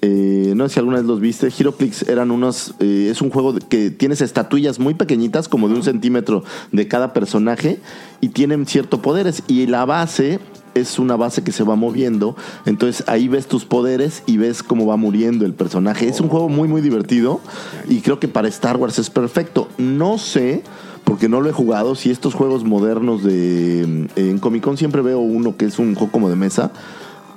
Eh, 0.00 0.52
no 0.54 0.68
sé 0.68 0.74
si 0.74 0.80
alguna 0.80 0.98
vez 0.98 1.06
los 1.06 1.20
viste. 1.20 1.48
HeroClix 1.50 2.08
eran 2.08 2.30
unos. 2.30 2.74
eh, 2.80 3.08
es 3.10 3.20
un 3.20 3.30
juego 3.30 3.54
que 3.68 3.90
tienes 3.90 4.20
estatuillas 4.20 4.78
muy 4.78 4.94
pequeñitas, 4.94 5.48
como 5.48 5.68
de 5.68 5.74
un 5.74 5.82
centímetro 5.82 6.44
de 6.72 6.88
cada 6.88 7.12
personaje, 7.12 7.80
y 8.20 8.28
tienen 8.28 8.66
ciertos 8.66 9.00
poderes. 9.00 9.42
Y 9.48 9.66
la 9.66 9.84
base 9.84 10.40
es 10.74 10.98
una 10.98 11.16
base 11.16 11.42
que 11.42 11.52
se 11.52 11.64
va 11.64 11.76
moviendo. 11.76 12.36
Entonces 12.66 13.04
ahí 13.08 13.28
ves 13.28 13.46
tus 13.46 13.64
poderes 13.64 14.22
y 14.26 14.36
ves 14.36 14.62
cómo 14.62 14.86
va 14.86 14.96
muriendo 14.96 15.44
el 15.44 15.54
personaje. 15.54 16.08
Es 16.08 16.20
un 16.20 16.28
juego 16.28 16.48
muy, 16.48 16.68
muy 16.68 16.80
divertido. 16.80 17.40
Y 17.88 18.00
creo 18.00 18.20
que 18.20 18.28
para 18.28 18.48
Star 18.48 18.76
Wars 18.76 18.98
es 18.98 19.10
perfecto. 19.10 19.68
No 19.78 20.18
sé 20.18 20.62
porque 21.04 21.28
no 21.28 21.40
lo 21.40 21.48
he 21.48 21.52
jugado. 21.52 21.94
Si 21.94 22.10
estos 22.10 22.34
juegos 22.34 22.64
modernos 22.64 23.24
de. 23.24 24.08
En 24.16 24.38
Comic 24.38 24.62
Con 24.62 24.76
siempre 24.76 25.02
veo 25.02 25.18
uno 25.18 25.56
que 25.56 25.64
es 25.64 25.78
un 25.78 25.94
juego 25.94 26.12
como 26.12 26.28
de 26.28 26.36
mesa, 26.36 26.70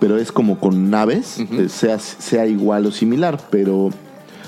pero 0.02 0.18
es 0.18 0.32
como 0.34 0.60
con 0.60 0.90
naves, 0.90 1.38
eh, 1.40 1.70
sea, 1.70 2.00
sea 2.00 2.46
igual 2.48 2.86
o 2.88 2.92
similar, 2.92 3.40
pero. 3.52 3.92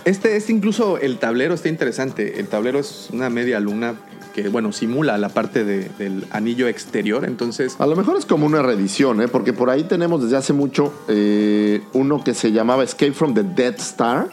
Este, 0.03 0.35
este 0.35 0.51
incluso 0.51 0.97
el 0.97 1.17
tablero 1.19 1.53
está 1.53 1.69
interesante. 1.69 2.39
El 2.41 2.47
tablero 2.47 2.79
es 2.79 3.07
una 3.13 3.29
media 3.29 3.59
luna 3.61 3.93
que, 4.33 4.49
bueno, 4.49 4.71
simula 4.73 5.17
la 5.19 5.29
parte 5.29 5.63
de- 5.63 5.89
del 5.99 6.25
anillo 6.31 6.67
exterior. 6.67 7.23
Entonces, 7.23 7.75
A 7.79 7.85
lo 7.85 7.95
mejor 7.95 8.17
es 8.17 8.25
como 8.25 8.47
una 8.47 8.63
reedición, 8.63 9.21
¿eh? 9.21 9.27
porque 9.27 9.53
por 9.53 9.69
ahí 9.69 9.83
tenemos 9.83 10.23
desde 10.23 10.35
hace 10.37 10.51
mucho 10.53 10.91
eh, 11.07 11.81
uno 11.93 12.23
que 12.23 12.33
se 12.33 12.51
llamaba 12.51 12.83
Escape 12.83 13.13
from 13.13 13.35
the 13.35 13.43
Death 13.43 13.79
Star, 13.79 14.27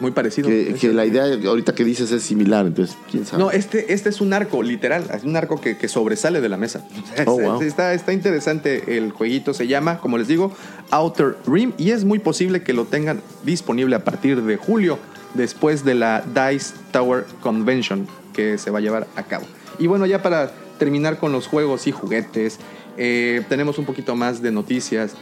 muy 0.00 0.10
parecido. 0.12 0.48
que, 0.48 0.74
que 0.74 0.92
la 0.92 1.04
idea 1.04 1.24
ahorita 1.48 1.74
que 1.74 1.84
dices 1.84 2.10
es 2.12 2.22
similar, 2.22 2.66
entonces, 2.66 2.96
quién 3.10 3.26
sabe. 3.26 3.42
No, 3.42 3.50
este, 3.50 3.92
este 3.92 4.08
es 4.08 4.20
un 4.20 4.32
arco, 4.32 4.62
literal. 4.62 5.04
Es 5.12 5.24
un 5.24 5.36
arco 5.36 5.60
que, 5.60 5.76
que 5.76 5.88
sobresale 5.88 6.40
de 6.40 6.48
la 6.48 6.56
mesa. 6.56 6.86
Oh, 7.26 7.38
wow. 7.40 7.62
está, 7.62 7.94
está 7.94 8.12
interesante 8.12 8.96
el 8.96 9.12
jueguito. 9.12 9.54
Se 9.54 9.66
llama, 9.66 9.98
como 9.98 10.18
les 10.18 10.28
digo, 10.28 10.52
Outer 10.90 11.36
Rim. 11.46 11.72
Y 11.78 11.90
es 11.90 12.04
muy 12.04 12.18
posible 12.18 12.62
que 12.62 12.72
lo 12.72 12.84
tengan 12.84 13.20
disponible 13.44 13.96
a 13.96 14.04
partir 14.04 14.42
de 14.42 14.56
julio, 14.56 14.98
después 15.34 15.84
de 15.84 15.94
la 15.94 16.22
Dice 16.22 16.74
Tower 16.92 17.24
Convention 17.40 18.06
que 18.32 18.56
se 18.56 18.70
va 18.70 18.78
a 18.78 18.80
llevar 18.80 19.08
a 19.16 19.24
cabo. 19.24 19.46
Y 19.78 19.88
bueno, 19.88 20.06
ya 20.06 20.22
para 20.22 20.52
terminar 20.78 21.18
con 21.18 21.32
los 21.32 21.48
juegos 21.48 21.86
y 21.88 21.92
juguetes, 21.92 22.58
eh, 22.96 23.42
tenemos 23.48 23.78
un 23.78 23.84
poquito 23.84 24.14
más 24.14 24.42
de 24.42 24.52
noticias 24.52 25.14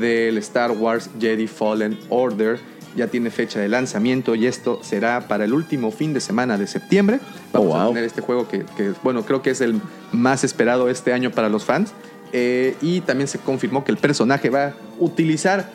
del 0.00 0.38
Star 0.38 0.72
Wars 0.72 1.10
Jedi 1.20 1.46
Fallen 1.46 1.98
Order. 2.08 2.58
Ya 2.96 3.08
tiene 3.08 3.30
fecha 3.30 3.60
de 3.60 3.68
lanzamiento 3.68 4.34
y 4.34 4.46
esto 4.46 4.80
será 4.82 5.28
para 5.28 5.44
el 5.44 5.52
último 5.52 5.90
fin 5.90 6.12
de 6.14 6.20
semana 6.20 6.56
de 6.58 6.66
septiembre. 6.66 7.20
Vamos 7.52 7.74
Oh, 7.74 7.80
a 7.80 7.88
tener 7.88 8.04
este 8.04 8.20
juego 8.20 8.48
que, 8.48 8.64
que, 8.76 8.92
bueno, 9.02 9.24
creo 9.24 9.42
que 9.42 9.50
es 9.50 9.60
el 9.60 9.80
más 10.12 10.44
esperado 10.44 10.88
este 10.88 11.12
año 11.12 11.30
para 11.30 11.48
los 11.48 11.64
fans. 11.64 11.92
Eh, 12.32 12.76
y 12.82 13.00
también 13.00 13.28
se 13.28 13.38
confirmó 13.38 13.84
que 13.84 13.92
el 13.92 13.98
personaje 13.98 14.50
va 14.50 14.66
a 14.66 14.74
utilizar, 14.98 15.70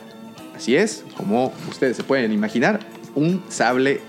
así 0.56 0.76
es, 0.76 1.06
como 1.16 1.54
ustedes 1.70 1.96
se 1.96 2.04
pueden 2.04 2.34
imaginar, 2.34 2.82
un 3.16 3.42
sable 3.48 4.02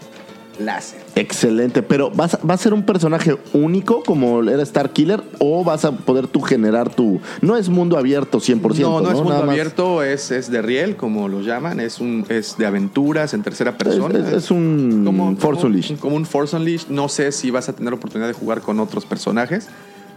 láser. 0.61 1.01
Excelente, 1.17 1.83
pero 1.83 2.11
¿vas 2.11 2.35
a- 2.35 2.41
¿va 2.47 2.55
a 2.55 2.57
ser 2.59 2.73
un 2.75 2.85
personaje 2.85 3.37
único 3.53 4.03
como 4.03 4.43
era 4.49 4.63
Star 4.63 4.91
Killer 4.93 5.23
o 5.39 5.65
vas 5.65 5.85
a 5.85 5.93
poder 5.93 6.27
tú 6.27 6.41
generar 6.41 6.95
tu... 6.95 7.21
No 7.41 7.57
es 7.57 7.69
mundo 7.69 7.97
abierto 7.99 8.39
100%, 8.39 8.81
no, 8.81 9.01
no, 9.01 9.09
es 9.09 9.15
mundo 9.17 9.31
Nada 9.33 9.45
abierto, 9.51 10.03
es, 10.03 10.31
es 10.31 10.51
de 10.51 10.63
riel, 10.63 10.97
como 10.97 11.29
lo 11.29 11.41
llaman, 11.41 11.81
es, 11.81 12.01
un, 12.01 12.25
es 12.29 12.57
de 12.59 12.67
aventuras 12.67 13.35
en 13.35 13.43
tercera 13.43 13.77
persona. 13.77 14.19
Es, 14.19 14.27
es- 14.29 14.33
es 14.45 14.51
un 14.51 15.03
como, 15.05 15.37
Force 15.37 15.61
como- 15.63 15.67
Unleashed. 15.73 15.99
Como 15.99 16.17
un 16.17 16.27
Force 16.27 16.55
Unleashed. 16.57 16.89
No 16.89 17.09
sé 17.09 17.33
si 17.33 17.51
vas 17.51 17.69
a 17.69 17.73
tener 17.73 17.93
oportunidad 17.93 18.29
de 18.29 18.35
jugar 18.35 18.61
con 18.61 18.79
otros 18.81 19.05
personajes. 19.07 19.69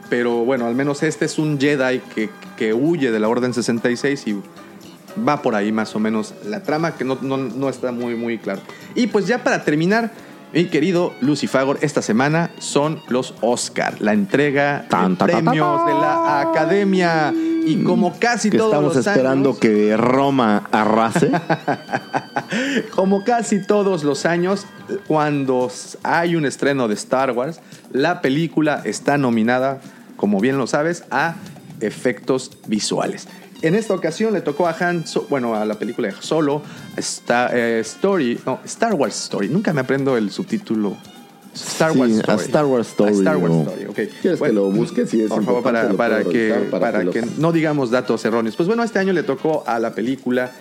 Pero 0.10 0.46
bueno, 0.46 0.68
al 0.68 0.76
menos 0.76 1.02
este 1.02 1.26
es 1.26 1.40
un 1.40 1.60
Jedi 1.60 2.00
que, 2.14 2.30
que 2.58 2.74
huye 2.74 3.10
de 3.12 3.20
la 3.20 3.30
Orden 3.30 3.54
66 3.54 4.28
y 4.28 4.36
va 5.28 5.42
por 5.42 5.56
ahí 5.56 5.72
más 5.72 5.96
o 5.96 6.00
menos 6.00 6.34
la 6.46 6.62
trama 6.64 6.96
que 6.96 7.04
no, 7.04 7.18
no, 7.22 7.38
no 7.38 7.70
está 7.70 7.92
muy, 7.92 8.16
muy 8.16 8.38
claro. 8.38 8.62
Y 8.96 9.08
pues 9.08 9.28
ya 9.28 9.44
para 9.44 9.64
terminar, 9.64 10.12
mi 10.54 10.66
querido 10.66 11.14
Lucifagor, 11.20 11.80
esta 11.82 12.02
semana 12.02 12.52
son 12.60 13.02
los 13.08 13.34
Oscar, 13.42 14.00
la 14.00 14.14
entrega 14.14 14.86
Tan, 14.88 15.18
de 15.18 15.26
premios 15.26 15.86
de 15.86 15.94
la 15.94 16.42
Academia. 16.42 17.34
Y 17.66 17.84
como 17.84 18.20
casi 18.20 18.50
que 18.50 18.58
todos 18.58 18.72
estamos 18.72 18.96
los 18.96 19.08
esperando 19.08 19.50
años, 19.50 19.60
que 19.60 19.98
Roma 19.98 20.68
arrase. 20.72 21.32
Como 22.94 23.24
casi 23.24 23.66
todos 23.66 24.04
los 24.04 24.26
años, 24.26 24.68
cuando 25.08 25.72
hay 26.04 26.36
un 26.36 26.46
estreno 26.46 26.88
de 26.88 26.94
Star 26.96 27.32
Wars, 27.32 27.62
la 27.92 28.22
película 28.22 28.82
está 28.84 29.18
nominada, 29.18 29.80
como 30.18 30.40
bien 30.40 30.58
lo 30.58 30.68
sabes, 30.68 31.06
a 31.10 31.36
efectos 31.80 32.52
visuales. 32.68 33.28
En 33.64 33.76
esta 33.76 33.94
ocasión 33.94 34.34
le 34.34 34.42
tocó 34.42 34.68
a 34.68 34.76
Han, 34.78 35.08
So- 35.08 35.26
bueno, 35.30 35.56
a 35.56 35.66
la 35.66 35.76
película 35.76 36.10
de 36.10 36.14
Solo, 36.20 36.62
Star, 36.98 37.50
eh, 37.56 37.80
Story, 37.80 38.38
no, 38.46 38.60
Star 38.66 38.94
Wars 38.94 39.16
Story. 39.24 39.48
Nunca 39.48 39.72
me 39.74 39.80
aprendo 39.82 40.18
el 40.18 40.30
subtítulo. 40.32 40.98
Star 41.56 41.94
Sí, 41.94 42.00
Wars 42.00 42.12
a 42.12 42.20
Story. 42.22 42.44
Star 42.44 42.66
Wars 42.66 42.88
Story, 42.90 43.10
A 43.12 43.18
Star 43.20 43.38
Wars 43.38 43.56
Story, 43.56 43.86
ok. 43.86 43.96
¿Quieres 44.22 44.42
que 44.42 44.52
lo 44.54 44.70
busque? 44.70 45.08
Sí, 45.08 45.22
es 45.22 45.30
Por 45.30 45.46
favor, 45.46 45.64
para, 45.64 45.82
que, 45.82 45.88
revisar 46.50 46.70
para 46.72 46.92
para 46.92 47.04
que 47.06 47.10
que 47.12 47.22
los- 47.22 47.38
no 47.38 47.52
digamos 47.54 47.90
datos 47.90 48.26
erróneos. 48.26 48.56
Pues 48.58 48.68
bueno, 48.68 48.84
este 48.84 49.00
año 49.00 49.14
le 49.14 49.24
tocó 49.24 49.64
a 49.66 49.80
la 49.80 49.94
película, 49.96 50.52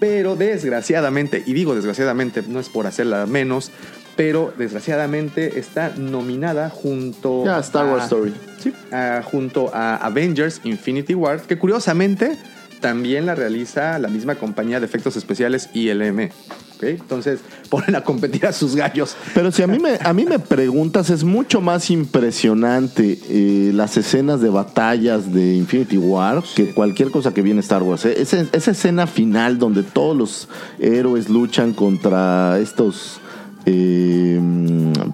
pero 0.00 0.34
desgraciadamente, 0.36 1.42
y 1.46 1.52
digo 1.52 1.74
desgraciadamente, 1.76 2.42
no 2.48 2.58
es 2.60 2.68
por 2.70 2.86
hacerla 2.86 3.26
menos, 3.26 3.70
pero 4.18 4.52
desgraciadamente 4.58 5.60
está 5.60 5.92
nominada 5.96 6.70
junto 6.70 7.44
Ya, 7.44 7.60
Star 7.60 7.86
Wars 7.86 8.02
a- 8.02 8.06
Story. 8.06 8.34
Sí, 8.58 8.72
a- 8.90 9.22
junto 9.24 9.70
a 9.72 9.94
Avengers 9.94 10.60
Infinity 10.64 11.14
War, 11.14 11.40
que 11.40 11.56
curiosamente 11.56 12.36
también 12.80 13.26
la 13.26 13.36
realiza 13.36 13.96
la 14.00 14.08
misma 14.08 14.34
compañía 14.34 14.80
de 14.80 14.86
efectos 14.86 15.14
especiales 15.16 15.70
ILM. 15.72 16.30
¿ok? 16.76 16.82
Entonces 16.82 17.38
ponen 17.70 17.94
a 17.94 18.02
competir 18.02 18.46
a 18.46 18.52
sus 18.52 18.74
gallos. 18.74 19.16
Pero 19.34 19.52
si 19.52 19.62
a 19.62 19.68
mí 19.68 19.78
me, 19.78 19.98
a 20.02 20.12
mí 20.12 20.24
me 20.24 20.40
preguntas, 20.40 21.10
es 21.10 21.22
mucho 21.22 21.60
más 21.60 21.88
impresionante 21.90 23.18
eh, 23.28 23.70
las 23.72 23.96
escenas 23.96 24.40
de 24.40 24.48
batallas 24.48 25.32
de 25.32 25.54
Infinity 25.54 25.96
War 25.96 26.42
que 26.56 26.70
cualquier 26.74 27.10
cosa 27.12 27.32
que 27.32 27.42
viene 27.42 27.60
Star 27.60 27.84
Wars. 27.84 28.04
Esa, 28.04 28.44
esa 28.52 28.70
escena 28.72 29.06
final 29.06 29.58
donde 29.58 29.84
todos 29.84 30.16
los 30.16 30.48
héroes 30.80 31.28
luchan 31.28 31.72
contra 31.72 32.58
estos... 32.58 33.20
eh, 33.66 34.40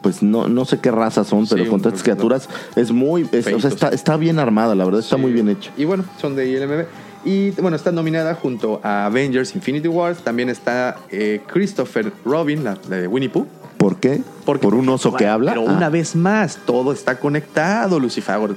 pues 0.03 0.23
no, 0.23 0.49
no 0.49 0.65
sé 0.65 0.79
qué 0.81 0.91
razas 0.91 1.27
son, 1.27 1.47
pero 1.47 1.65
Sí, 1.65 1.71
un- 1.71 1.77
estas 1.77 2.03
criaturas 2.03 2.49
es 2.77 2.91
muy, 2.93 3.23
es- 3.23 3.29
o 3.29 3.31
sea, 3.31 3.43
Feitos. 3.43 3.65
está, 3.65 3.89
está 3.89 4.17
bien 4.17 4.39
armada, 4.39 4.75
la 4.75 4.85
verdad, 4.85 5.01
está 5.01 5.17
Sí. 5.17 5.23
muy 5.23 5.33
bien 5.33 5.49
hecha. 5.49 5.71
Y 5.77 5.85
bueno, 5.85 6.05
son 6.21 6.37
de 6.37 6.49
ILMB. 6.49 6.87
Y 7.27 7.51
bueno, 7.53 7.75
está 7.77 7.91
nominada 7.91 8.35
junto 8.35 8.81
a 8.83 9.07
Avengers 9.07 9.55
Infinity 9.55 9.89
War. 9.89 10.15
También 10.15 10.51
está 10.51 10.97
eh, 11.11 11.41
Christopher 11.47 12.13
Robin, 12.25 12.63
la 12.65 12.75
de 12.75 13.07
Winnie 13.09 13.31
Pooh. 13.31 13.47
¿Por 13.79 13.97
qué? 13.97 14.23
Porque- 14.45 14.63
¿Por 14.63 14.75
un 14.75 14.89
oso 14.91 15.15
que 15.15 15.27
habla? 15.27 15.53
Pero 15.55 15.69
Ah. 15.69 15.73
una 15.73 15.89
vez 15.89 16.15
más, 16.17 16.59
todo 16.67 16.93
está 16.93 17.19
conectado, 17.19 17.99
Lucifagor. 17.99 18.57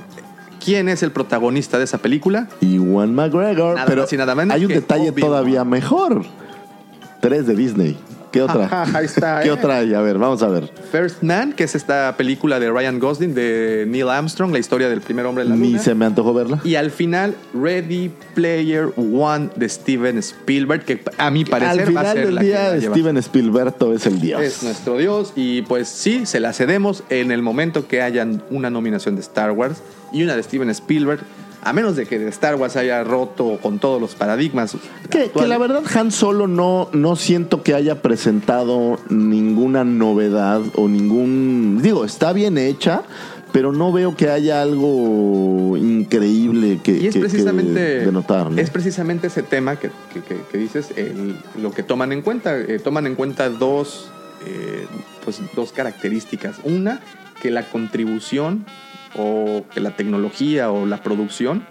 ¿Quién 0.64 0.90
es 0.90 1.02
el 1.02 1.12
protagonista 1.12 1.78
de 1.78 1.86
esa 1.86 1.98
película? 2.00 2.50
Iwan 2.60 3.14
McGregor. 3.16 3.76
Nada 3.76 3.88
pero 3.88 4.02
más 4.02 4.12
y 4.14 4.18
nada 4.18 4.36
menos 4.36 4.54
hay 4.56 4.66
un 4.66 4.72
detalle 4.72 5.12
todavía 5.14 5.64
mejor. 5.64 6.24
Tres 7.22 7.48
de 7.48 7.56
Disney. 7.56 7.98
¿Qué 8.38 8.42
otra? 8.44 8.84
Ahí 8.94 9.06
está, 9.06 9.42
¿Qué 9.42 9.50
eh. 9.50 9.52
otra 9.52 9.78
hay? 9.78 9.94
A 9.94 10.02
ver, 10.02 10.18
vamos 10.18 10.44
a 10.44 10.48
ver. 10.48 10.70
First 10.92 11.24
Man, 11.24 11.54
que 11.54 11.64
es 11.64 11.76
esta 11.76 12.16
película 12.18 12.60
de 12.60 12.70
Ryan 12.70 13.00
Gosling, 13.00 13.34
de 13.34 13.86
Neil 13.88 14.10
Armstrong, 14.10 14.52
la 14.52 14.60
historia 14.60 14.90
del 14.90 15.02
primer 15.02 15.26
hombre 15.26 15.44
en 15.44 15.50
la 15.50 15.56
Ni 15.56 15.72
luna. 15.72 15.80
se 15.80 15.96
me 15.96 16.06
antojó 16.06 16.34
verla. 16.34 16.60
Y 16.64 16.76
al 16.76 16.92
final, 16.92 17.36
Ready 17.54 18.12
Player 18.36 18.90
One 18.96 19.50
de 19.56 19.70
Steven 19.70 20.18
Spielberg, 20.20 20.86
que 20.86 21.02
a 21.18 21.32
mi 21.32 21.46
parecer 21.46 21.88
Al 21.88 21.96
va 21.96 22.02
a 22.02 22.04
final 22.04 22.16
ser 22.16 22.26
del 22.26 22.36
la 22.36 22.42
día. 22.42 22.82
Steven 22.82 23.18
Spielberto 23.18 23.94
es 23.94 24.06
el 24.06 24.20
dios. 24.20 24.42
Es 24.42 24.64
nuestro 24.64 24.98
Dios 24.98 25.34
y 25.36 25.64
pues 25.64 25.88
sí, 25.88 26.26
se 26.26 26.40
la 26.40 26.54
cedemos 26.54 27.04
en 27.10 27.32
el 27.32 27.42
momento 27.42 27.88
que 27.88 28.02
hayan 28.02 28.44
una 28.50 28.70
nominación 28.70 29.16
de 29.16 29.22
Star 29.22 29.52
Wars 29.52 29.82
y 30.12 30.24
una 30.24 30.36
de 30.36 30.44
Steven 30.44 30.70
Spielberg, 30.70 31.22
a 31.68 31.74
menos 31.74 31.96
de 31.96 32.06
que 32.06 32.28
Star 32.30 32.56
Wars 32.56 32.76
haya 32.78 33.04
roto 33.04 33.60
con 33.62 33.80
todos 33.80 34.00
los 34.00 34.16
paradigmas. 34.16 34.76
Que, 35.10 35.30
la 35.46 35.58
verdad 35.58 35.84
Han 35.96 36.12
Solo 36.12 36.48
no, 36.48 36.90
no 36.94 37.16
siento 37.16 37.62
que 37.64 37.74
haya 37.74 38.02
presentado 38.02 39.00
ninguna 39.10 39.84
novedad 39.84 40.62
o 40.76 40.88
ningún... 40.88 41.80
Digo, 41.82 42.06
está 42.06 42.32
bien 42.34 42.58
hecha, 42.58 43.04
pero 43.52 43.72
no 43.74 43.92
veo 43.92 44.16
que 44.16 44.30
haya 44.30 44.62
algo 44.62 45.76
increíble 45.78 46.80
que, 46.84 46.92
Y 46.98 47.08
es 47.08 47.14
que- 47.14 47.20
precisamente, 47.20 47.74
que 47.74 48.06
denotar. 48.06 48.50
¿no? 48.52 48.62
es 48.62 48.70
precisamente 48.70 49.28
ese 49.28 49.44
tema 49.44 49.76
que, 49.78 49.90
que- 50.14 50.22
que- 50.22 50.42
que 50.52 50.58
dices, 50.58 50.92
el- 50.96 51.36
lo 51.62 51.72
que 51.72 51.84
toman 51.84 52.12
en 52.12 52.22
cuenta. 52.22 52.58
Eh, 52.58 52.80
toman 52.84 53.08
en 53.08 53.16
cuenta 53.16 53.50
dos, 53.50 54.10
eh, 54.46 54.86
pues, 55.26 55.42
dos 55.56 55.72
características. 55.74 56.58
Una, 56.64 57.02
que 57.42 57.52
la 57.52 57.64
contribución 57.70 58.66
o 59.16 59.64
la 59.76 59.96
tecnología 59.96 60.72
o 60.72 60.86
la 60.86 61.02
producción 61.04 61.64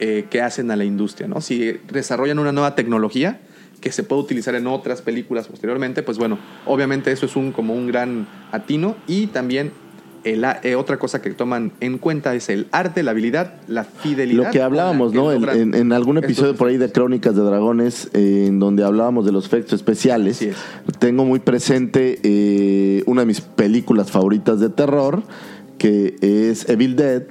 eh, 0.00 0.26
que 0.30 0.40
hacen 0.42 0.70
a 0.70 0.76
la 0.76 0.84
industria. 0.84 1.28
¿no? 1.28 1.40
Si 1.40 1.72
desarrollan 1.92 2.38
una 2.38 2.52
nueva 2.52 2.74
tecnología 2.74 3.40
que 3.80 3.92
se 3.92 4.02
puede 4.02 4.22
utilizar 4.22 4.54
en 4.54 4.66
otras 4.66 5.02
películas 5.02 5.48
posteriormente, 5.48 6.02
pues 6.02 6.18
bueno, 6.18 6.38
obviamente 6.66 7.10
eso 7.12 7.26
es 7.26 7.34
un, 7.36 7.52
como 7.52 7.74
un 7.74 7.86
gran 7.88 8.26
atino 8.52 8.96
y 9.06 9.26
también 9.28 9.72
el 10.24 10.44
eh, 10.62 10.76
otra 10.76 11.00
cosa 11.00 11.20
que 11.20 11.30
toman 11.30 11.72
en 11.80 11.98
cuenta 11.98 12.32
es 12.36 12.48
el 12.48 12.68
arte, 12.70 13.02
la 13.02 13.10
habilidad, 13.10 13.54
la 13.66 13.82
fidelidad. 13.82 14.44
Lo 14.44 14.50
que 14.52 14.62
hablábamos, 14.62 15.12
¿no? 15.12 15.32
En, 15.32 15.40
logran 15.40 15.58
en- 15.60 15.74
en 15.74 15.92
algún 15.92 16.16
episodio 16.18 16.54
por 16.54 16.68
ahí 16.68 16.76
de 16.76 16.92
Crónicas 16.92 17.34
de 17.34 17.42
Dragones, 17.42 18.08
eh, 18.12 18.44
en 18.46 18.60
donde 18.60 18.84
hablábamos 18.84 19.26
de 19.26 19.32
los 19.32 19.46
efectos 19.46 19.72
especiales, 19.72 20.40
es. 20.40 20.54
tengo 21.00 21.24
muy 21.24 21.40
presente 21.40 22.20
eh, 22.22 23.02
una 23.06 23.22
de 23.22 23.26
mis 23.26 23.40
películas 23.40 24.12
favoritas 24.12 24.60
de 24.60 24.68
terror, 24.68 25.24
que 25.78 26.16
es 26.20 26.68
Evil 26.68 26.96
Dead, 26.96 27.24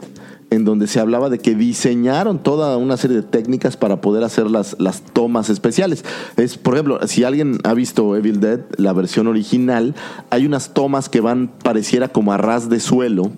en 0.50 0.66
donde 0.66 0.88
se 0.88 1.00
hablaba 1.00 1.30
de 1.30 1.40
que 1.40 1.56
diseñaron 1.56 2.44
toda 2.44 2.76
una 2.78 2.98
serie 2.98 3.18
de 3.18 3.24
técnicas 3.24 3.78
para 3.78 4.02
poder 4.02 4.24
hacer 4.24 4.52
las, 4.52 4.76
las 4.80 5.02
tomas 5.02 5.50
especiales. 5.50 6.04
Es, 6.36 6.58
por 6.58 6.74
ejemplo, 6.74 7.00
si 7.08 7.24
alguien 7.24 7.58
ha 7.64 7.74
visto 7.74 8.16
Evil 8.18 8.42
Dead, 8.42 8.60
la 8.78 8.92
versión 8.92 9.28
original, 9.28 9.96
hay 10.30 10.46
unas 10.46 10.74
tomas 10.74 11.08
que 11.08 11.22
van 11.22 11.48
pareciera 11.64 12.10
como 12.10 12.34
a 12.34 12.38
ras 12.38 12.70
de 12.70 12.82
suelo 12.82 13.32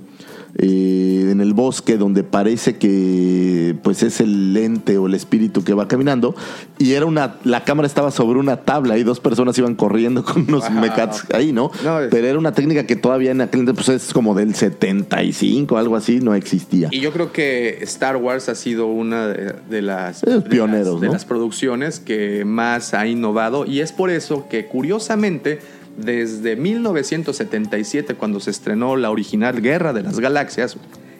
eh, 0.58 1.30
en 1.32 1.42
el 1.42 1.54
bosque 1.54 1.98
donde 1.98 2.24
parece 2.24 2.76
que 2.78 3.76
pues 3.84 4.04
es 4.04 4.22
el 4.22 4.56
ente 4.56 4.98
o 5.00 5.08
el 5.08 5.16
espíritu 5.16 5.64
que 5.64 5.74
va 5.74 5.88
caminando 5.88 6.36
y 6.78 6.94
era 6.94 7.08
una 7.08 7.38
la 7.44 7.64
cámara 7.64 7.88
estaba 7.88 8.12
sobre 8.12 8.38
una 8.40 8.58
tabla 8.58 8.98
y 9.00 9.04
dos 9.04 9.20
personas 9.20 9.58
iban 9.58 9.74
corriendo 9.76 10.24
con 10.24 10.46
unos 10.48 10.70
Wow. 10.70 10.80
mecats 10.80 11.26
ahí, 11.34 11.52
¿no? 11.52 11.72
No, 11.84 12.00
es- 12.02 12.10
Pero 12.12 12.28
era 12.28 12.38
una 12.38 12.52
técnica 12.54 12.86
que 12.86 12.96
todavía 12.96 13.32
en 13.32 13.42
aquel 13.42 13.62
entonces 13.62 13.86
pues, 13.86 14.04
es 14.04 14.14
como 14.14 14.36
del 14.36 14.54
75, 14.54 15.78
algo 15.78 15.96
así, 15.96 16.20
no 16.20 16.36
existía. 16.36 16.90
Y 16.92 17.00
yo 17.00 17.12
creo 17.12 17.32
que 17.32 17.80
Star 17.82 18.18
Wars 18.18 18.48
ha 18.50 18.56
sido 18.56 18.86
una 18.88 19.28
de, 19.28 19.56
de 19.70 19.82
las, 19.82 20.22
de 20.22 20.40
pioneros, 20.42 20.94
las- 20.94 21.02
de 21.02 21.08
las 21.10 21.26
producciones 21.26 22.00
que 22.00 22.46
más 22.46 22.94
ha 22.94 23.08
innovado 23.08 23.66
y 23.66 23.80
es 23.80 23.92
por 23.92 24.10
eso 24.12 24.48
que 24.50 24.68
curiosamente 24.68 25.60
desde 25.98 26.56
1977 26.56 28.16
cuando 28.16 28.40
se 28.40 28.52
estrenó 28.52 28.96
la 28.96 29.12
original 29.12 29.62
Guerra 29.62 29.94
de 29.94 30.04
las 30.04 30.20
Galaxias 30.20 30.78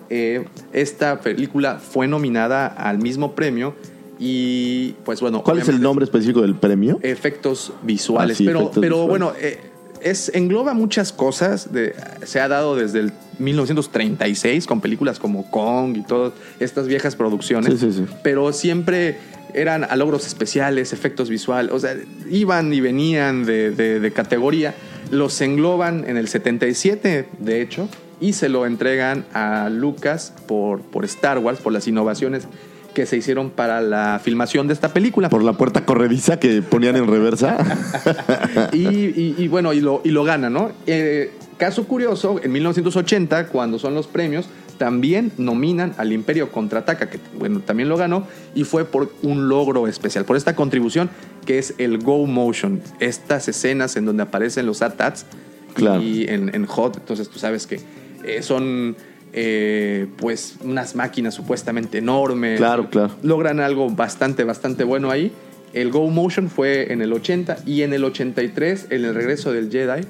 eh, 0.10 0.46
esta 0.74 1.22
película 1.22 1.80
fue 1.80 2.08
nominada 2.08 2.68
al 2.68 3.00
mismo 3.00 3.36
premio 3.36 3.76
y 4.20 4.94
pues 5.06 5.22
bueno 5.22 5.44
¿Cuál 5.44 5.60
es 5.60 5.70
el 5.70 5.82
nombre 5.82 6.06
específico 6.06 6.42
del 6.42 6.56
premio? 6.56 7.00
efectos 7.02 7.74
visuales 7.84 8.36
Ah, 8.36 8.38
sí, 8.38 8.46
pero 8.46 8.60
efectos 8.62 8.82
pero 8.82 8.96
visuales. 9.06 9.10
bueno 9.10 9.34
eh, 9.40 9.60
es, 10.02 10.32
engloba 10.36 10.74
muchas 10.74 11.14
cosas. 11.14 11.72
De, 11.72 11.96
se 12.26 12.42
ha 12.42 12.50
dado 12.50 12.76
desde 12.76 13.00
el 13.00 13.14
1936 13.40 14.68
con 14.68 14.82
películas 14.82 15.18
como 15.20 15.50
Kong 15.50 15.96
y 15.98 16.02
todas 16.04 16.34
estas 16.60 16.88
viejas 16.88 17.16
producciones. 17.16 17.80
Sí, 17.80 17.92
sí, 17.92 18.00
sí. 18.00 18.06
Pero 18.22 18.52
siempre 18.54 19.18
eran 19.54 19.84
a 19.84 19.96
logros 19.96 20.26
especiales, 20.28 20.94
efectos 20.94 21.30
visuales. 21.30 21.72
O 21.72 21.80
sea, 21.80 21.96
iban 22.30 22.74
y 22.74 22.82
venían 22.82 23.46
de, 23.46 23.72
de- 23.72 24.00
de 24.00 24.12
categoría. 24.12 24.74
Los 25.12 25.40
engloban 25.42 26.06
en 26.08 26.18
el 26.18 26.28
77, 26.28 27.28
de 27.40 27.62
hecho, 27.62 27.88
y 28.20 28.34
se 28.34 28.50
lo 28.50 28.66
entregan 28.66 29.26
a 29.34 29.70
Lucas 29.70 30.34
por, 30.48 30.82
por 30.82 31.06
Star 31.06 31.40
Wars, 31.40 31.60
por 31.60 31.74
las 31.74 31.88
innovaciones 31.88 32.48
que 32.94 33.06
se 33.08 33.18
hicieron 33.18 33.50
para 33.50 33.82
la 33.82 34.22
filmación 34.24 34.68
de 34.68 34.74
esta 34.74 34.90
película. 34.94 35.28
Por 35.30 35.44
la 35.44 35.54
puerta 35.54 35.84
corrediza 35.86 36.40
que 36.40 36.62
ponían 36.62 36.96
en 36.96 37.08
reversa. 37.08 37.58
y, 38.72 38.88
y- 38.88 39.36
y 39.38 39.48
bueno, 39.48 39.74
y 39.74 39.82
lo, 39.82 40.02
y 40.04 40.10
lo 40.10 40.24
gana, 40.24 40.50
¿no? 40.50 40.72
Eh, 40.88 41.32
caso 41.58 41.86
curioso, 41.86 42.40
en 42.44 42.52
1980, 42.52 43.48
cuando 43.48 43.80
son 43.80 43.94
los 43.96 44.08
premios, 44.08 44.48
también 44.84 45.32
nominan 45.38 45.94
al 45.98 46.12
Imperio 46.12 46.52
Contraataca, 46.52 47.10
que 47.10 47.18
bueno, 47.40 47.62
también 47.62 47.88
lo 47.88 47.96
ganó, 47.96 48.28
y 48.54 48.66
fue 48.66 48.84
por 48.84 49.14
un 49.22 49.48
logro 49.48 49.88
especial, 49.88 50.26
por 50.26 50.36
esta 50.36 50.58
contribución 50.58 51.10
que 51.46 51.58
es 51.58 51.74
el 51.78 52.00
Go 52.00 52.26
Motion, 52.26 52.82
estas 53.00 53.48
escenas 53.48 53.96
en 53.96 54.04
donde 54.04 54.24
aparecen 54.24 54.66
los 54.66 54.82
AT-ATs 54.82 55.26
Claro. 55.74 56.02
y 56.02 56.26
en, 56.28 56.54
en 56.54 56.68
HOT, 56.68 56.98
entonces 56.98 57.30
tú 57.30 57.40
sabes 57.40 57.66
que 57.66 57.80
eh, 58.26 58.42
son 58.42 58.98
eh, 59.32 60.08
pues 60.18 60.58
unas 60.66 60.98
máquinas 60.98 61.34
supuestamente 61.34 62.00
enormes. 62.00 62.58
Claro, 62.58 62.90
claro. 62.90 63.16
Logran 63.24 63.62
algo 63.62 63.90
bastante, 63.90 64.44
bastante 64.44 64.84
bueno 64.84 65.12
ahí. 65.12 65.32
El 65.72 65.92
Go 65.92 66.10
Motion 66.10 66.50
fue 66.50 66.92
en 66.92 67.02
el 67.02 67.14
80 67.14 67.60
y 67.66 67.84
en 67.84 67.94
el 67.94 68.04
83, 68.04 68.88
en 68.90 69.06
el 69.06 69.16
regreso 69.16 69.54
del 69.54 69.72
Jedi, 69.72 70.06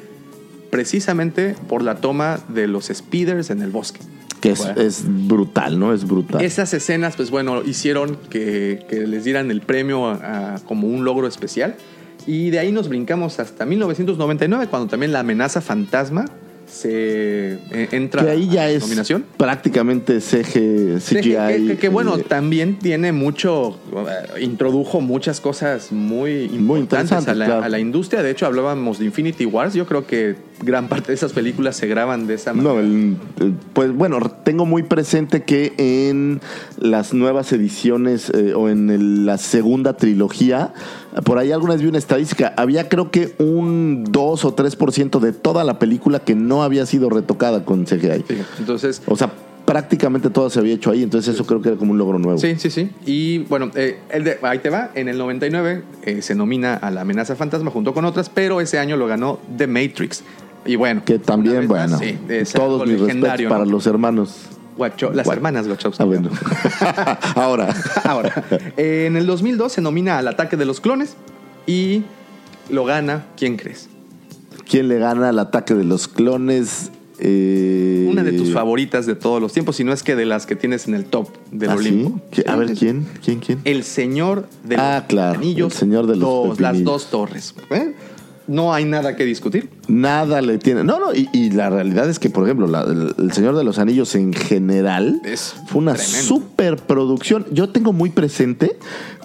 precisamente 0.71 1.55
por 1.69 1.84
la 1.84 1.97
toma 1.97 2.39
de 2.47 2.65
los 2.65 2.86
speeders 2.88 3.51
en 3.51 3.61
el 3.61 3.69
bosque. 3.69 3.99
Que 4.43 4.51
es, 4.51 4.59
Bueno. 4.59 4.81
es 4.81 5.03
brutal, 5.07 5.79
¿no? 5.79 5.93
Es 5.93 6.05
brutal. 6.05 6.41
Esas 6.43 6.73
escenas, 6.73 7.15
pues 7.15 7.31
bueno, 7.31 7.61
hicieron 7.63 8.17
que, 8.29 8.85
que 8.89 9.07
les 9.07 9.23
dieran 9.23 9.49
el 9.51 9.61
premio 9.61 10.05
a- 10.07 10.55
a- 10.55 10.59
como 10.59 10.87
un 10.87 11.05
logro 11.05 11.27
especial. 11.27 11.75
Y 12.27 12.49
de 12.49 12.59
ahí 12.59 12.71
nos 12.73 12.89
brincamos 12.89 13.39
hasta 13.39 13.65
1999, 13.65 14.67
cuando 14.69 14.89
también 14.89 15.13
la 15.13 15.21
amenaza 15.21 15.61
fantasma 15.61 16.25
se 16.74 17.53
eh, 17.71 17.88
entra 17.91 18.24
que 18.24 18.30
ahí 18.32 18.49
ya 18.49 18.63
a 18.63 18.69
es 18.71 18.82
nominación. 18.82 19.24
prácticamente 19.38 20.19
CG, 20.19 20.99
CGI. 20.99 21.21
que, 21.21 21.65
que- 21.67 21.78
que, 21.78 21.89
bueno, 21.89 22.17
eh, 22.17 22.26
también 22.28 22.80
tiene 22.80 23.11
mucho, 23.11 23.78
eh, 23.95 24.41
introdujo 24.41 24.99
muchas 25.01 25.39
cosas 25.39 25.91
muy 25.91 26.49
Muy 26.49 26.80
importantes 26.80 27.11
interesantes, 27.19 27.28
a, 27.30 27.36
la, 27.36 27.45
claro. 27.45 27.63
a 27.63 27.69
la 27.69 27.80
industria. 27.80 28.24
De 28.24 28.32
hecho, 28.32 28.45
hablábamos 28.45 28.99
de 28.99 29.05
Infinity 29.05 29.45
Wars. 29.45 29.74
Yo 29.74 29.86
creo 29.86 30.05
que 30.07 30.36
gran 30.61 30.88
parte 30.88 31.07
de 31.09 31.13
esas 31.13 31.34
películas 31.34 31.76
se 31.76 31.88
graban 31.88 32.28
de 32.28 32.34
esa 32.36 32.53
manera. 32.53 32.74
No, 32.74 32.80
el- 32.80 33.17
pues 33.74 33.91
bueno, 33.93 34.19
tengo 34.43 34.65
muy 34.65 34.84
presente 34.84 35.43
que 35.43 35.74
en 35.78 36.41
las 36.78 37.13
nuevas 37.13 37.51
ediciones 37.53 38.30
eh, 38.34 38.53
o 38.53 38.69
en 38.69 38.89
el- 38.89 39.26
la 39.26 39.38
segunda 39.38 39.95
trilogía, 39.97 40.74
por 41.26 41.38
ahí 41.38 41.51
alguna 41.51 41.74
vez 41.74 41.82
vi 41.82 41.88
una 41.89 41.97
estadística, 41.97 42.53
había 42.57 42.89
creo 42.89 43.11
que 43.11 43.36
un 43.39 44.03
2 44.09 44.45
o 44.45 44.55
3% 44.55 45.20
de 45.20 45.32
toda 45.34 45.64
la 45.64 45.80
película 45.80 46.20
que 46.20 46.36
no 46.36 46.64
había 46.64 46.86
sido 46.86 47.09
retocada 47.09 47.66
con 47.66 47.86
CGI. 47.86 48.26
Entonces, 48.59 49.01
O 49.05 49.16
sea, 49.16 49.32
prácticamente 49.66 50.30
todo 50.30 50.49
se 50.49 50.59
había 50.59 50.74
hecho 50.74 50.91
ahí, 50.91 51.03
entonces 51.03 51.36
eso 51.36 51.45
creo 51.45 51.61
que 51.61 51.70
era 51.70 51.78
como 51.78 51.91
un 51.91 51.97
logro 51.97 52.20
nuevo. 52.20 52.38
Sí, 52.38 52.55
sí, 52.57 52.70
sí. 52.70 52.89
Y 53.05 53.39
bueno, 53.45 53.72
eh, 53.76 53.99
el 54.09 54.24
de- 54.24 54.38
ahí 54.41 54.59
te 54.59 54.70
va. 54.70 54.91
En 54.95 55.07
el 55.07 55.18
99 55.18 55.84
eh, 56.03 56.22
se 56.22 56.36
nomina 56.36 56.74
a 56.76 56.91
la 56.91 57.01
amenaza 57.01 57.36
fantasma 57.36 57.72
junto 57.72 57.93
con 57.93 58.03
otras, 58.05 58.30
pero 58.30 58.59
ese 58.59 58.78
año 58.80 58.97
lo 58.97 59.07
ganó 59.07 59.39
The 59.57 59.68
Matrix. 59.68 60.24
Y 60.66 60.76
bueno, 60.78 61.03
Que 61.05 61.20
también, 61.20 61.68
bueno, 61.68 61.89
más, 61.91 61.99
sí, 61.99 62.18
es 62.30 62.53
todos 62.53 62.88
mis 62.88 62.99
respetos 62.99 63.41
para 63.49 63.66
¿no? 63.66 63.72
los 63.72 63.86
hermanos. 63.88 64.36
Guacho- 64.78 65.11
las 65.13 65.28
hermanas 65.28 65.67
Wachowski. 65.67 66.01
Ah, 66.01 66.05
bueno. 66.05 66.30
Ahora. 67.36 67.74
Ahora, 68.03 68.43
en 68.78 69.15
el 69.15 69.26
2002 69.26 69.71
se 69.71 69.82
nomina 69.82 70.17
al 70.17 70.28
ataque 70.28 70.57
de 70.57 70.65
los 70.65 70.80
clones 70.82 71.15
y 71.67 72.03
lo 72.69 72.86
gana, 72.86 73.26
¿quién 73.38 73.57
crees? 73.57 73.89
¿Quién 74.69 74.88
le 74.88 74.97
gana 74.97 75.30
al 75.30 75.39
ataque 75.39 75.74
de 75.76 75.84
los 75.84 76.07
clones? 76.07 76.91
Eh, 77.19 78.07
Una 78.09 78.24
de 78.24 78.32
tus 78.34 78.51
favoritas 78.51 79.05
de 79.05 79.15
todos 79.15 79.39
los 79.41 79.53
tiempos, 79.53 79.76
si 79.76 79.84
no 79.84 79.93
es 79.93 80.03
que 80.03 80.15
de 80.15 80.26
las 80.26 80.45
que 80.45 80.55
tienes 80.55 80.88
en 80.88 80.95
el 80.95 81.05
top 81.05 81.30
del 81.51 81.69
¿ah, 81.69 81.74
sí? 81.80 81.88
Olimpo. 81.88 82.19
¿Qui- 82.32 82.43
A 82.47 82.53
Sí, 82.53 82.59
ver, 82.59 82.67
sí, 82.69 82.76
sí. 82.76 82.80
¿quién? 82.80 83.05
¿Quién? 83.24 83.39
¿Quién? 83.39 83.61
El 83.65 83.84
señor 83.84 84.47
de 84.63 84.76
los 84.78 84.84
Ah, 84.86 85.05
claro, 85.07 85.39
anillos. 85.39 85.74
el 85.74 85.80
señor 85.80 86.07
de 86.07 86.15
los 86.15 86.19
dos, 86.19 86.59
Las 86.59 86.84
dos 86.84 87.09
torres. 87.11 87.53
¿eh? 87.69 87.93
No 88.47 88.73
hay 88.73 88.83
nada 88.85 89.15
que 89.15 89.23
discutir. 89.25 89.69
Nada 89.87 90.41
le 90.41 90.57
tiene. 90.57 90.83
No, 90.83 90.99
no, 90.99 91.13
y, 91.13 91.29
y 91.33 91.51
la 91.51 91.69
realidad 91.69 92.09
es 92.09 92.19
que, 92.19 92.29
por 92.29 92.43
ejemplo, 92.43 92.67
la- 92.67 92.81
el, 92.83 93.13
el 93.17 93.31
Señor 93.31 93.55
de 93.55 93.63
los 93.63 93.79
Anillos 93.79 94.15
en 94.15 94.33
general 94.33 95.21
Es 95.23 95.55
fue 95.67 95.81
una 95.81 95.93
tremendo. 95.93 96.23
superproducción. 96.27 97.45
Yo 97.51 97.69
tengo 97.69 97.93
muy 97.93 98.09
presente 98.09 98.77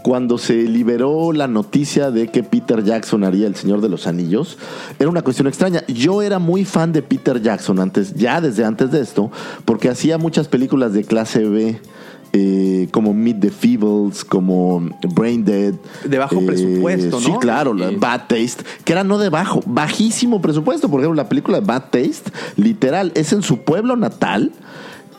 cuando 0.05 0.39
se 0.39 0.55
liberó 0.63 1.33
la 1.33 1.49
noticia 1.49 2.11
de 2.11 2.29
que 2.29 2.43
Peter 2.43 2.85
Jackson 2.85 3.25
haría 3.25 3.47
El 3.47 3.57
Señor 3.57 3.81
de 3.81 3.89
los 3.89 4.07
Anillos. 4.07 4.57
Era 4.99 5.09
una 5.11 5.23
cuestión 5.23 5.49
extraña. 5.49 5.83
Yo 5.89 6.23
era 6.23 6.39
muy 6.39 6.65
fan 6.65 6.93
de 6.93 7.03
Peter 7.03 7.43
Jackson 7.43 7.81
antes, 7.81 8.15
ya 8.15 8.41
desde 8.41 8.65
antes 8.65 8.91
de 8.93 9.01
esto, 9.01 9.31
porque 9.65 9.89
hacía 9.89 10.19
muchas 10.19 10.49
películas 10.49 10.93
de 10.93 11.05
clase 11.05 11.45
B. 11.45 11.81
eh, 12.33 12.89
como 12.91 13.15
Meet 13.15 13.41
the 13.41 13.51
Feebles, 13.51 14.25
como 14.25 14.81
Brain 15.15 15.45
Dead. 15.45 15.75
De 16.05 16.19
bajo 16.19 16.41
presupuesto, 16.45 17.21
Sí, 17.21 17.31
¿no? 17.33 17.39
claro, 17.39 17.73
la 17.75 17.91
Y- 17.93 17.97
Bad 17.97 18.27
Taste, 18.29 18.65
que 18.85 18.93
era 18.93 19.05
no 19.05 19.19
de 19.19 19.29
bajo, 19.31 19.61
bajísimo 19.67 20.41
presupuesto. 20.43 20.89
Por 20.89 21.01
ejemplo, 21.01 21.15
la 21.23 21.29
película 21.29 21.61
de 21.61 21.67
Bad 21.67 21.85
Taste, 21.91 22.31
literal, 22.57 23.13
es 23.15 23.33
en 23.33 23.43
su 23.43 23.59
pueblo 23.61 23.97
natal. 23.97 24.53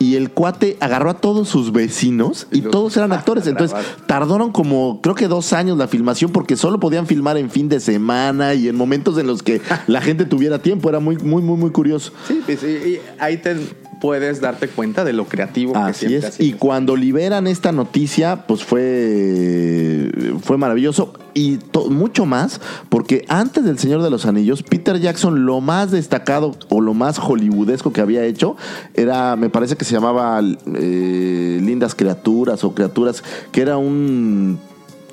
Y 0.02 0.14
el 0.16 0.30
cuate 0.30 0.78
agarró 0.80 1.10
a 1.10 1.18
todos 1.20 1.46
sus 1.50 1.72
vecinos 1.72 2.46
y 2.50 2.58
Y 2.58 2.60
los- 2.62 2.70
todos 2.70 2.96
eran 2.96 3.12
actores. 3.12 3.46
Entonces 3.46 3.76
tardaron 4.06 4.50
como, 4.50 5.00
creo 5.02 5.14
que 5.14 5.28
dos 5.28 5.52
años 5.52 5.76
la 5.76 5.88
filmación 5.88 6.32
porque 6.32 6.56
solo 6.56 6.80
podían 6.80 7.06
filmar 7.06 7.36
en 7.36 7.50
fin 7.50 7.68
de 7.68 7.80
semana 7.80 8.54
y 8.54 8.68
en 8.68 8.76
momentos 8.76 9.18
en 9.18 9.26
los 9.26 9.42
que 9.42 9.60
la 9.88 10.00
gente 10.00 10.24
tuviera 10.24 10.58
tiempo. 10.62 10.88
Era 10.88 11.00
muy, 11.00 11.18
muy, 11.18 11.42
muy, 11.42 11.58
muy 11.58 11.70
curioso. 11.70 12.12
Sí, 12.26 12.40
pues, 12.46 12.62
y 12.62 12.98
ahí 13.18 13.36
te 13.36 13.56
puedes 14.00 14.40
darte 14.40 14.68
cuenta 14.68 15.04
de 15.04 15.12
lo 15.12 15.26
creativo 15.26 15.72
que 15.74 15.78
ha 15.78 15.90
es. 15.90 15.96
sido. 15.98 16.28
Y 16.38 16.52
cuando 16.54 16.96
liberan 16.96 17.46
esta 17.46 17.70
noticia, 17.72 18.46
pues 18.46 18.64
fue, 18.64 20.10
fue 20.42 20.56
maravilloso. 20.56 21.12
Y 21.34 21.58
to- 21.58 21.90
mucho 21.90 22.26
más, 22.26 22.60
porque 22.88 23.24
antes 23.28 23.64
del 23.64 23.78
Señor 23.78 24.02
de 24.02 24.10
los 24.10 24.26
Anillos, 24.26 24.62
Peter 24.62 24.98
Jackson, 24.98 25.46
lo 25.46 25.60
más 25.60 25.90
destacado 25.90 26.56
o 26.68 26.80
lo 26.80 26.94
más 26.94 27.18
hollywoodesco 27.18 27.92
que 27.92 28.00
había 28.00 28.24
hecho 28.24 28.56
era, 28.94 29.36
me 29.36 29.48
parece 29.50 29.76
que 29.76 29.84
se 29.84 29.94
llamaba 29.94 30.40
eh, 30.74 31.60
Lindas 31.62 31.94
Criaturas 31.94 32.64
o 32.64 32.74
Criaturas, 32.74 33.22
que 33.52 33.60
era 33.62 33.76
un 33.76 34.58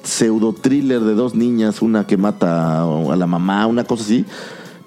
pseudo 0.03 0.53
thriller 0.53 1.01
de 1.01 1.13
dos 1.13 1.35
niñas, 1.35 1.81
una 1.81 2.07
que 2.07 2.17
mata 2.17 2.81
a 2.83 3.15
la 3.15 3.27
mamá, 3.27 3.67
una 3.67 3.83
cosa 3.83 4.03
así. 4.03 4.25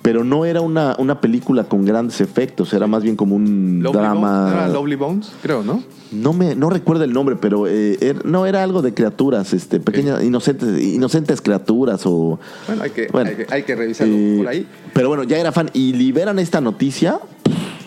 Pero 0.02 0.24
no 0.24 0.46
era 0.46 0.62
una, 0.62 0.96
una 0.98 1.20
película 1.20 1.64
con 1.64 1.84
grandes 1.84 2.20
efectos, 2.22 2.72
era 2.72 2.86
más 2.86 3.02
bien 3.02 3.16
como 3.16 3.36
un 3.36 3.80
Lovely 3.82 3.98
drama. 4.00 4.40
Bones, 4.44 4.54
¿no 4.54 4.58
era 4.60 4.68
Lovely 4.68 4.96
Bones, 4.96 5.32
creo, 5.42 5.62
¿no? 5.62 5.82
No 6.10 6.32
me 6.32 6.54
no 6.56 6.70
recuerdo 6.70 7.04
el 7.04 7.12
nombre, 7.12 7.36
pero 7.36 7.66
eh, 7.68 7.98
er- 8.00 8.24
no 8.24 8.46
era 8.46 8.62
algo 8.62 8.80
de 8.82 8.94
criaturas, 8.94 9.52
este, 9.52 9.78
pequeñas, 9.78 10.24
inocentes, 10.24 10.80
inocentes 10.82 11.40
criaturas 11.42 12.02
o. 12.06 12.40
Bueno, 12.66 12.82
hay 12.82 12.90
que, 12.90 13.08
Bueno, 13.12 13.30
hay 13.30 13.36
que, 13.36 13.46
hay 13.54 13.62
que 13.64 13.76
revisarlo 13.76 14.14
eh, 14.16 14.34
por 14.38 14.48
ahí. 14.48 14.66
Pero 14.94 15.08
bueno, 15.08 15.22
ya 15.24 15.38
era 15.38 15.52
fan 15.52 15.70
y 15.74 15.92
liberan 15.92 16.38
esta 16.38 16.60
noticia. 16.62 17.20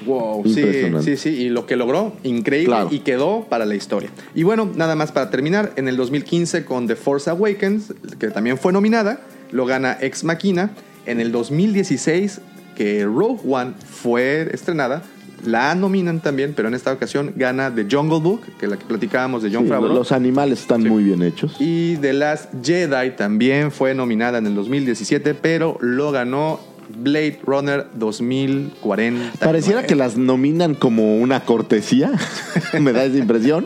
Wow, 0.06 0.44
sí, 0.46 0.64
sí, 1.02 1.18
sí. 1.18 1.30
Y 1.30 1.50
lo 1.50 1.66
que 1.66 1.76
logró, 1.78 2.14
increíble, 2.24 2.68
Claro. 2.76 2.90
y 2.92 3.00
quedó 3.00 3.46
para 3.50 3.66
la 3.66 3.74
historia. 3.76 4.10
Y 4.36 4.44
bueno, 4.44 4.70
nada 4.76 4.96
más 4.96 5.12
para 5.14 5.30
terminar, 5.30 5.72
en 5.78 5.88
el 5.88 5.96
2015 5.98 6.66
con 6.66 6.88
The 6.88 6.96
Force 6.96 7.30
Awakens, 7.30 7.94
que 8.20 8.28
también 8.30 8.58
fue 8.58 8.72
nominada, 8.74 9.22
lo 9.52 9.66
gana 9.66 9.98
Ex 10.00 10.24
Machina. 10.24 10.72
En 11.06 11.20
el 11.20 11.32
2016, 11.32 12.40
que 12.76 13.04
Rogue 13.06 13.40
One 13.48 13.74
fue 13.90 14.50
estrenada, 14.52 15.04
la 15.46 15.76
nominan 15.76 16.22
también, 16.22 16.54
pero 16.56 16.70
en 16.70 16.74
esta 16.74 16.94
ocasión 16.94 17.34
gana 17.36 17.74
The 17.74 17.86
Jungle 17.92 18.20
Book, 18.22 18.42
que 18.58 18.66
es 18.66 18.72
la 18.72 18.78
que 18.78 18.86
platicábamos 18.86 19.44
de 19.44 19.52
John 19.54 19.64
Sí, 19.64 19.70
Favreau. 19.70 19.94
los 19.94 20.12
animales 20.14 20.62
están 20.62 20.84
Sí. 20.84 20.90
muy 20.90 21.04
bien 21.04 21.22
hechos. 21.22 21.56
Y 21.60 21.98
The 21.98 22.14
Last 22.14 22.50
Jedi 22.64 23.12
también 23.18 23.72
fue 23.72 23.94
nominada 23.94 24.38
en 24.38 24.48
el 24.48 24.56
2017, 24.56 25.34
pero 25.34 25.78
lo 25.82 26.12
ganó 26.14 26.62
Blade 26.98 27.40
Runner 27.46 27.88
2040. 27.96 29.40
Pareciera 29.40 29.84
que 29.86 29.96
las 29.96 30.16
nominan 30.18 30.76
como 30.76 31.18
una 31.18 31.42
cortesía, 31.42 32.12
me 32.80 32.94
da 32.94 33.04
esa 33.04 33.18
impresión. 33.18 33.66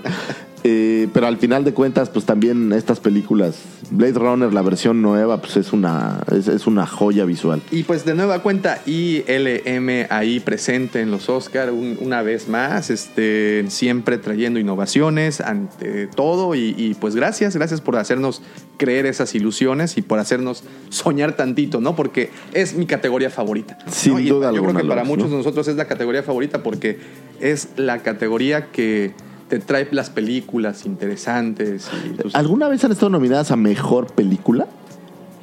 Eh, 0.63 1.07
pero 1.13 1.27
al 1.27 1.37
final 1.37 1.63
de 1.63 1.73
cuentas, 1.73 2.09
pues 2.09 2.25
también 2.25 2.73
estas 2.73 2.99
películas, 2.99 3.55
Blade 3.91 4.13
Runner, 4.13 4.51
la 4.53 4.61
versión 4.61 5.01
nueva, 5.01 5.39
pues 5.39 5.57
es 5.57 5.71
una, 5.71 6.19
es, 6.31 6.47
es 6.47 6.67
una 6.67 6.85
joya 6.87 7.25
visual. 7.25 7.61
Y 7.71 7.83
pues 7.83 8.05
de 8.05 8.15
nueva 8.15 8.41
cuenta, 8.41 8.81
ILM 8.85 10.07
ahí 10.09 10.39
presente 10.39 11.01
en 11.01 11.11
los 11.11 11.29
Oscar 11.29 11.71
una 11.71 12.21
vez 12.21 12.47
más, 12.49 12.89
este, 12.89 13.65
siempre 13.69 14.17
trayendo 14.17 14.59
innovaciones 14.59 15.41
ante 15.41 16.07
todo. 16.07 16.55
Y, 16.55 16.73
y, 16.77 16.95
pues 16.95 17.15
gracias, 17.15 17.55
gracias 17.55 17.81
por 17.81 17.95
hacernos 17.95 18.41
creer 18.77 19.05
esas 19.05 19.35
ilusiones 19.35 19.97
y 19.97 20.01
por 20.01 20.19
hacernos 20.19 20.63
soñar 20.89 21.35
tantito, 21.35 21.81
¿no? 21.81 21.95
Porque 21.95 22.29
es 22.53 22.73
mi 22.73 22.85
categoría 22.85 23.29
favorita. 23.29 23.77
Sin 23.87 24.13
¿no? 24.13 24.19
Y 24.19 24.29
duda 24.29 24.51
Yo 24.51 24.63
creo 24.63 24.75
que 24.75 24.85
para 24.85 25.03
muchos 25.03 25.25
¿no? 25.25 25.31
de 25.31 25.37
nosotros 25.37 25.67
es 25.67 25.75
la 25.75 25.85
categoría 25.85 26.23
favorita 26.23 26.63
porque 26.63 26.99
es 27.39 27.69
la 27.75 27.99
categoría 27.99 28.71
que 28.71 29.13
te 29.47 29.59
trae 29.59 29.87
las 29.91 30.09
películas 30.09 30.85
interesantes. 30.85 31.89
Y, 32.05 32.09
pues, 32.21 32.35
¿Alguna 32.35 32.67
vez 32.67 32.83
han 32.83 32.91
estado 32.91 33.09
nominadas 33.09 33.51
a 33.51 33.55
mejor 33.55 34.07
película? 34.07 34.67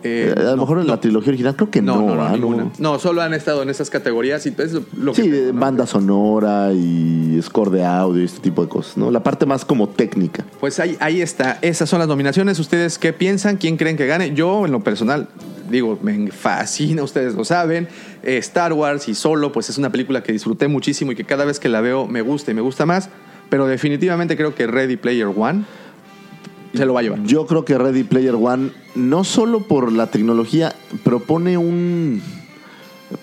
eh, 0.06 0.34
a 0.36 0.40
lo 0.42 0.50
no, 0.50 0.62
mejor 0.62 0.78
en 0.80 0.86
no. 0.86 0.92
la 0.92 1.00
trilogía 1.00 1.30
original, 1.30 1.56
creo 1.56 1.70
que 1.70 1.80
no. 1.80 1.96
No, 1.96 2.08
no, 2.08 2.14
no, 2.16 2.22
¿ah? 2.24 2.32
ninguna. 2.32 2.70
No, 2.78 2.98
solo 2.98 3.22
han 3.22 3.32
estado 3.32 3.62
en 3.62 3.70
esas 3.70 3.88
categorías 3.88 4.44
y 4.44 4.54
es 4.58 4.72
lo, 4.96 5.14
Sí, 5.14 5.22
que... 5.22 5.50
¿no? 5.52 5.58
banda 5.58 5.86
sonora 5.86 6.72
y 6.74 7.40
score 7.42 7.70
de 7.70 7.84
audio 7.84 8.20
y 8.20 8.26
este 8.26 8.40
tipo 8.40 8.62
de 8.62 8.68
cosas, 8.68 8.98
¿no? 8.98 9.10
La 9.10 9.22
parte 9.22 9.46
más 9.46 9.64
como 9.64 9.88
técnica. 9.88 10.44
Pues 10.60 10.78
ahí, 10.78 10.96
ahí 11.00 11.22
está. 11.22 11.58
Esas 11.62 11.88
son 11.88 12.00
las 12.00 12.08
nominaciones. 12.08 12.58
¿Ustedes 12.58 12.98
qué 12.98 13.14
piensan? 13.14 13.56
¿Quién 13.56 13.78
creen 13.78 13.96
que 13.96 14.06
gane? 14.06 14.34
Yo, 14.34 14.66
en 14.66 14.72
lo 14.72 14.80
personal, 14.84 15.28
digo, 15.70 15.98
me 16.02 16.30
fascina, 16.30 17.02
ustedes 17.02 17.34
lo 17.34 17.44
saben. 17.44 17.88
Eh, 18.22 18.36
Star 18.38 18.74
Wars 18.74 19.08
y 19.08 19.14
Solo, 19.14 19.52
pues 19.52 19.70
es 19.70 19.78
una 19.78 19.90
película 19.90 20.22
que 20.22 20.32
disfruté 20.32 20.68
muchísimo 20.68 21.12
y 21.12 21.16
que 21.16 21.24
cada 21.24 21.46
vez 21.46 21.58
que 21.58 21.70
la 21.70 21.80
veo 21.80 22.06
me 22.06 22.20
gusta 22.20 22.50
y 22.50 22.54
me 22.54 22.60
gusta 22.60 22.84
más. 22.84 23.08
Pero 23.48 23.66
definitivamente 23.66 24.36
creo 24.36 24.54
que 24.54 24.66
Ready 24.66 24.96
Player 24.96 25.26
One 25.34 25.64
se 26.74 26.84
lo 26.86 26.94
va 26.94 27.00
a 27.00 27.02
llevar. 27.04 27.22
Yo 27.24 27.46
creo 27.46 27.64
que 27.64 27.78
Ready 27.78 28.02
Player 28.04 28.34
One, 28.34 28.70
no 28.96 29.22
solo 29.24 29.60
por 29.60 29.92
la 29.92 30.08
tecnología, 30.10 30.74
propone 31.04 31.56
un. 31.56 32.20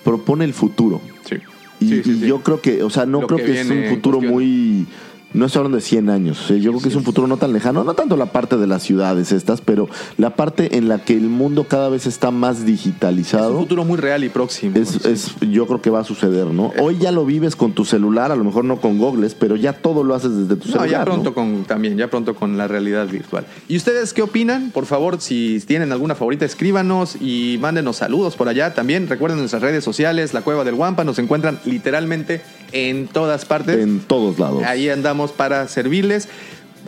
propone 0.04 0.44
el 0.44 0.54
futuro. 0.54 1.00
Sí. 1.28 1.36
Y, 1.80 1.88
Sí, 1.88 2.02
sí, 2.04 2.10
y 2.12 2.20
sí. 2.20 2.26
yo 2.26 2.40
creo 2.40 2.60
que, 2.60 2.82
o 2.82 2.90
sea, 2.90 3.04
no 3.06 3.20
Lo 3.22 3.26
creo 3.26 3.38
que 3.38 3.52
que, 3.52 3.60
es 3.60 3.68
un 3.70 3.84
futuro 3.90 4.18
cuestión. 4.18 4.32
muy. 4.34 4.86
No 5.34 5.46
estoy 5.46 5.60
hablando 5.60 5.76
de 5.76 5.82
100 5.82 6.10
años. 6.10 6.40
o 6.40 6.46
sea, 6.48 6.56
yo 6.56 6.70
creo 6.72 6.82
que 6.82 6.88
es 6.88 6.94
un 6.94 7.04
futuro 7.04 7.26
no 7.26 7.36
tan 7.36 7.52
lejano, 7.52 7.84
no 7.84 7.94
tanto 7.94 8.16
la 8.16 8.26
parte 8.26 8.56
de 8.56 8.66
las 8.66 8.82
ciudades 8.82 9.32
estas, 9.32 9.60
pero 9.60 9.88
la 10.18 10.36
parte 10.36 10.76
en 10.76 10.88
la 10.88 10.98
que 11.04 11.14
el 11.14 11.28
mundo 11.28 11.64
cada 11.64 11.88
vez 11.88 12.06
está 12.06 12.30
más 12.30 12.56
Es 12.56 12.60
un 12.60 12.66
digitalizado. 12.66 13.58
futuro 13.58 13.84
muy 13.84 13.96
real 13.96 14.24
y 14.24 14.28
próximo. 14.28 14.76
Es, 14.76 14.88
Sí. 14.90 14.98
es- 15.04 15.34
yo 15.50 15.66
creo 15.66 15.80
que 15.80 15.90
va 15.90 16.00
a 16.00 16.04
suceder, 16.04 16.46
¿no? 16.46 16.72
Hoy 16.78 16.98
ya 16.98 17.10
lo 17.12 17.24
vives 17.24 17.56
con 17.56 17.72
tu 17.72 17.84
celular, 17.84 18.30
a 18.32 18.36
lo 18.36 18.44
mejor 18.44 18.64
no 18.64 18.80
con 18.80 18.98
gogles, 18.98 19.34
pero 19.34 19.56
ya 19.56 19.72
todo 19.72 20.04
lo 20.04 20.14
haces 20.14 20.36
desde 20.36 20.56
tu 20.56 20.66
No, 20.68 20.72
celular. 20.74 20.90
ya 20.90 21.04
pronto 21.04 21.30
¿no? 21.30 21.34
con 21.34 21.64
también, 21.64 21.96
ya 21.96 22.08
pronto 22.08 22.34
con 22.34 22.56
la 22.58 22.68
realidad 22.68 23.06
virtual. 23.08 23.46
¿Y 23.68 23.76
ustedes 23.76 24.12
qué 24.12 24.22
opinan? 24.22 24.70
Por 24.70 24.86
favor, 24.86 25.20
si 25.20 25.60
tienen 25.66 25.92
alguna 25.92 26.14
favorita, 26.14 26.44
escríbanos 26.44 27.16
y 27.20 27.58
mándenos 27.60 27.96
saludos 27.96 28.36
por 28.36 28.48
allá. 28.48 28.74
También 28.74 29.08
recuerden 29.08 29.38
nuestras 29.38 29.62
redes 29.62 29.82
sociales, 29.84 30.34
la 30.34 30.42
Cueva 30.42 30.64
del 30.64 30.74
Guampa, 30.74 31.04
nos 31.04 31.18
encuentran 31.18 31.58
literalmente 31.64 32.42
en 32.72 33.06
todas 33.08 33.44
partes. 33.44 33.78
En 33.78 34.00
todos 34.00 34.38
lados. 34.38 34.62
Ahí 34.64 34.88
andamos 34.88 35.21
para 35.30 35.68
servirles. 35.68 36.28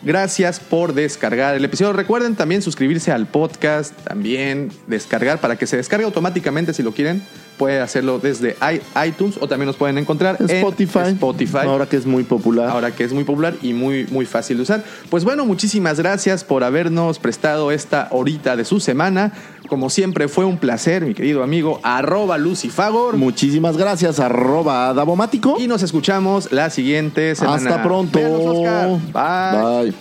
Gracias 0.03 0.61
por 0.61 0.93
descargar 0.93 1.55
el 1.55 1.65
episodio. 1.65 1.93
Recuerden 1.93 2.35
también 2.35 2.61
suscribirse 2.61 3.11
al 3.13 3.27
podcast, 3.27 3.95
también 4.03 4.71
descargar 4.87 5.41
para 5.41 5.57
que 5.57 5.67
se 5.67 5.77
descargue 5.77 6.05
automáticamente 6.05 6.75
si 6.75 6.83
lo 6.83 6.93
quieren. 6.93 7.23
Puede 7.57 7.81
hacerlo 7.81 8.19
desde 8.19 8.57
iTunes 9.07 9.37
o 9.41 9.49
también 9.49 9.67
nos 9.67 9.77
pueden 9.77 9.97
encontrar 9.97 10.37
en 10.41 10.51
Spotify. 10.51 11.11
Spotify 11.13 11.59
Ahora 11.63 11.87
que 11.87 11.97
es 11.97 12.05
muy 12.05 12.25
popular. 12.25 12.69
ahora 12.69 12.91
que 12.91 13.05
es 13.05 13.13
muy 13.13 13.25
popular 13.25 13.55
y 13.63 13.73
muy, 13.73 14.07
muy 14.11 14.27
fácil 14.27 14.57
de 14.57 14.65
usar. 14.65 14.85
Pues 15.09 15.25
bueno, 15.25 15.47
muchísimas 15.47 15.99
gracias 15.99 16.43
por 16.45 16.65
habernos 16.65 17.19
prestado 17.19 17.71
esta 17.71 18.09
horita 18.11 18.57
de 18.57 18.65
su 18.65 18.81
semana. 18.81 19.33
Como 19.69 19.91
siempre, 19.91 20.29
fue 20.29 20.45
un 20.45 20.59
placer, 20.59 21.05
mi 21.05 21.15
querido 21.15 21.43
amigo, 21.43 21.81
arroba 21.83 22.39
Lucifagor. 22.39 23.17
Muchísimas 23.17 23.77
gracias, 23.77 24.21
arroba 24.21 24.93
Davomático. 24.93 25.57
Y 25.59 25.67
nos 25.67 25.83
escuchamos 25.83 26.53
la 26.53 26.71
siguiente 26.71 27.35
semana. 27.35 27.71
Hasta 27.71 27.83
pronto. 27.83 28.19
Bye. 29.13 29.95